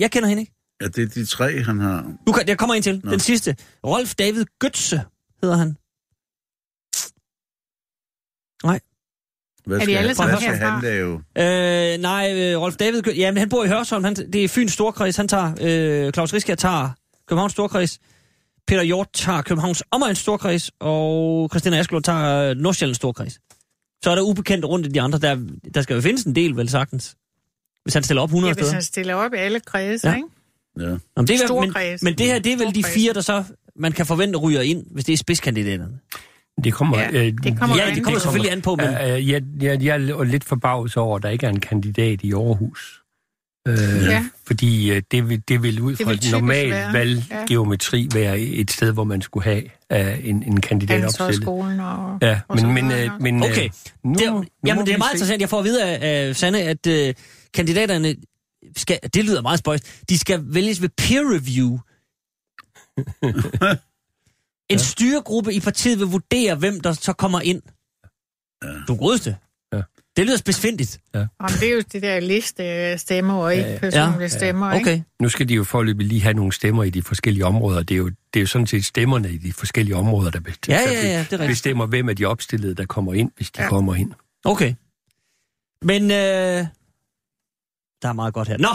Jeg 0.00 0.10
kender 0.10 0.28
hende 0.28 0.40
ikke. 0.40 0.52
Ja, 0.80 0.86
det 0.86 1.02
er 1.02 1.08
de 1.08 1.26
tre, 1.26 1.62
han 1.62 1.78
har. 1.78 2.12
Du 2.26 2.32
kan, 2.32 2.48
jeg 2.48 2.58
kommer 2.58 2.74
ind 2.74 2.82
til. 2.82 3.00
Nå. 3.04 3.10
Den 3.10 3.20
sidste. 3.20 3.56
Rolf 3.86 4.14
David 4.14 4.44
Götze 4.64 4.98
hedder 5.42 5.56
han. 5.56 5.76
Hvad 9.68 9.76
Er 9.76 9.80
de 9.80 9.84
skal, 9.84 9.96
alle 9.96 10.08
hvad 10.08 10.14
sammen 10.14 10.36
skal 10.36 10.52
herfra? 10.54 10.70
han 10.70 10.82
lave? 11.36 11.92
Øh, 11.94 11.98
nej, 12.00 12.32
øh, 12.36 12.60
Rolf 12.60 12.76
David, 12.76 13.02
Gø- 13.02 13.14
jamen 13.16 13.38
han 13.38 13.48
bor 13.48 13.64
i 13.64 13.68
Hørsholm, 13.68 14.04
han, 14.04 14.14
det 14.14 14.44
er 14.44 14.48
Fyns 14.48 14.72
Storkreds, 14.72 15.16
han 15.16 15.28
tager, 15.28 15.52
øh, 15.60 16.12
Claus 16.12 16.34
Riskær 16.34 16.54
tager 16.54 16.90
Københavns 17.28 17.52
Storkreds, 17.52 17.98
Peter 18.66 18.82
Hjort 18.82 19.08
tager 19.14 19.42
Københavns 19.42 19.82
Omegns 19.90 20.18
Storkreds, 20.18 20.70
og 20.80 21.48
Christina 21.52 21.78
Askelund 21.78 22.04
tager 22.04 22.50
øh, 22.50 22.56
Nordsjællands 22.56 22.96
Storkreds. 22.96 23.38
Så 24.04 24.10
er 24.10 24.14
der 24.14 24.22
ubekendt 24.22 24.64
rundt 24.64 24.86
i 24.86 24.90
de 24.90 25.00
andre, 25.00 25.18
der, 25.18 25.36
der 25.74 25.82
skal 25.82 25.94
jo 25.94 26.00
findes 26.00 26.22
en 26.24 26.34
del, 26.34 26.56
vel 26.56 26.68
sagtens. 26.68 27.14
Hvis 27.84 27.94
han 27.94 28.02
stiller 28.02 28.22
op 28.22 28.28
100 28.28 28.50
Ja, 28.50 28.54
hvis 28.54 28.62
steder. 28.64 28.72
han 28.72 28.82
stiller 28.82 29.14
op 29.14 29.34
i 29.34 29.36
alle 29.36 29.60
kredse, 29.60 30.06
Ja. 30.08 30.12
ja. 30.12 30.16
ikke? 30.16 30.28
Ja. 30.78 30.84
Nå, 30.84 30.98
men, 31.16 31.26
det 31.26 31.40
er, 31.42 31.60
men, 31.60 31.98
men 32.02 32.14
det 32.18 32.26
her, 32.26 32.38
det 32.38 32.52
er 32.52 32.56
vel 32.56 32.74
de 32.74 32.84
fire, 32.84 33.12
der 33.12 33.20
så 33.20 33.44
man 33.76 33.92
kan 33.92 34.06
forvente 34.06 34.38
ryger 34.38 34.60
ind, 34.60 34.84
hvis 34.90 35.04
det 35.04 35.12
er 35.12 35.16
spidskandidaterne. 35.16 35.98
Det 36.64 36.72
kommer, 36.74 36.98
Ja, 36.98 37.08
øh, 37.12 37.32
det 37.44 37.58
kommer 37.58 37.76
Ja, 37.76 37.94
det 37.94 38.04
kommer 38.04 38.20
selvfølgelig 38.20 38.52
an 38.52 38.62
på, 38.62 38.76
men... 38.76 38.86
Øh, 38.86 39.28
jeg, 39.30 39.42
jeg, 39.62 39.82
jeg 39.82 39.94
er 39.94 40.24
lidt 40.24 40.44
forbavset 40.44 40.96
over, 40.96 41.16
at 41.16 41.22
der 41.22 41.28
ikke 41.28 41.46
er 41.46 41.50
en 41.50 41.60
kandidat 41.60 42.22
i 42.22 42.32
Aarhus. 42.32 43.02
Øh, 43.68 43.74
Ja. 44.06 44.24
Fordi 44.46 44.90
øh, 44.92 45.02
det, 45.10 45.28
vil, 45.28 45.42
det 45.48 45.62
vil 45.62 45.80
ud 45.80 45.96
fra 45.96 46.12
et 46.12 46.28
normal 46.32 46.70
være, 46.70 46.92
valggeometri 46.92 48.08
være 48.14 48.40
et 48.40 48.70
sted, 48.70 48.92
hvor 48.92 49.04
man 49.04 49.22
skulle 49.22 49.44
have 49.44 49.62
øh, 49.92 50.28
en, 50.28 50.42
en 50.42 50.60
kandidat 50.60 51.04
opstillet. 51.04 51.20
Handelshøjskolen 51.20 51.80
og... 51.80 52.18
Ja, 52.22 52.40
og 52.48 52.56
men, 52.56 52.74
men, 52.74 52.92
øh, 52.92 53.10
men 53.20 53.44
øh, 53.44 53.50
Okay. 53.50 53.68
nu, 54.04 54.14
Det, 54.14 54.32
nu 54.32 54.44
jamen, 54.66 54.86
det 54.86 54.94
er 54.94 54.98
meget 54.98 55.10
se. 55.10 55.14
interessant. 55.16 55.40
Jeg 55.40 55.48
får 55.48 55.58
at 55.58 55.64
vide 55.64 55.84
af, 55.84 56.28
af 56.28 56.36
Sanne, 56.36 56.58
at 56.58 56.86
øh, 56.86 57.14
kandidaterne 57.54 58.14
skal... 58.76 58.98
Det 59.14 59.24
lyder 59.24 59.42
meget 59.42 59.58
spøjst. 59.58 60.02
De 60.08 60.18
skal 60.18 60.40
vælges 60.44 60.82
ved 60.82 60.88
peer 60.88 61.22
review. 61.34 61.78
en 64.68 64.78
styregruppe 64.78 65.54
i 65.54 65.60
partiet 65.60 65.98
vil 65.98 66.06
vurdere, 66.06 66.54
hvem 66.54 66.80
der 66.80 66.92
så 66.92 67.12
kommer 67.12 67.40
ind. 67.40 67.62
Du 68.88 68.96
godeste. 68.96 69.36
Ja. 69.72 69.82
Det 70.16 70.26
lyder 70.26 70.42
besvindigt. 70.44 71.00
Jamen, 71.14 71.28
det 71.60 71.62
er 71.68 71.72
jo 71.74 71.80
det 71.92 72.02
der 72.02 72.20
liste 72.20 72.98
stemmer 72.98 73.34
og 73.34 73.54
ikke 73.56 73.68
Ja, 73.70 73.78
personlige 73.78 74.20
ja. 74.22 74.28
stemmer, 74.28 74.72
ikke? 74.72 74.90
Okay. 74.90 75.02
Nu 75.22 75.28
skal 75.28 75.48
de 75.48 75.54
jo 75.54 75.64
forløbig 75.64 76.06
lige 76.06 76.20
have 76.22 76.34
nogle 76.34 76.52
stemmer 76.52 76.84
i 76.84 76.90
de 76.90 77.02
forskellige 77.02 77.44
områder. 77.46 77.82
Det 77.82 77.94
er 77.94 77.98
jo, 77.98 78.08
det 78.08 78.36
er 78.36 78.40
jo 78.40 78.46
sådan 78.46 78.66
set 78.66 78.84
stemmerne 78.84 79.30
i 79.32 79.38
de 79.38 79.52
forskellige 79.52 79.96
områder, 79.96 80.30
der, 80.30 80.40
bestemmer, 80.40 80.80
Ja, 80.80 80.90
ja, 80.92 81.06
ja, 81.08 81.26
det 81.30 81.40
er 81.40 81.46
bestemmer, 81.46 81.86
hvem 81.86 82.08
af 82.08 82.16
de 82.16 82.24
opstillede, 82.24 82.74
der 82.74 82.86
kommer 82.86 83.14
ind, 83.14 83.30
hvis 83.36 83.50
de 83.50 83.62
Ja. 83.62 83.68
kommer 83.68 83.94
ind. 83.94 84.12
Okay. 84.44 84.74
Men 85.82 86.02
øh, 86.02 86.66
der 88.02 88.08
er 88.08 88.12
meget 88.12 88.34
godt 88.34 88.48
her. 88.48 88.58
Nå, 88.58 88.68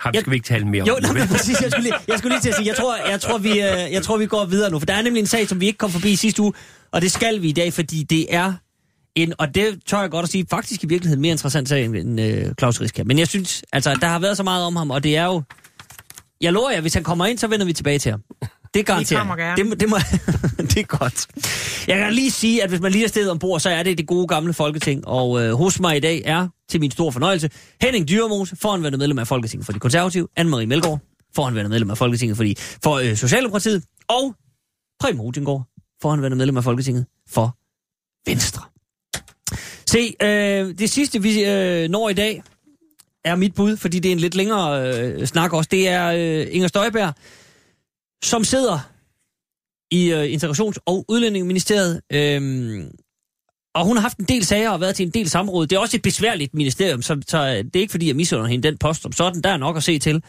Har, 0.00 0.10
Jeg- 0.14 0.20
skal 0.20 0.30
vi 0.30 0.36
ikke 0.36 0.46
tale 0.46 0.64
mere 0.64 0.84
Jo, 0.86 0.94
om 0.94 1.02
nej, 1.02 1.12
det? 1.12 1.18
men 1.20 1.28
præcis. 1.28 1.60
Jeg 1.62 1.70
skulle, 1.70 1.82
lige, 1.82 1.94
jeg 2.08 2.18
skulle 2.18 2.34
lige 2.34 2.42
til 2.42 2.48
at 2.48 2.54
sige, 2.54 2.66
jeg 2.66 2.76
tror, 2.76 2.96
jeg, 3.10 3.20
tror, 3.20 3.38
vi, 3.38 3.50
øh, 3.50 3.92
jeg 3.92 4.02
tror, 4.02 4.16
vi 4.16 4.26
går 4.26 4.44
videre 4.44 4.70
nu. 4.70 4.78
For 4.78 4.86
der 4.86 4.94
er 4.94 5.02
nemlig 5.02 5.20
en 5.20 5.26
sag, 5.26 5.48
som 5.48 5.60
vi 5.60 5.66
ikke 5.66 5.78
kom 5.78 5.90
forbi 5.90 6.16
sidste 6.16 6.42
uge, 6.42 6.52
og 6.92 7.02
det 7.02 7.12
skal 7.12 7.42
vi 7.42 7.48
i 7.48 7.52
dag, 7.52 7.72
fordi 7.72 8.02
det 8.02 8.34
er 8.34 8.52
en, 9.14 9.32
og 9.38 9.54
det 9.54 9.78
tør 9.86 10.00
jeg 10.00 10.10
godt 10.10 10.24
at 10.24 10.30
sige, 10.30 10.46
faktisk 10.50 10.84
i 10.84 10.86
virkeligheden 10.86 11.20
mere 11.22 11.30
interessant 11.32 11.68
sag 11.68 11.84
end 11.84 12.20
øh, 12.20 12.46
Claus 12.58 12.80
Riska. 12.80 13.02
Men 13.04 13.18
jeg 13.18 13.28
synes, 13.28 13.62
altså, 13.72 13.94
der 14.00 14.06
har 14.06 14.18
været 14.18 14.36
så 14.36 14.42
meget 14.42 14.64
om 14.64 14.76
ham, 14.76 14.90
og 14.90 15.02
det 15.04 15.16
er 15.16 15.24
jo... 15.24 15.42
Jeg 16.40 16.52
lover 16.52 16.70
jer, 16.70 16.80
hvis 16.80 16.94
han 16.94 17.02
kommer 17.04 17.26
ind, 17.26 17.38
så 17.38 17.46
vender 17.46 17.66
vi 17.66 17.72
tilbage 17.72 17.98
til 17.98 18.10
ham. 18.10 18.22
Det 18.78 18.86
garanterer 18.86 19.18
jeg. 19.20 19.56
Det, 19.56 19.66
må- 19.66 19.74
det, 19.74 19.88
må, 19.88 19.96
det 20.74 20.76
er 20.78 20.82
godt. 20.98 21.26
Jeg 21.88 21.98
kan 21.98 22.12
lige 22.12 22.30
sige, 22.30 22.62
at 22.62 22.68
hvis 22.68 22.80
man 22.80 22.92
lige 22.92 23.04
er 23.04 23.08
stedet 23.08 23.30
ombord, 23.30 23.60
så 23.60 23.70
er 23.70 23.82
det 23.82 23.98
det 23.98 24.06
gode 24.06 24.26
gamle 24.26 24.52
Folketing. 24.52 25.06
Og 25.08 25.42
øh, 25.44 25.52
hos 25.54 25.80
mig 25.80 25.96
i 25.96 26.00
dag 26.00 26.22
er, 26.24 26.48
til 26.68 26.80
min 26.80 26.90
store 26.90 27.12
fornøjelse, 27.12 27.50
Henning 27.82 28.08
Dyremose, 28.08 28.56
foranværende 28.56 28.98
medlem 28.98 29.18
af 29.18 29.26
Folketinget 29.26 29.66
for 29.66 29.72
de 29.72 29.78
konservative, 29.78 30.28
Anne-Marie 30.40 30.66
Melgaard, 30.66 30.98
foranværende 31.34 31.68
medlem 31.70 31.90
af 31.90 31.98
Folketinget 31.98 32.36
for, 32.36 32.44
de, 32.44 32.54
for 32.82 32.94
øh, 32.94 33.16
Socialdemokratiet, 33.16 33.84
og 34.08 34.34
Preben 35.00 35.20
Rutingård, 35.20 35.64
foranværende 36.02 36.36
medlem 36.36 36.56
af 36.56 36.64
Folketinget 36.64 37.06
for 37.30 37.56
Venstre. 38.30 38.62
Se, 39.86 40.14
øh, 40.22 40.78
det 40.78 40.90
sidste 40.90 41.22
vi 41.22 41.44
øh, 41.44 41.88
når 41.88 42.08
i 42.08 42.12
dag, 42.14 42.42
er 43.24 43.36
mit 43.36 43.54
bud, 43.54 43.76
fordi 43.76 43.98
det 43.98 44.08
er 44.08 44.12
en 44.12 44.18
lidt 44.18 44.34
længere 44.34 44.92
øh, 44.98 45.26
snak 45.26 45.52
også. 45.52 45.68
Det 45.70 45.88
er 45.88 46.06
øh, 46.06 46.46
Inger 46.50 46.68
Støjberg, 46.68 47.14
som 48.24 48.44
sidder 48.44 48.78
i 49.90 50.12
øh, 50.12 50.32
Integrations- 50.32 50.82
og 50.86 51.04
Udlændingeministeriet. 51.08 52.00
Øhm, 52.12 52.90
og 53.74 53.84
hun 53.84 53.96
har 53.96 54.02
haft 54.02 54.18
en 54.18 54.24
del 54.24 54.44
sager 54.44 54.70
og 54.70 54.80
været 54.80 54.96
til 54.96 55.06
en 55.06 55.12
del 55.12 55.30
samråd. 55.30 55.66
Det 55.66 55.76
er 55.76 55.80
også 55.80 55.96
et 55.96 56.02
besværligt 56.02 56.54
ministerium, 56.54 57.02
så, 57.02 57.20
så 57.28 57.38
øh, 57.38 57.64
det 57.64 57.76
er 57.76 57.80
ikke 57.80 57.90
fordi, 57.90 58.08
jeg 58.08 58.16
misunder 58.16 58.46
hende 58.46 58.68
den 58.68 58.78
post 58.78 59.02
som 59.02 59.12
sådan. 59.12 59.42
Der 59.42 59.50
er 59.50 59.56
nok 59.56 59.76
at 59.76 59.82
se 59.82 59.98
til. 59.98 60.22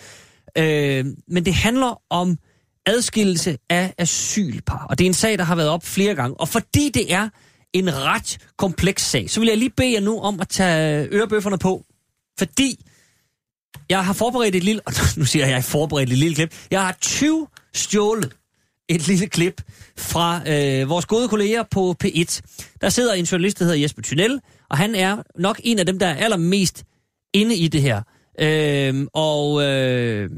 Øh, 0.58 1.06
men 1.28 1.46
det 1.46 1.54
handler 1.54 2.02
om 2.10 2.38
adskillelse 2.86 3.58
af 3.70 3.94
asylpar. 3.98 4.86
Og 4.90 4.98
det 4.98 5.06
er 5.06 5.08
en 5.08 5.14
sag, 5.14 5.38
der 5.38 5.44
har 5.44 5.56
været 5.56 5.70
op 5.70 5.86
flere 5.86 6.16
gange. 6.16 6.40
Og 6.40 6.48
fordi 6.48 6.90
det 6.94 7.14
er 7.14 7.30
en 7.74 7.96
ret 7.96 8.38
kompleks 8.58 9.10
sag, 9.10 9.30
så 9.30 9.40
vil 9.40 9.48
jeg 9.48 9.58
lige 9.58 9.70
bede 9.70 9.94
jer 9.94 10.00
nu 10.00 10.20
om 10.20 10.40
at 10.40 10.50
tage 10.50 11.08
ørebøfferne 11.12 11.58
på. 11.58 11.86
Fordi 12.40 12.86
jeg 13.90 14.06
har 14.06 14.14
forberedt 14.14 14.56
et 14.56 14.64
lille... 14.64 14.82
Nu 15.18 15.26
siger 15.26 15.44
jeg, 15.46 15.50
jeg 15.50 15.58
har 15.58 15.62
forberedt 15.62 16.10
et 16.10 16.18
lille 16.18 16.36
klip. 16.36 16.56
Jeg 16.72 16.82
har 16.82 16.98
20 17.02 17.48
stjålet 17.74 18.36
et 18.90 19.08
lille 19.08 19.28
klip 19.28 19.62
fra 19.98 20.42
øh, 20.48 20.90
vores 20.90 21.06
gode 21.06 21.28
kolleger 21.28 21.64
på 21.72 21.96
P1. 22.04 22.42
Der 22.82 22.90
sidder 22.90 23.14
en 23.14 23.26
journalist, 23.26 23.60
der 23.60 23.66
hedder 23.66 23.80
Jesper 23.80 24.02
Thunel, 24.02 24.42
og 24.70 24.78
han 24.78 24.96
er 24.96 25.18
nok 25.36 25.62
en 25.64 25.80
af 25.80 25.86
dem, 25.86 26.00
der 26.00 26.08
er 26.08 26.16
allermest 26.16 26.84
inde 27.34 27.56
i 27.56 27.68
det 27.68 27.82
her. 27.82 28.02
Øh, 28.40 29.08
og 29.14 29.64
øh, 29.64 30.30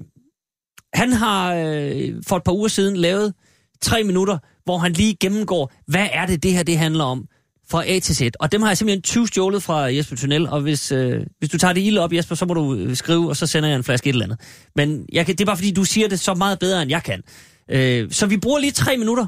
han 0.93 1.13
har 1.13 1.55
øh, 1.55 2.13
for 2.27 2.37
et 2.37 2.43
par 2.43 2.53
uger 2.53 2.67
siden 2.67 2.97
lavet 2.97 3.33
tre 3.81 4.03
minutter, 4.03 4.37
hvor 4.63 4.77
han 4.77 4.93
lige 4.93 5.17
gennemgår, 5.19 5.71
hvad 5.87 6.07
er 6.13 6.25
det, 6.25 6.43
det 6.43 6.53
her 6.53 6.63
det 6.63 6.77
handler 6.77 7.03
om 7.03 7.27
fra 7.71 7.83
A 7.87 7.99
til 7.99 8.15
Z. 8.15 8.21
Og 8.39 8.51
dem 8.51 8.61
har 8.61 8.69
jeg 8.69 8.77
simpelthen 8.77 9.01
20 9.01 9.27
stjålet 9.27 9.63
fra 9.63 9.77
Jesper 9.79 10.15
Tunnel, 10.15 10.47
og 10.47 10.61
hvis, 10.61 10.91
øh, 10.91 11.25
hvis 11.39 11.49
du 11.49 11.57
tager 11.57 11.73
det 11.73 11.81
ilde 11.81 12.01
op, 12.01 12.13
Jesper, 12.13 12.35
så 12.35 12.45
må 12.45 12.53
du 12.53 12.75
øh, 12.75 12.95
skrive, 12.95 13.29
og 13.29 13.37
så 13.37 13.47
sender 13.47 13.69
jeg 13.69 13.75
en 13.75 13.83
flaske 13.83 14.09
et 14.09 14.13
eller 14.13 14.25
andet. 14.25 14.39
Men 14.75 15.05
jeg 15.11 15.25
kan, 15.25 15.35
det 15.35 15.41
er 15.41 15.45
bare 15.45 15.57
fordi, 15.57 15.71
du 15.71 15.83
siger 15.83 16.07
det 16.07 16.19
så 16.19 16.33
meget 16.33 16.59
bedre, 16.59 16.81
end 16.81 16.91
jeg 16.91 17.03
kan. 17.03 17.23
Øh, 17.69 18.11
så 18.11 18.27
vi 18.27 18.37
bruger 18.37 18.59
lige 18.59 18.71
tre 18.71 18.97
minutter 18.97 19.27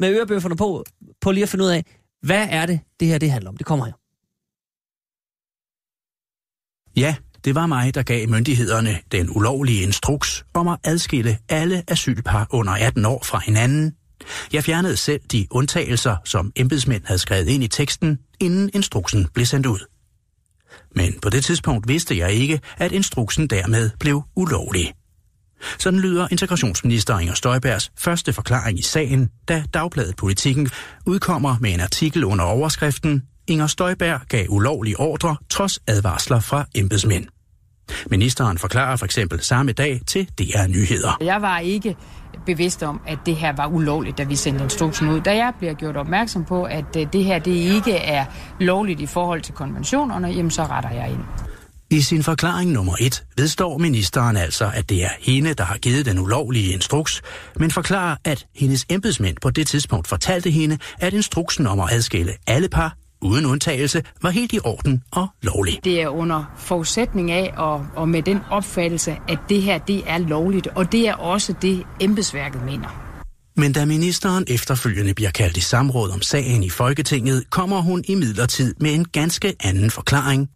med 0.00 0.16
ørebøfferne 0.16 0.56
på, 0.56 0.84
på 1.20 1.32
lige 1.32 1.42
at 1.42 1.48
finde 1.48 1.64
ud 1.64 1.70
af, 1.70 1.84
hvad 2.22 2.46
er 2.50 2.66
det, 2.66 2.80
det 3.00 3.08
her 3.08 3.18
det 3.18 3.30
handler 3.30 3.50
om. 3.50 3.56
Det 3.56 3.66
kommer 3.66 3.84
her. 3.84 3.92
Ja, 7.00 7.16
det 7.44 7.54
var 7.54 7.66
mig, 7.66 7.94
der 7.94 8.02
gav 8.02 8.28
myndighederne 8.28 8.98
den 9.12 9.30
ulovlige 9.36 9.82
instruks 9.82 10.44
om 10.54 10.68
at 10.68 10.78
adskille 10.84 11.38
alle 11.48 11.84
asylpar 11.88 12.46
under 12.50 12.72
18 12.72 13.04
år 13.04 13.22
fra 13.24 13.38
hinanden. 13.38 13.94
Jeg 14.52 14.64
fjernede 14.64 14.96
selv 14.96 15.20
de 15.32 15.46
undtagelser, 15.50 16.16
som 16.24 16.52
embedsmænd 16.56 17.02
havde 17.04 17.18
skrevet 17.18 17.48
ind 17.48 17.64
i 17.64 17.68
teksten, 17.68 18.18
inden 18.40 18.70
instruksen 18.74 19.28
blev 19.34 19.46
sendt 19.46 19.66
ud. 19.66 19.78
Men 20.94 21.18
på 21.22 21.30
det 21.30 21.44
tidspunkt 21.44 21.88
vidste 21.88 22.18
jeg 22.18 22.32
ikke, 22.32 22.60
at 22.76 22.92
instruksen 22.92 23.46
dermed 23.46 23.90
blev 24.00 24.22
ulovlig. 24.36 24.92
Sådan 25.78 26.00
lyder 26.00 26.28
integrationsminister 26.30 27.18
Inger 27.18 27.34
Støjbergs 27.34 27.90
første 27.98 28.32
forklaring 28.32 28.78
i 28.78 28.82
sagen, 28.82 29.28
da 29.48 29.64
Dagbladet 29.74 30.16
Politikken 30.16 30.70
udkommer 31.06 31.56
med 31.60 31.74
en 31.74 31.80
artikel 31.80 32.24
under 32.24 32.44
overskriften 32.44 33.22
Inger 33.48 33.66
Støjberg 33.66 34.20
gav 34.28 34.46
ulovlige 34.48 35.00
ordre 35.00 35.36
trods 35.50 35.78
advarsler 35.86 36.40
fra 36.40 36.64
embedsmænd. 36.74 37.26
Ministeren 38.10 38.58
forklarer 38.58 38.96
for 38.96 39.04
eksempel 39.04 39.40
samme 39.40 39.72
dag 39.72 40.00
til 40.06 40.28
DR 40.38 40.66
Nyheder. 40.66 41.16
Jeg 41.20 41.42
var 41.42 41.58
ikke 41.58 41.96
bevidste 42.48 42.86
om, 42.86 43.00
at 43.06 43.18
det 43.26 43.36
her 43.36 43.52
var 43.52 43.66
ulovligt, 43.66 44.18
da 44.18 44.22
vi 44.22 44.36
sendte 44.36 44.64
instruksen 44.64 45.08
ud. 45.08 45.20
Da 45.20 45.36
jeg 45.36 45.52
bliver 45.58 45.74
gjort 45.74 45.96
opmærksom 45.96 46.44
på, 46.44 46.64
at 46.64 46.96
øh, 46.96 47.06
det 47.12 47.24
her 47.24 47.38
det 47.38 47.50
ikke 47.50 47.92
er 47.92 48.24
lovligt 48.60 49.00
i 49.00 49.06
forhold 49.06 49.40
til 49.40 49.54
konventionerne, 49.54 50.28
jamen 50.28 50.50
så 50.50 50.62
retter 50.62 50.90
jeg 50.90 51.10
ind. 51.10 51.20
I 51.90 52.00
sin 52.00 52.22
forklaring 52.22 52.70
nummer 52.70 52.94
et 53.00 53.24
vedstår 53.36 53.78
ministeren 53.78 54.36
altså, 54.36 54.70
at 54.74 54.88
det 54.88 55.04
er 55.04 55.10
hende, 55.20 55.54
der 55.54 55.64
har 55.64 55.78
givet 55.78 56.06
den 56.06 56.18
ulovlige 56.18 56.72
instruks, 56.72 57.22
men 57.56 57.70
forklarer, 57.70 58.16
at 58.24 58.46
hendes 58.56 58.86
embedsmænd 58.90 59.36
på 59.42 59.50
det 59.50 59.66
tidspunkt 59.66 60.08
fortalte 60.08 60.50
hende, 60.50 60.78
at 61.00 61.14
instruksen 61.14 61.66
om 61.66 61.80
at 61.80 61.92
adskille 61.92 62.32
alle 62.46 62.68
par 62.68 62.96
uden 63.20 63.46
undtagelse 63.46 64.02
var 64.22 64.30
helt 64.30 64.52
i 64.52 64.58
orden 64.64 65.02
og 65.10 65.26
lovlig. 65.42 65.80
Det 65.84 66.02
er 66.02 66.08
under 66.08 66.54
forudsætning 66.56 67.30
af 67.30 67.54
og, 67.56 67.86
og 67.96 68.08
med 68.08 68.22
den 68.22 68.38
opfattelse, 68.50 69.16
at 69.28 69.38
det 69.48 69.62
her 69.62 69.78
det 69.78 70.02
er 70.06 70.18
lovligt, 70.18 70.66
og 70.66 70.92
det 70.92 71.08
er 71.08 71.14
også 71.14 71.54
det, 71.62 71.86
embedsværket 72.00 72.64
mener. 72.64 73.04
Men 73.56 73.72
da 73.72 73.84
ministeren 73.84 74.44
efterfølgende 74.48 75.14
bliver 75.14 75.30
kaldt 75.30 75.56
i 75.56 75.60
samråd 75.60 76.10
om 76.10 76.22
sagen 76.22 76.62
i 76.62 76.70
Folketinget, 76.70 77.50
kommer 77.50 77.80
hun 77.80 78.04
i 78.08 78.14
midlertid 78.14 78.74
med 78.80 78.94
en 78.94 79.04
ganske 79.04 79.54
anden 79.60 79.90
forklaring. 79.90 80.48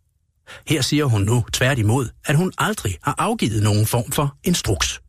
Her 0.66 0.82
siger 0.82 1.04
hun 1.04 1.22
nu 1.22 1.44
tværtimod, 1.52 2.08
at 2.26 2.36
hun 2.36 2.52
aldrig 2.58 2.98
har 3.02 3.14
afgivet 3.18 3.62
nogen 3.62 3.86
form 3.86 4.12
for 4.12 4.36
instruks. 4.44 5.00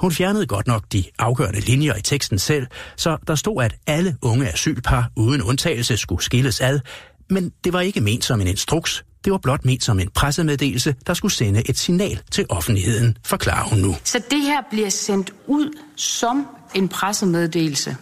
Hun 0.00 0.12
fjernede 0.12 0.46
godt 0.46 0.66
nok 0.66 0.84
de 0.92 1.04
afgørende 1.18 1.60
linjer 1.60 1.96
i 1.96 2.02
teksten 2.02 2.38
selv, 2.38 2.66
så 2.96 3.16
der 3.26 3.34
stod, 3.34 3.62
at 3.64 3.74
alle 3.86 4.16
unge 4.22 4.52
asylpar 4.52 5.10
uden 5.16 5.42
undtagelse 5.42 5.96
skulle 5.96 6.22
skilles 6.22 6.60
ad, 6.60 6.80
men 7.30 7.52
det 7.64 7.72
var 7.72 7.80
ikke 7.80 8.00
ment 8.00 8.24
som 8.24 8.40
en 8.40 8.46
instruks. 8.46 9.04
Det 9.24 9.32
var 9.32 9.38
blot 9.38 9.64
ment 9.64 9.84
som 9.84 10.00
en 10.00 10.10
pressemeddelelse, 10.14 10.94
der 11.06 11.14
skulle 11.14 11.32
sende 11.32 11.68
et 11.68 11.78
signal 11.78 12.20
til 12.30 12.46
offentligheden, 12.48 13.16
forklarer 13.24 13.68
hun 13.68 13.78
nu. 13.78 13.96
Så 14.04 14.20
det 14.30 14.40
her 14.42 14.62
bliver 14.70 14.88
sendt 14.88 15.32
ud 15.46 15.78
som 15.96 16.46
en 16.74 16.88
pressemeddelelse. 16.88 17.96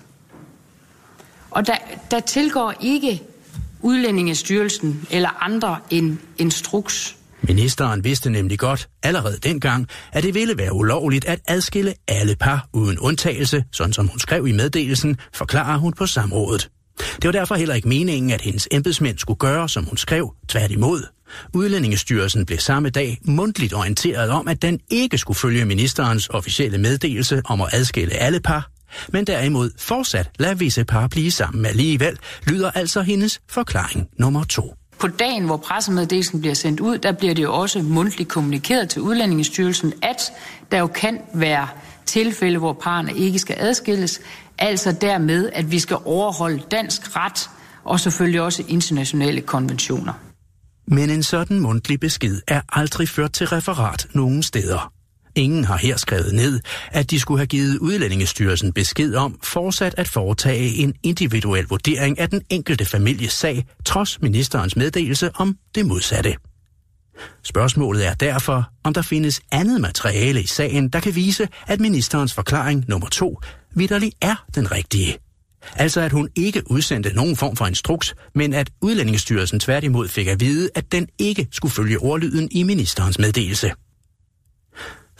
Og 1.51 1.66
der, 1.66 1.76
der 2.11 2.20
tilgår 2.20 2.74
ikke 2.81 3.22
Udlændingestyrelsen 3.83 5.07
eller 5.11 5.45
andre 5.45 5.78
en 5.91 6.20
instruks. 6.39 7.16
Ministeren 7.43 8.05
vidste 8.05 8.30
nemlig 8.30 8.59
godt 8.59 8.88
allerede 9.03 9.38
dengang, 9.43 9.88
at 10.12 10.22
det 10.22 10.34
ville 10.34 10.59
være 10.59 10.72
ulovligt 10.72 11.24
at 11.24 11.41
adskille 11.49 11.95
alle 12.09 12.36
par 12.36 12.68
uden 12.72 12.99
undtagelse, 12.99 13.64
sådan 13.72 13.93
som 13.93 14.09
hun 14.09 14.18
skrev 14.18 14.47
i 14.47 14.53
meddelelsen, 14.53 15.16
forklarer 15.34 15.78
hun 15.78 15.93
på 15.93 16.07
samrådet. 16.07 16.70
Det 16.99 17.24
var 17.24 17.32
derfor 17.32 17.55
heller 17.55 17.74
ikke 17.74 17.88
meningen, 17.88 18.30
at 18.30 18.41
hendes 18.41 18.68
embedsmænd 18.70 19.18
skulle 19.18 19.38
gøre, 19.38 19.68
som 19.68 19.84
hun 19.84 19.97
skrev, 19.97 20.34
tværtimod. 20.49 21.03
Udlændingestyrelsen 21.55 22.47
blev 22.47 22.59
samme 22.59 22.91
dag 22.91 23.18
mundtligt 23.24 23.74
orienteret 23.74 24.30
om, 24.30 24.49
at 24.49 24.62
den 24.62 24.80
ikke 24.91 25.18
skulle 25.18 25.38
følge 25.38 25.64
ministerens 25.64 26.28
officielle 26.28 26.78
meddelelse 26.78 27.43
om 27.45 27.61
at 27.61 27.68
adskille 27.72 28.14
alle 28.14 28.41
par. 28.41 28.70
men 29.09 29.26
derimod 29.26 29.70
fortsat 29.78 30.30
lade 30.38 30.59
visse 30.59 30.84
par 30.84 31.09
blive 31.09 31.30
sammen 31.30 31.66
alligevel, 31.66 32.18
lyder 32.47 32.70
altså 32.70 33.03
hendes 33.03 33.41
forklaring 33.49 34.09
nummer 34.18 34.45
to. 34.45 34.80
På 35.01 35.09
dagen, 35.09 35.44
hvor 35.44 35.57
pressemeddelelsen 35.57 36.40
bliver 36.40 36.55
sendt 36.55 36.80
ud, 36.80 36.98
der 36.98 37.12
bliver 37.12 37.34
det 37.34 37.42
jo 37.42 37.55
også 37.55 37.82
mundtligt 37.82 38.28
kommunikeret 38.28 38.88
til 38.88 39.03
Udlændingestyrelsen, 39.03 39.92
at 40.03 40.32
der 40.72 40.78
jo 40.78 40.86
kan 40.86 41.20
være 41.34 41.68
tilfælde, 42.07 42.59
hvor 42.59 42.72
parerne 42.72 43.16
ikke 43.16 43.38
skal 43.38 43.57
adskilles, 43.59 44.20
altså 44.59 44.92
dermed, 44.92 45.51
at 45.53 45.70
vi 45.70 45.78
skal 45.78 45.96
overholde 46.05 46.62
dansk 46.70 47.16
ret 47.16 47.51
og 47.84 48.01
selvfølgelig 48.01 48.40
også 48.40 48.64
internationale 48.68 49.40
konventioner. 49.40 50.12
Men 50.86 51.11
en 51.11 51.22
sådan 51.22 51.61
mundtlig 51.61 52.01
besked 52.01 52.40
er 52.48 52.61
aldrig 52.72 53.09
ført 53.09 53.32
til 53.32 53.46
referat 53.46 54.07
nogen 54.14 54.42
steder. 54.42 54.92
Ingen 55.35 55.64
har 55.64 55.76
her 55.76 55.97
skrevet 55.97 56.35
ned, 56.35 56.61
at 56.91 57.11
de 57.11 57.20
skulle 57.20 57.39
have 57.39 57.47
givet 57.47 57.78
Udlændingestyrelsen 57.78 58.72
besked 58.72 59.14
om 59.14 59.39
fortsat 59.43 59.95
at 59.97 60.09
foretage 60.09 60.74
en 60.74 60.95
individuel 61.03 61.64
vurdering 61.64 62.18
af 62.18 62.31
den 62.31 62.43
enkelte 62.51 62.85
families 62.85 63.33
sag, 63.33 63.64
trods 63.85 64.20
ministerens 64.20 64.76
meddelelse 64.76 65.31
om 65.35 65.57
det 65.74 65.87
modsatte. 65.87 66.35
Spørgsmålet 67.45 68.07
er 68.07 68.14
derfor, 68.14 68.70
om 68.85 68.95
der 68.95 69.03
findes 69.03 69.41
andet 69.53 69.81
materiale 69.81 70.43
i 70.43 70.47
sagen, 70.47 70.89
der 70.89 71.01
kan 71.01 71.14
vise, 71.14 71.49
at 71.66 71.81
ministerens 71.81 72.35
forklaring 72.35 72.85
nummer 72.89 73.09
to 73.09 73.41
vidderlig 73.74 74.12
er 74.20 74.45
den 74.55 74.72
rigtige. 74.72 75.18
Altså 75.76 76.01
at 76.01 76.12
hun 76.12 76.28
ikke 76.37 76.70
udsendte 76.70 77.14
nogen 77.14 77.37
form 77.37 77.57
for 77.57 77.66
instruks, 77.66 78.14
men 78.35 78.55
at 78.55 78.70
Udlændingestyrelsen 78.81 79.61
tværtimod 79.61 80.09
fik 80.09 80.26
at 80.26 80.41
vide, 80.41 80.70
at 80.74 80.93
den 80.93 81.09
ikke 81.18 81.49
skulle 81.51 81.72
følge 81.72 81.99
ordlyden 81.99 82.49
i 82.51 82.62
ministerens 82.62 83.18
meddelelse. 83.18 83.72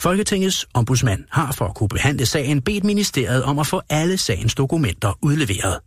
Folketingets 0.01 0.67
ombudsmand 0.75 1.25
har 1.31 1.53
for 1.53 1.65
at 1.65 1.75
kunne 1.75 1.89
behandle 1.89 2.27
sagen 2.27 2.63
bedt 2.63 2.85
ministeriet 2.85 3.45
om 3.45 3.59
at 3.59 3.67
få 3.67 3.83
alle 3.89 4.17
sagens 4.17 4.55
dokumenter 4.55 5.19
udleveret. 5.23 5.79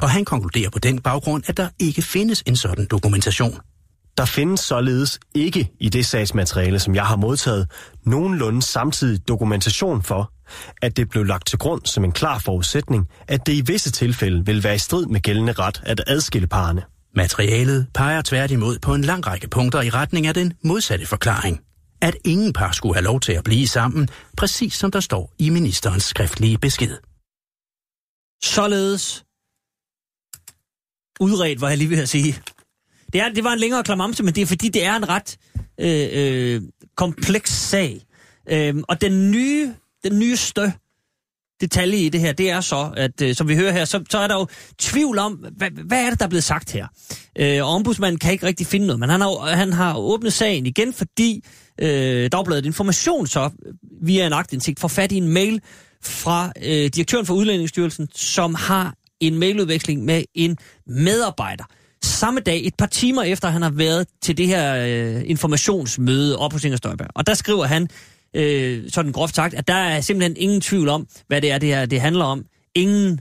Og 0.00 0.10
han 0.10 0.24
konkluderer 0.24 0.70
på 0.70 0.78
den 0.78 1.00
baggrund, 1.00 1.42
at 1.46 1.56
der 1.56 1.68
ikke 1.78 2.02
findes 2.02 2.42
en 2.46 2.56
sådan 2.56 2.86
dokumentation. 2.90 3.58
Der 4.16 4.24
findes 4.24 4.60
således 4.60 5.20
ikke 5.34 5.70
i 5.80 5.88
det 5.88 6.06
sagsmateriale, 6.06 6.78
som 6.78 6.94
jeg 6.94 7.06
har 7.06 7.16
modtaget, 7.16 7.70
nogenlunde 8.06 8.62
samtidig 8.62 9.28
dokumentation 9.28 10.02
for, 10.02 10.32
at 10.82 10.96
det 10.96 11.08
blev 11.08 11.24
lagt 11.24 11.46
til 11.46 11.58
grund 11.58 11.80
som 11.84 12.04
en 12.04 12.12
klar 12.12 12.38
forudsætning, 12.38 13.08
at 13.28 13.46
det 13.46 13.52
i 13.52 13.60
visse 13.66 13.90
tilfælde 13.90 14.46
vil 14.46 14.64
være 14.64 14.74
i 14.74 14.78
strid 14.78 15.06
med 15.06 15.20
gældende 15.20 15.52
ret 15.52 15.82
at 15.86 16.04
adskille 16.06 16.46
parerne. 16.46 16.82
Materialet 17.14 17.86
peger 17.94 18.22
tværtimod 18.22 18.78
på 18.78 18.94
en 18.94 19.02
lang 19.02 19.26
række 19.26 19.48
punkter 19.48 19.82
i 19.82 19.90
retning 19.90 20.26
af 20.26 20.34
den 20.34 20.52
modsatte 20.64 21.06
forklaring. 21.06 21.60
At 22.02 22.16
ingen 22.24 22.52
par 22.52 22.72
skulle 22.72 22.94
have 22.94 23.04
lov 23.04 23.20
til 23.20 23.32
at 23.32 23.44
blive 23.44 23.68
sammen, 23.68 24.08
præcis 24.36 24.74
som 24.74 24.90
der 24.90 25.00
står 25.00 25.32
i 25.38 25.50
ministerens 25.50 26.02
skriftlige 26.04 26.58
besked. 26.58 26.96
Således 28.44 29.24
udredt, 31.20 31.60
var 31.60 31.68
jeg 31.68 31.78
lige 31.78 31.90
ved 31.90 32.02
at 32.02 32.08
sige. 32.08 32.42
Det, 33.12 33.20
er, 33.20 33.28
det 33.28 33.44
var 33.44 33.52
en 33.52 33.58
længere 33.58 33.82
klamamse, 33.82 34.22
men 34.22 34.34
det 34.34 34.42
er 34.42 34.46
fordi, 34.46 34.68
det 34.68 34.84
er 34.84 34.96
en 34.96 35.08
ret 35.08 35.36
øh, 35.80 36.08
øh, 36.12 36.62
kompleks 36.96 37.50
sag. 37.50 38.06
Øh, 38.48 38.74
og 38.88 39.00
den 39.00 39.30
nye, 39.30 39.74
den 40.04 40.18
nyeste 40.18 40.72
detalje 41.60 41.98
i 41.98 42.08
det 42.08 42.20
her, 42.20 42.32
det 42.32 42.50
er 42.50 42.60
så, 42.60 42.92
at 42.96 43.22
øh, 43.22 43.34
som 43.34 43.48
vi 43.48 43.56
hører 43.56 43.72
her, 43.72 43.84
så, 43.84 44.04
så 44.10 44.18
er 44.18 44.28
der 44.28 44.34
jo 44.34 44.46
tvivl 44.78 45.18
om, 45.18 45.32
hvad, 45.56 45.70
hvad 45.70 46.04
er 46.04 46.10
det, 46.10 46.18
der 46.18 46.24
er 46.24 46.28
blevet 46.28 46.44
sagt 46.44 46.72
her? 46.72 46.86
Øh, 47.38 47.64
og 47.64 47.68
ombudsmanden 47.68 48.18
kan 48.18 48.32
ikke 48.32 48.46
rigtig 48.46 48.66
finde 48.66 48.86
noget, 48.86 49.00
men 49.00 49.08
han 49.08 49.20
har, 49.20 49.54
han 49.54 49.72
har 49.72 49.96
åbnet 49.96 50.32
sagen 50.32 50.66
igen, 50.66 50.92
fordi 50.92 51.44
øh, 51.80 52.28
Dagbladet 52.32 52.66
Information 52.66 53.26
så 53.26 53.50
øh, 53.66 53.74
via 54.02 54.26
en 54.26 54.32
agtindsigt 54.32 54.80
får 54.80 54.88
fat 54.88 55.12
i 55.12 55.16
en 55.16 55.28
mail 55.28 55.60
fra 56.02 56.52
øh, 56.62 56.90
direktøren 56.94 57.26
for 57.26 57.34
Udlændingsstyrelsen, 57.34 58.08
som 58.14 58.54
har 58.54 58.94
en 59.20 59.38
mailudveksling 59.38 60.04
med 60.04 60.24
en 60.34 60.58
medarbejder. 60.86 61.64
Samme 62.02 62.40
dag, 62.40 62.66
et 62.66 62.74
par 62.74 62.86
timer 62.86 63.22
efter 63.22 63.48
han 63.48 63.62
har 63.62 63.70
været 63.70 64.06
til 64.22 64.38
det 64.38 64.46
her 64.46 64.76
øh, 64.76 65.22
informationsmøde 65.26 66.38
op 66.38 66.52
hos 66.52 66.64
Inger 66.64 66.76
Støjberg. 66.76 67.08
Og 67.14 67.26
der 67.26 67.34
skriver 67.34 67.64
han, 67.64 67.88
øh, 68.36 68.90
sådan 68.90 69.12
groft 69.12 69.34
sagt, 69.34 69.54
at 69.54 69.68
der 69.68 69.74
er 69.74 70.00
simpelthen 70.00 70.36
ingen 70.36 70.60
tvivl 70.60 70.88
om, 70.88 71.06
hvad 71.26 71.40
det 71.40 71.50
er, 71.50 71.58
det, 71.58 71.68
her, 71.68 71.86
det 71.86 72.00
handler 72.00 72.24
om. 72.24 72.44
Ingen 72.74 73.20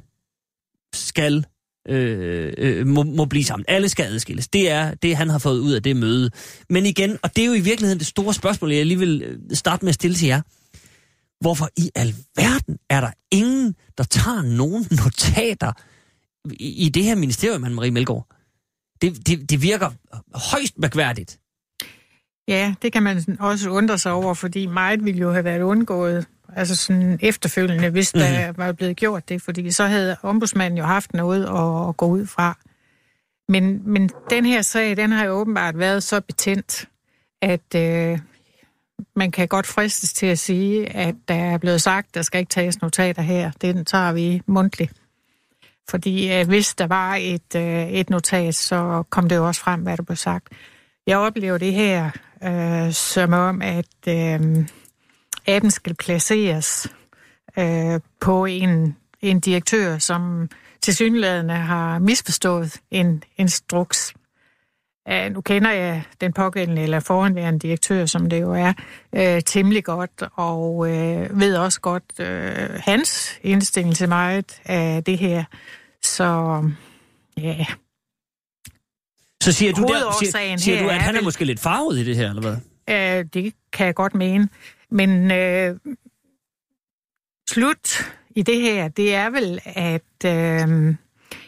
skal 0.94 1.46
øh, 1.88 2.54
øh, 2.58 2.88
må, 2.88 3.04
må 3.04 3.26
blive 3.26 3.44
sammen. 3.44 3.66
Alle 3.68 3.90
skal 3.90 4.06
adskilles. 4.06 4.48
Det 4.48 4.70
er 4.72 4.94
det, 4.94 5.16
han 5.16 5.30
har 5.30 5.38
fået 5.38 5.60
ud 5.60 5.74
af 5.74 5.84
det 5.84 5.96
møde. 5.96 6.30
Men 6.70 6.86
igen, 6.86 7.18
og 7.24 7.36
det 7.36 7.42
er 7.42 7.46
jo 7.46 7.54
i 7.54 7.60
virkeligheden 7.60 8.00
det 8.00 8.08
store 8.08 8.34
spørgsmål, 8.34 8.72
jeg 8.72 8.86
lige 8.86 9.00
vil 9.00 9.24
øh, 9.26 9.40
starte 9.54 9.86
med 9.86 9.90
at 9.90 9.96
stille 9.96 10.16
til 10.16 10.28
jer. 10.28 10.42
Hvorfor 11.42 11.70
i 11.78 11.92
alverden 11.96 12.78
er 12.90 13.02
der 13.02 13.12
ingen, 13.32 13.76
der 13.98 14.04
tager 14.04 14.42
nogen 14.42 14.86
notater 15.04 15.72
i, 16.52 16.86
i 16.86 16.90
det 16.90 17.04
her 17.04 17.16
ministerium, 17.16 17.62
man 17.62 17.74
Marie 17.76 17.92
Melgaard? 17.92 18.28
Det, 19.02 19.28
det, 19.28 19.50
det 19.50 19.62
virker 19.62 19.90
højst 20.34 20.80
mærkværdigt. 20.80 21.40
Ja, 22.48 22.74
det 22.82 22.94
kan 22.94 23.04
man 23.04 23.38
også 23.40 23.70
undre 23.70 23.98
sig 23.98 24.12
over, 24.12 24.34
fordi 24.34 24.66
meget 24.66 25.06
ville 25.06 25.20
jo 25.20 25.32
have 25.32 25.44
været 25.44 25.62
undgået 25.62 26.28
altså 26.56 26.76
sådan 26.76 27.20
efterfølgende, 27.22 27.90
hvis 27.90 28.12
der 28.12 28.52
var 28.52 28.72
blevet 28.72 28.98
gjort 28.98 29.30
det, 29.30 29.42
fordi 29.42 29.72
så 29.72 29.86
havde 29.86 30.18
ombudsmanden 30.22 30.78
jo 30.78 30.84
haft 30.84 31.14
noget 31.14 31.46
at, 31.46 31.90
at 31.90 31.98
gå 31.98 32.06
ud 32.06 32.26
fra. 32.26 32.58
Men, 33.50 33.82
men 33.86 34.10
den 34.30 34.46
her 34.46 34.62
sag, 34.62 34.98
den 34.98 35.12
har 35.12 35.26
jo 35.26 35.32
åbenbart 35.32 35.80
været 35.80 36.04
så 36.04 36.22
betændt, 36.22 36.86
at 37.42 37.76
øh, 37.76 38.20
man 39.16 39.32
kan 39.32 39.48
godt 39.48 39.68
fristes 39.68 40.14
til 40.14 40.26
at 40.26 40.40
sige, 40.40 40.96
at 40.96 41.16
der 41.28 41.36
er 41.36 41.58
blevet 41.58 41.82
sagt, 41.82 42.16
der 42.16 42.22
skal 42.22 42.40
ikke 42.40 42.50
tages 42.50 42.82
notater 42.82 43.22
her. 43.22 43.52
Den 43.62 43.86
tager 43.86 44.12
vi 44.12 44.42
mundtligt. 44.46 44.94
Fordi 45.90 46.34
øh, 46.34 46.48
hvis 46.48 46.76
der 46.76 46.88
var 46.88 47.16
et, 47.16 47.56
øh, 47.56 47.90
et 47.90 48.10
notat, 48.10 48.56
så 48.56 49.04
kom 49.10 49.30
det 49.30 49.36
jo 49.36 49.48
også 49.48 49.62
frem, 49.62 49.82
hvad 49.82 49.98
der 49.98 50.04
blev 50.04 50.16
sagt. 50.16 50.48
Jeg 51.08 51.18
oplever 51.18 51.58
det 51.58 51.74
her 51.74 52.12
øh, 52.44 52.94
som 52.94 53.34
om, 53.34 53.62
at 53.62 54.08
øh, 54.08 54.68
appen 55.48 55.72
skal 55.72 55.96
placeres 55.96 56.88
øh, 57.60 58.00
på 58.20 58.46
en, 58.46 58.96
en 59.22 59.40
direktør, 59.40 59.98
som 59.98 60.50
til 60.82 60.96
synlædende 60.96 61.54
har 61.54 62.00
misforstået 62.00 62.78
en 62.92 63.24
instruks. 63.38 64.14
Uh, 65.12 65.34
nu 65.34 65.42
kender 65.42 65.72
jeg 65.72 66.04
den 66.22 66.34
pågældende 66.34 66.82
eller 66.82 67.00
foranværende 67.00 67.60
direktør, 67.60 68.06
som 68.06 68.30
det 68.30 68.42
jo 68.42 68.54
er, 68.54 68.74
uh, 69.12 69.42
temmelig 69.46 69.84
godt, 69.84 70.24
og 70.34 70.76
uh, 70.76 71.40
ved 71.40 71.56
også 71.56 71.82
godt 71.82 72.04
uh, 72.20 72.26
hans 72.76 73.40
indstilling 73.44 73.96
til 73.96 74.10
mig 74.10 74.44
af 74.66 75.04
det 75.04 75.18
her. 75.18 75.44
Så 76.04 76.24
ja, 77.38 77.42
yeah. 77.44 77.66
Så 79.44 79.52
siger 79.52 79.74
du, 79.74 79.82
der, 79.82 80.26
siger, 80.26 80.58
siger 80.58 80.84
du 80.84 80.90
at 80.90 81.02
han 81.02 81.16
er 81.16 81.22
måske 81.22 81.46
lidt 81.46 81.60
farvet 81.60 81.98
i 81.98 82.04
det 82.04 82.16
her, 82.16 82.30
eller 82.30 82.42
hvad? 82.42 82.56
Uh, 82.88 83.30
det 83.34 83.54
kan 83.74 83.86
jeg 83.86 83.96
godt 83.96 84.16
mene. 84.16 84.50
Men 84.92 85.32
øh, 85.32 85.76
slut 87.50 88.12
i 88.36 88.42
det 88.42 88.62
her, 88.62 88.88
det 88.88 89.16
er 89.16 89.30
vel, 89.30 89.60
at 89.66 90.26
øh, 90.26 90.96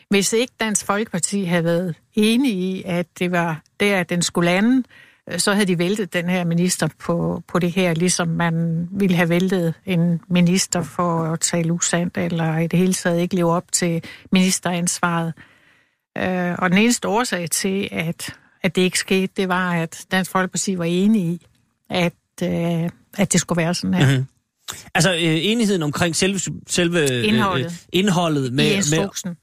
hvis 0.09 0.33
ikke 0.33 0.53
Dansk 0.59 0.85
Folkeparti 0.85 1.43
havde 1.43 1.63
været 1.63 1.95
enige 2.13 2.53
i, 2.53 2.83
at 2.85 3.07
det 3.19 3.31
var 3.31 3.61
der, 3.79 4.03
den 4.03 4.21
skulle 4.21 4.51
lande, 4.51 4.83
øh, 5.29 5.39
så 5.39 5.53
havde 5.53 5.65
de 5.65 5.77
væltet 5.77 6.13
den 6.13 6.29
her 6.29 6.43
minister 6.43 6.87
på, 6.99 7.43
på 7.47 7.59
det 7.59 7.71
her, 7.71 7.93
ligesom 7.93 8.27
man 8.27 8.87
ville 8.91 9.15
have 9.15 9.29
væltet 9.29 9.73
en 9.85 10.21
minister 10.27 10.83
for 10.83 11.23
at 11.23 11.39
tale 11.39 11.73
usandt, 11.73 12.17
eller 12.17 12.57
i 12.57 12.67
det 12.67 12.79
hele 12.79 12.93
taget 12.93 13.19
ikke 13.19 13.35
leve 13.35 13.51
op 13.51 13.71
til 13.71 14.03
ministeransvaret. 14.31 15.33
Øh, 16.17 16.55
og 16.59 16.69
den 16.69 16.77
eneste 16.77 17.07
årsag 17.07 17.49
til, 17.49 17.89
at, 17.91 18.35
at 18.61 18.75
det 18.75 18.81
ikke 18.81 18.99
skete, 18.99 19.33
det 19.37 19.49
var, 19.49 19.73
at 19.73 20.05
Dansk 20.11 20.31
Folkeparti 20.31 20.77
var 20.77 20.83
enige 20.83 21.33
i, 21.33 21.45
at 21.89 22.13
øh, 22.43 22.89
at 23.17 23.33
det 23.33 23.41
skulle 23.41 23.57
være 23.57 23.73
sådan 23.73 23.93
her. 23.93 24.09
Mm-hmm. 24.09 24.25
Altså 24.95 25.13
øh, 25.13 25.19
enigheden 25.21 25.83
omkring 25.83 26.15
selve, 26.15 26.39
selve 26.67 27.23
indholdet, 27.23 27.65
øh, 27.65 27.71
indholdet 27.91 28.53
med, 28.53 28.65
i 28.65 28.73
instruksen. 28.73 29.29
Med, 29.29 29.35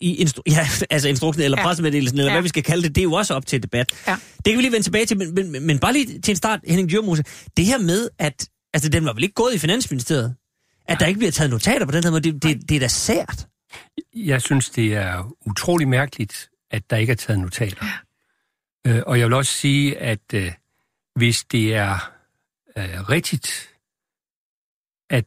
i 0.00 0.24
instru- 0.24 0.42
ja, 0.56 0.66
altså 0.90 1.08
instruksen 1.08 1.42
eller 1.42 1.58
ja. 1.58 1.64
pressemeddelelsen, 1.64 2.18
eller 2.18 2.30
ja. 2.30 2.34
hvad 2.34 2.42
vi 2.42 2.48
skal 2.48 2.62
kalde 2.62 2.82
det, 2.82 2.94
det 2.94 3.00
er 3.00 3.04
jo 3.04 3.12
også 3.12 3.34
op 3.34 3.46
til 3.46 3.62
debat. 3.62 3.92
Ja. 4.06 4.16
Det 4.36 4.44
kan 4.44 4.56
vi 4.56 4.62
lige 4.62 4.72
vende 4.72 4.86
tilbage 4.86 5.06
til, 5.06 5.18
men, 5.18 5.34
men, 5.34 5.66
men 5.66 5.78
bare 5.78 5.92
lige 5.92 6.20
til 6.20 6.32
en 6.32 6.36
start, 6.36 6.60
Henning 6.66 6.90
Djurmose. 6.90 7.24
Det 7.56 7.64
her 7.64 7.78
med, 7.78 8.08
at 8.18 8.48
altså, 8.74 8.88
den 8.88 9.04
var 9.04 9.12
vel 9.12 9.22
ikke 9.22 9.34
gået 9.34 9.54
i 9.54 9.58
Finansministeriet? 9.58 10.34
At 10.88 10.94
ja. 10.94 10.94
der 10.94 11.06
ikke 11.06 11.18
bliver 11.18 11.32
taget 11.32 11.50
notater 11.50 11.86
på 11.86 11.92
den 11.92 12.04
her 12.04 12.10
måde, 12.10 12.32
det, 12.32 12.42
det, 12.42 12.68
det 12.68 12.74
er 12.74 12.80
da 12.80 12.88
sært. 12.88 13.46
Jeg 14.14 14.42
synes, 14.42 14.70
det 14.70 14.94
er 14.94 15.36
utrolig 15.46 15.88
mærkeligt, 15.88 16.48
at 16.70 16.90
der 16.90 16.96
ikke 16.96 17.10
er 17.10 17.16
taget 17.16 17.40
notater. 17.40 17.86
Ja. 18.86 18.90
Øh, 18.90 19.02
og 19.06 19.18
jeg 19.18 19.26
vil 19.26 19.34
også 19.34 19.52
sige, 19.52 19.98
at 19.98 20.34
øh, 20.34 20.52
hvis 21.16 21.44
det 21.44 21.74
er 21.74 22.12
øh, 22.78 23.08
rigtigt, 23.08 23.68
at 25.10 25.26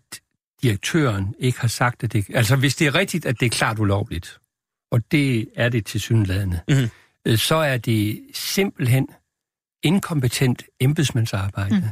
direktøren 0.61 1.35
ikke 1.39 1.59
har 1.59 1.67
sagt, 1.67 2.03
at 2.03 2.13
det... 2.13 2.25
Altså, 2.33 2.55
hvis 2.55 2.75
det 2.75 2.87
er 2.87 2.95
rigtigt, 2.95 3.25
at 3.25 3.39
det 3.39 3.45
er 3.45 3.49
klart 3.49 3.79
ulovligt, 3.79 4.39
og 4.91 5.11
det 5.11 5.49
er 5.55 5.69
det 5.69 5.85
til 5.85 6.01
synlædende, 6.01 6.61
mm-hmm. 6.67 6.89
øh, 7.25 7.37
så 7.37 7.55
er 7.55 7.77
det 7.77 8.21
simpelthen 8.33 9.07
inkompetent 9.83 10.63
embedsmandsarbejde, 10.79 11.75
mm. 11.75 11.83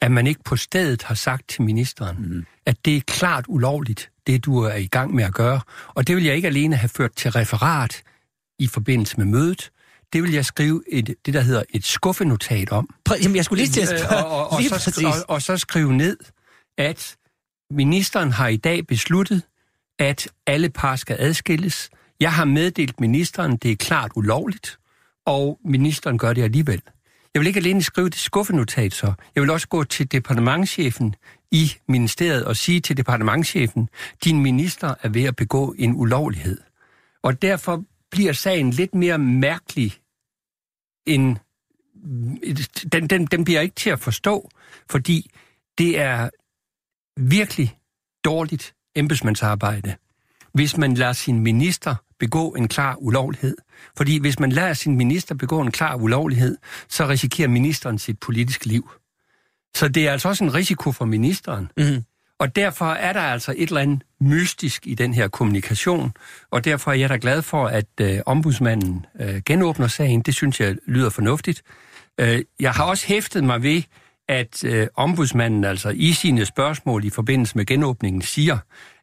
at 0.00 0.12
man 0.12 0.26
ikke 0.26 0.42
på 0.44 0.56
stedet 0.56 1.02
har 1.02 1.14
sagt 1.14 1.48
til 1.48 1.62
ministeren, 1.62 2.16
mm. 2.18 2.46
at 2.66 2.84
det 2.84 2.96
er 2.96 3.00
klart 3.00 3.44
ulovligt, 3.48 4.10
det 4.26 4.44
du 4.44 4.58
er 4.58 4.74
i 4.74 4.86
gang 4.86 5.14
med 5.14 5.24
at 5.24 5.34
gøre. 5.34 5.60
Og 5.88 6.06
det 6.06 6.16
vil 6.16 6.24
jeg 6.24 6.36
ikke 6.36 6.48
alene 6.48 6.76
have 6.76 6.88
ført 6.88 7.12
til 7.12 7.30
referat 7.30 8.02
i 8.58 8.66
forbindelse 8.66 9.16
med 9.16 9.26
mødet, 9.26 9.70
det 10.12 10.22
vil 10.22 10.32
jeg 10.32 10.44
skrive 10.44 10.82
et, 10.88 11.14
det, 11.26 11.34
der 11.34 11.40
hedder 11.40 11.62
et 11.70 11.84
skuffenotat 11.84 12.70
om. 12.72 12.88
Præ- 13.10 13.22
Jamen, 13.22 13.36
jeg 13.36 13.44
skulle 13.44 13.62
lige 13.64 13.72
til 13.72 13.80
at 13.80 13.92
Øh, 13.92 13.98
spørge. 13.98 14.24
og, 14.26 14.40
og, 14.40 14.52
og, 14.52 14.60
Lige 14.60 14.68
så, 14.70 15.06
og, 15.28 15.34
og 15.34 15.42
så 15.42 15.56
skrive 15.56 15.92
ned, 15.92 16.16
at 16.78 17.16
ministeren 17.70 18.32
har 18.32 18.48
i 18.48 18.56
dag 18.56 18.86
besluttet, 18.86 19.42
at 19.98 20.28
alle 20.46 20.68
par 20.70 20.96
skal 20.96 21.16
adskilles. 21.18 21.90
Jeg 22.20 22.32
har 22.32 22.44
meddelt 22.44 23.00
ministeren, 23.00 23.56
det 23.56 23.70
er 23.72 23.76
klart 23.76 24.10
ulovligt, 24.16 24.78
og 25.26 25.58
ministeren 25.64 26.18
gør 26.18 26.32
det 26.32 26.42
alligevel. 26.42 26.82
Jeg 27.34 27.40
vil 27.40 27.46
ikke 27.46 27.58
alene 27.60 27.82
skrive 27.82 28.08
det 28.08 28.18
skuffenotat 28.18 28.94
så. 28.94 29.12
Jeg 29.34 29.42
vil 29.42 29.50
også 29.50 29.68
gå 29.68 29.84
til 29.84 30.12
departementchefen 30.12 31.14
i 31.52 31.72
ministeriet 31.88 32.44
og 32.44 32.56
sige 32.56 32.80
til 32.80 32.96
departementchefen, 32.96 33.88
din 34.24 34.42
minister 34.42 34.94
er 35.02 35.08
ved 35.08 35.24
at 35.24 35.36
begå 35.36 35.74
en 35.78 35.92
ulovlighed. 35.96 36.58
Og 37.22 37.42
derfor 37.42 37.84
bliver 38.10 38.32
sagen 38.32 38.70
lidt 38.70 38.94
mere 38.94 39.18
mærkelig 39.18 39.92
end 41.06 41.36
den, 42.92 43.06
den, 43.06 43.26
den 43.26 43.44
bliver 43.44 43.60
ikke 43.60 43.74
til 43.74 43.90
at 43.90 44.00
forstå, 44.00 44.50
fordi 44.90 45.30
det 45.78 46.00
er 46.00 46.30
virkelig 47.16 47.78
dårligt 48.24 48.74
embedsmandsarbejde, 48.96 49.96
hvis 50.52 50.76
man 50.76 50.94
lader 50.94 51.12
sin 51.12 51.40
minister 51.40 51.94
begå 52.18 52.50
en 52.50 52.68
klar 52.68 52.96
ulovlighed. 52.96 53.56
Fordi 53.96 54.18
hvis 54.20 54.38
man 54.38 54.52
lader 54.52 54.74
sin 54.74 54.96
minister 54.96 55.34
begå 55.34 55.60
en 55.60 55.70
klar 55.70 55.94
ulovlighed, 55.96 56.56
så 56.88 57.08
risikerer 57.08 57.48
ministeren 57.48 57.98
sit 57.98 58.20
politiske 58.20 58.66
liv. 58.66 58.90
Så 59.74 59.88
det 59.88 60.08
er 60.08 60.12
altså 60.12 60.28
også 60.28 60.44
en 60.44 60.54
risiko 60.54 60.92
for 60.92 61.04
ministeren. 61.04 61.70
Mhm. 61.76 62.04
Og 62.38 62.56
derfor 62.56 62.84
er 62.84 63.12
der 63.12 63.20
altså 63.20 63.54
et 63.56 63.68
eller 63.68 63.80
andet 63.80 64.02
mystisk 64.20 64.86
i 64.86 64.94
den 64.94 65.14
her 65.14 65.28
kommunikation, 65.28 66.12
og 66.50 66.64
derfor 66.64 66.90
er 66.90 66.94
jeg 66.94 67.08
da 67.08 67.18
glad 67.20 67.42
for, 67.42 67.66
at 67.66 67.86
øh, 68.00 68.18
ombudsmanden 68.26 69.06
øh, 69.20 69.42
genåbner 69.46 69.86
sagen. 69.86 70.20
Det 70.22 70.34
synes 70.34 70.60
jeg 70.60 70.76
lyder 70.86 71.10
fornuftigt. 71.10 71.62
Øh, 72.20 72.42
jeg 72.60 72.72
har 72.72 72.84
også 72.84 73.06
hæftet 73.06 73.44
mig 73.44 73.62
ved, 73.62 73.82
at 74.28 74.64
øh, 74.64 74.86
ombudsmanden 74.94 75.64
altså 75.64 75.88
i 75.88 76.12
sine 76.12 76.44
spørgsmål 76.44 77.04
i 77.04 77.10
forbindelse 77.10 77.56
med 77.56 77.66
genåbningen 77.66 78.22
siger, 78.22 78.58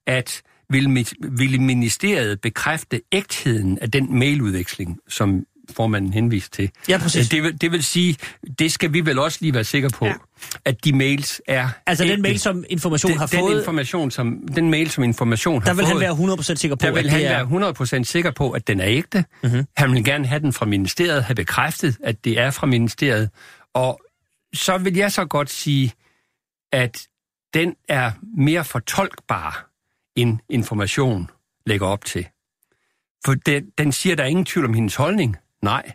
at 0.07 0.41
vil, 0.69 1.07
vil 1.19 1.61
ministeriet 1.61 2.41
bekræfte 2.41 3.01
ægtheden 3.11 3.79
af 3.79 3.91
den 3.91 4.19
mailudveksling, 4.19 4.99
som 5.07 5.45
formanden 5.75 6.13
henviste 6.13 6.49
til. 6.49 6.69
Ja, 6.89 6.97
præcis. 6.97 7.25
Øh, 7.27 7.31
Det 7.31 7.43
vil, 7.43 7.61
det 7.61 7.71
vil 7.71 7.83
sige, 7.83 8.17
det 8.59 8.71
skal 8.71 8.93
vi 8.93 9.05
vel 9.05 9.19
også 9.19 9.37
lige 9.41 9.53
være 9.53 9.63
sikre 9.63 9.89
på, 9.89 10.05
Ja. 10.05 10.13
at 10.65 10.85
de 10.85 10.93
mails 10.93 11.41
er 11.47 11.69
Altså 11.85 12.03
den 12.03 12.21
mail, 12.21 12.39
som 12.39 12.63
Information 12.69 13.11
den, 13.11 13.19
har 13.19 13.27
den 13.27 13.39
fået, 13.39 13.59
information, 13.59 14.11
som, 14.11 14.39
den 14.55 14.69
mail, 14.71 14.89
som 14.91 15.03
information 15.03 15.61
har 15.61 15.65
der 15.69 15.73
vil 15.73 15.85
fået, 15.85 15.91
han 15.91 16.27
være 16.27 16.35
100% 16.35 16.55
sikker 16.55 16.75
på, 16.75 16.85
der 16.85 16.91
vil 16.91 17.05
at 17.05 17.11
han 17.11 17.21
er... 17.21 17.43
være 17.43 17.99
100% 17.99 18.03
sikker 18.03 18.31
på, 18.31 18.51
at 18.51 18.67
den 18.67 18.79
er 18.79 18.87
ægte. 18.87 19.25
Mhm. 19.43 19.51
Mm-hmm. 19.51 19.67
Han 19.77 19.91
vil 19.93 20.03
gerne 20.03 20.27
have 20.27 20.39
den 20.39 20.53
fra 20.53 20.65
ministeriet, 20.65 21.23
have 21.23 21.35
bekræftet, 21.35 21.97
at 22.03 22.25
det 22.25 22.39
er 22.39 22.51
fra 22.51 22.67
ministeriet. 22.67 23.29
Og 23.73 24.01
så 24.53 24.77
vil 24.77 24.95
jeg 24.95 25.11
så 25.11 25.25
godt 25.25 25.49
sige, 25.49 25.93
at 26.71 27.07
den 27.53 27.75
er 27.89 28.11
mere 28.37 28.63
fortolkbar, 28.65 29.69
end 30.15 30.39
information 30.49 31.29
lægger 31.65 31.87
op 31.87 32.05
til. 32.05 32.27
For 33.25 33.33
den, 33.33 33.65
den 33.77 33.91
siger, 33.91 34.15
der 34.15 34.23
er 34.23 34.27
ingen 34.27 34.45
tvivl 34.45 34.65
om 34.65 34.73
hendes 34.73 34.95
holdning. 34.95 35.37
Nej. 35.65 35.91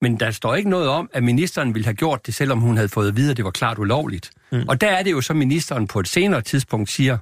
Men 0.00 0.20
der 0.20 0.30
står 0.30 0.54
ikke 0.54 0.70
noget 0.70 0.88
om, 0.88 1.10
at 1.12 1.22
ministeren 1.22 1.74
ville 1.74 1.84
have 1.84 1.94
gjort 1.94 2.26
det, 2.26 2.34
selvom 2.34 2.60
hun 2.60 2.76
havde 2.76 2.88
fået 2.88 3.08
at 3.08 3.16
vide, 3.16 3.30
at 3.30 3.36
det 3.36 3.44
var 3.44 3.50
klart 3.50 3.78
ulovligt. 3.78 4.30
Mm. 4.52 4.64
Og 4.68 4.80
der 4.80 4.90
er 4.90 5.02
det 5.02 5.12
jo 5.12 5.20
så, 5.20 5.34
ministeren 5.34 5.86
på 5.86 6.00
et 6.00 6.08
senere 6.08 6.42
tidspunkt 6.42 6.90
siger, 6.90 7.18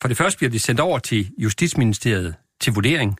for 0.00 0.08
det 0.08 0.16
første 0.16 0.38
bliver 0.38 0.50
det 0.50 0.62
sendt 0.62 0.80
over 0.80 0.98
til 0.98 1.30
Justitsministeriet 1.38 2.34
til 2.60 2.72
vurdering, 2.72 3.18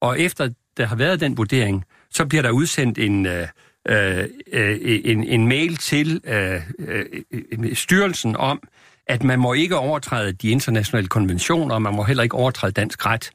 og 0.00 0.20
efter 0.20 0.48
der 0.76 0.86
har 0.86 0.96
været 0.96 1.20
den 1.20 1.36
vurdering, 1.36 1.84
så 2.10 2.26
bliver 2.26 2.42
der 2.42 2.50
udsendt 2.50 2.98
en, 2.98 3.26
øh, 3.26 3.48
øh, 3.88 4.24
øh, 4.52 4.78
en, 5.04 5.24
en 5.24 5.48
mail 5.48 5.76
til 5.76 6.20
øh, 6.24 6.60
øh, 6.78 7.76
styrelsen 7.76 8.36
om, 8.36 8.62
at 9.06 9.24
man 9.24 9.38
må 9.38 9.52
ikke 9.52 9.76
overtræde 9.76 10.32
de 10.32 10.50
internationale 10.50 11.08
konventioner, 11.08 11.74
og 11.74 11.82
man 11.82 11.94
må 11.94 12.02
heller 12.04 12.22
ikke 12.22 12.36
overtræde 12.36 12.72
dansk 12.72 13.06
ret. 13.06 13.30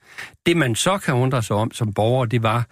Det 0.45 0.57
man 0.57 0.75
så 0.75 0.97
kan 0.97 1.13
undre 1.13 1.43
sig 1.43 1.55
om 1.55 1.71
som 1.71 1.93
borger, 1.93 2.25
det 2.25 2.43
var, 2.43 2.67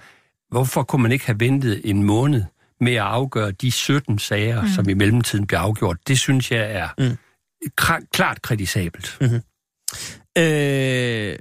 hvorfor 0.52 0.84
kunne 0.84 1.02
man 1.02 1.12
ikke 1.12 1.26
have 1.26 1.40
ventet 1.40 1.82
en 1.84 2.04
måned 2.04 2.44
med 2.80 2.94
at 2.94 3.02
afgøre 3.02 3.52
de 3.52 3.72
17 3.72 4.20
sager, 4.20 4.62
mm. 4.62 4.68
som 4.68 4.90
i 4.90 4.94
mellemtiden 4.94 5.48
bliver 5.48 5.60
afgjort? 5.60 5.98
Det 6.08 6.20
synes 6.20 6.52
jeg 6.52 6.72
er 6.72 6.90
mm. 6.98 7.18
klart 8.12 8.42
kritisabelt. 8.42 9.18
Mm. 9.22 9.42
Øh, 10.38 11.36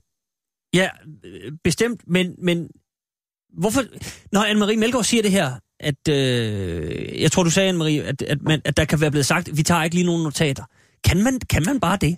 ja, 0.75 0.89
bestemt, 1.65 2.01
men, 2.07 2.35
men 2.39 2.69
hvorfor... 3.59 3.83
Når 4.33 4.45
Anne-Marie 4.45 4.77
Melgaard 4.77 5.05
siger 5.05 5.23
det 5.23 5.31
her, 5.31 5.53
at... 5.81 6.09
Øh, 6.09 7.21
jeg 7.23 7.33
tror, 7.33 7.43
du 7.43 7.51
sagde, 7.51 7.71
Anne-Marie, 7.71 8.09
at, 8.09 8.23
at, 8.23 8.43
man, 8.43 8.63
at 8.65 8.77
der 8.77 8.85
kan 8.85 9.01
være 9.01 9.11
blevet 9.11 9.27
sagt, 9.27 9.57
vi 9.57 9.63
tager 9.63 9.83
ikke 9.83 9.97
lige 9.97 10.07
nogen 10.07 10.23
notater. 10.23 10.65
Kan 11.05 11.23
man, 11.25 11.41
kan 11.51 11.63
man 11.67 11.81
bare 11.81 11.99
det? 12.01 12.17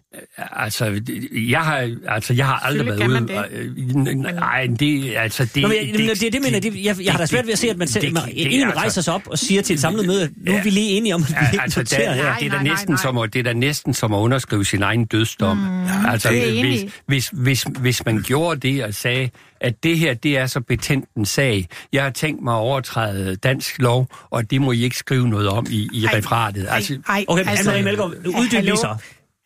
Altså, 0.56 1.00
jeg 1.32 1.60
har, 1.60 1.90
altså, 2.08 2.34
jeg 2.34 2.46
har 2.46 2.54
aldrig 2.54 2.86
været 2.86 3.06
ude... 3.08 3.20
man 3.20 3.30
Øh, 3.54 4.14
Nej, 4.34 4.66
det, 4.80 5.14
altså, 5.16 5.44
det... 5.54 5.62
Nå, 5.62 5.68
men, 5.68 5.76
jeg, 5.76 5.94
det, 5.98 6.20
det, 6.20 6.32
det 6.32 6.42
mener 6.42 6.52
jeg, 6.56 6.62
det, 6.62 6.84
jeg, 6.84 6.96
jeg 7.04 7.12
har 7.12 7.18
da 7.18 7.26
svært 7.26 7.46
ved 7.46 7.52
at 7.52 7.58
se, 7.58 7.70
at 7.70 7.76
man 7.76 7.88
selv, 7.88 8.04
det- 8.04 8.12
man, 8.12 8.22
det- 8.22 8.54
en 8.54 8.62
altså- 8.62 8.78
rejser 8.78 9.02
sig 9.02 9.14
op 9.14 9.22
og 9.26 9.38
siger 9.38 9.62
til 9.62 9.74
et 9.74 9.80
samlet 9.80 10.06
møde, 10.06 10.30
nu 10.36 10.52
er 10.52 10.62
vi 10.62 10.70
lige 10.70 10.90
enige 10.90 11.14
om, 11.14 11.22
at 11.22 11.28
vi 11.28 11.46
ikke 11.52 11.62
altså, 11.62 11.80
noterer 11.80 12.14
der, 12.14 12.22
her. 12.22 12.38
Det, 12.38 12.46
er 12.46 12.50
da 12.50 12.56
nej, 12.56 12.62
nej, 12.64 12.72
næsten 12.72 12.92
nej. 12.92 13.02
Som 13.02 13.18
at, 13.18 13.32
det 13.32 13.38
er 13.38 13.42
da 13.42 13.52
næsten 13.52 13.94
som 13.94 14.14
at 14.14 14.18
underskrive 14.18 14.64
sin 14.64 14.82
egen 14.82 15.04
dødsdom. 15.04 15.56
Mm, 15.56 15.86
altså, 16.08 16.28
det 16.28 16.58
er 16.58 16.62
hvis, 16.62 16.84
hvis, 17.06 17.28
hvis, 17.32 17.62
hvis 17.80 18.04
man 18.06 18.22
gjorde 18.22 18.60
det 18.68 18.84
og 18.84 18.94
sagde, 18.94 19.30
at 19.62 19.82
det 19.82 19.98
her 19.98 20.14
det 20.14 20.38
er 20.38 20.46
så 20.46 20.60
betændt 20.60 21.08
en 21.16 21.24
sag, 21.24 21.68
jeg 21.92 22.02
har 22.02 22.10
tænkt 22.10 22.42
mig 22.42 22.54
at 22.54 22.58
overtræde 22.58 23.36
dansk 23.36 23.78
lov, 23.78 24.06
og 24.30 24.50
det 24.50 24.60
må 24.60 24.72
I 24.72 24.82
ikke 24.82 24.96
skrive 24.96 25.28
noget 25.28 25.48
om 25.48 25.66
i, 25.70 25.88
i 25.92 26.04
Ej, 26.04 26.18
referatet. 26.18 26.66
Altså, 26.70 26.98
Ej, 27.08 27.24
Okay, 27.28 27.44
altså, 27.46 27.70
Anne-Marie 27.70 27.82
Melgaard, 27.82 28.10
uddyb 28.10 28.64
lige 28.64 28.76
så. 28.76 28.96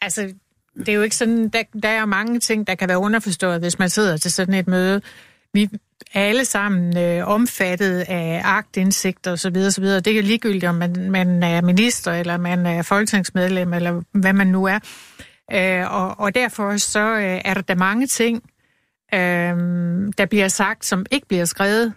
Altså, 0.00 0.32
det 0.78 0.88
er 0.88 0.92
jo 0.92 1.02
ikke 1.02 1.16
sådan, 1.16 1.48
der, 1.48 1.62
der 1.82 1.88
er 1.88 2.04
mange 2.04 2.40
ting, 2.40 2.66
der 2.66 2.74
kan 2.74 2.88
være 2.88 2.98
underforstået, 2.98 3.60
hvis 3.60 3.78
man 3.78 3.90
sidder 3.90 4.16
til 4.16 4.32
sådan 4.32 4.54
et 4.54 4.68
møde. 4.68 5.00
Vi 5.54 5.68
er 6.14 6.22
alle 6.22 6.44
sammen 6.44 6.98
øh, 6.98 7.28
omfattet 7.28 8.04
af 8.08 8.40
agtindsigt 8.44 9.26
og 9.26 9.38
så 9.38 9.50
videre, 9.50 9.70
så 9.70 9.80
videre. 9.80 10.00
Det 10.00 10.18
er 10.18 10.22
ligegyldigt, 10.22 10.64
om 10.64 10.74
man, 10.74 11.10
man 11.10 11.42
er 11.42 11.62
minister, 11.62 12.12
eller 12.12 12.36
man 12.36 12.66
er 12.66 12.82
folketingsmedlem, 12.82 13.72
eller 13.72 14.02
hvad 14.12 14.32
man 14.32 14.46
nu 14.46 14.64
er. 14.64 14.78
Øh, 15.52 15.92
og, 15.92 16.20
og 16.20 16.34
derfor 16.34 16.76
så 16.76 17.00
øh, 17.00 17.40
er 17.44 17.54
der 17.54 17.60
da 17.60 17.74
mange 17.74 18.06
ting, 18.06 18.42
øh, 19.16 20.12
der 20.18 20.26
bliver 20.30 20.48
sagt, 20.48 20.84
som 20.84 21.06
ikke 21.10 21.28
bliver 21.28 21.44
skrevet. 21.44 21.92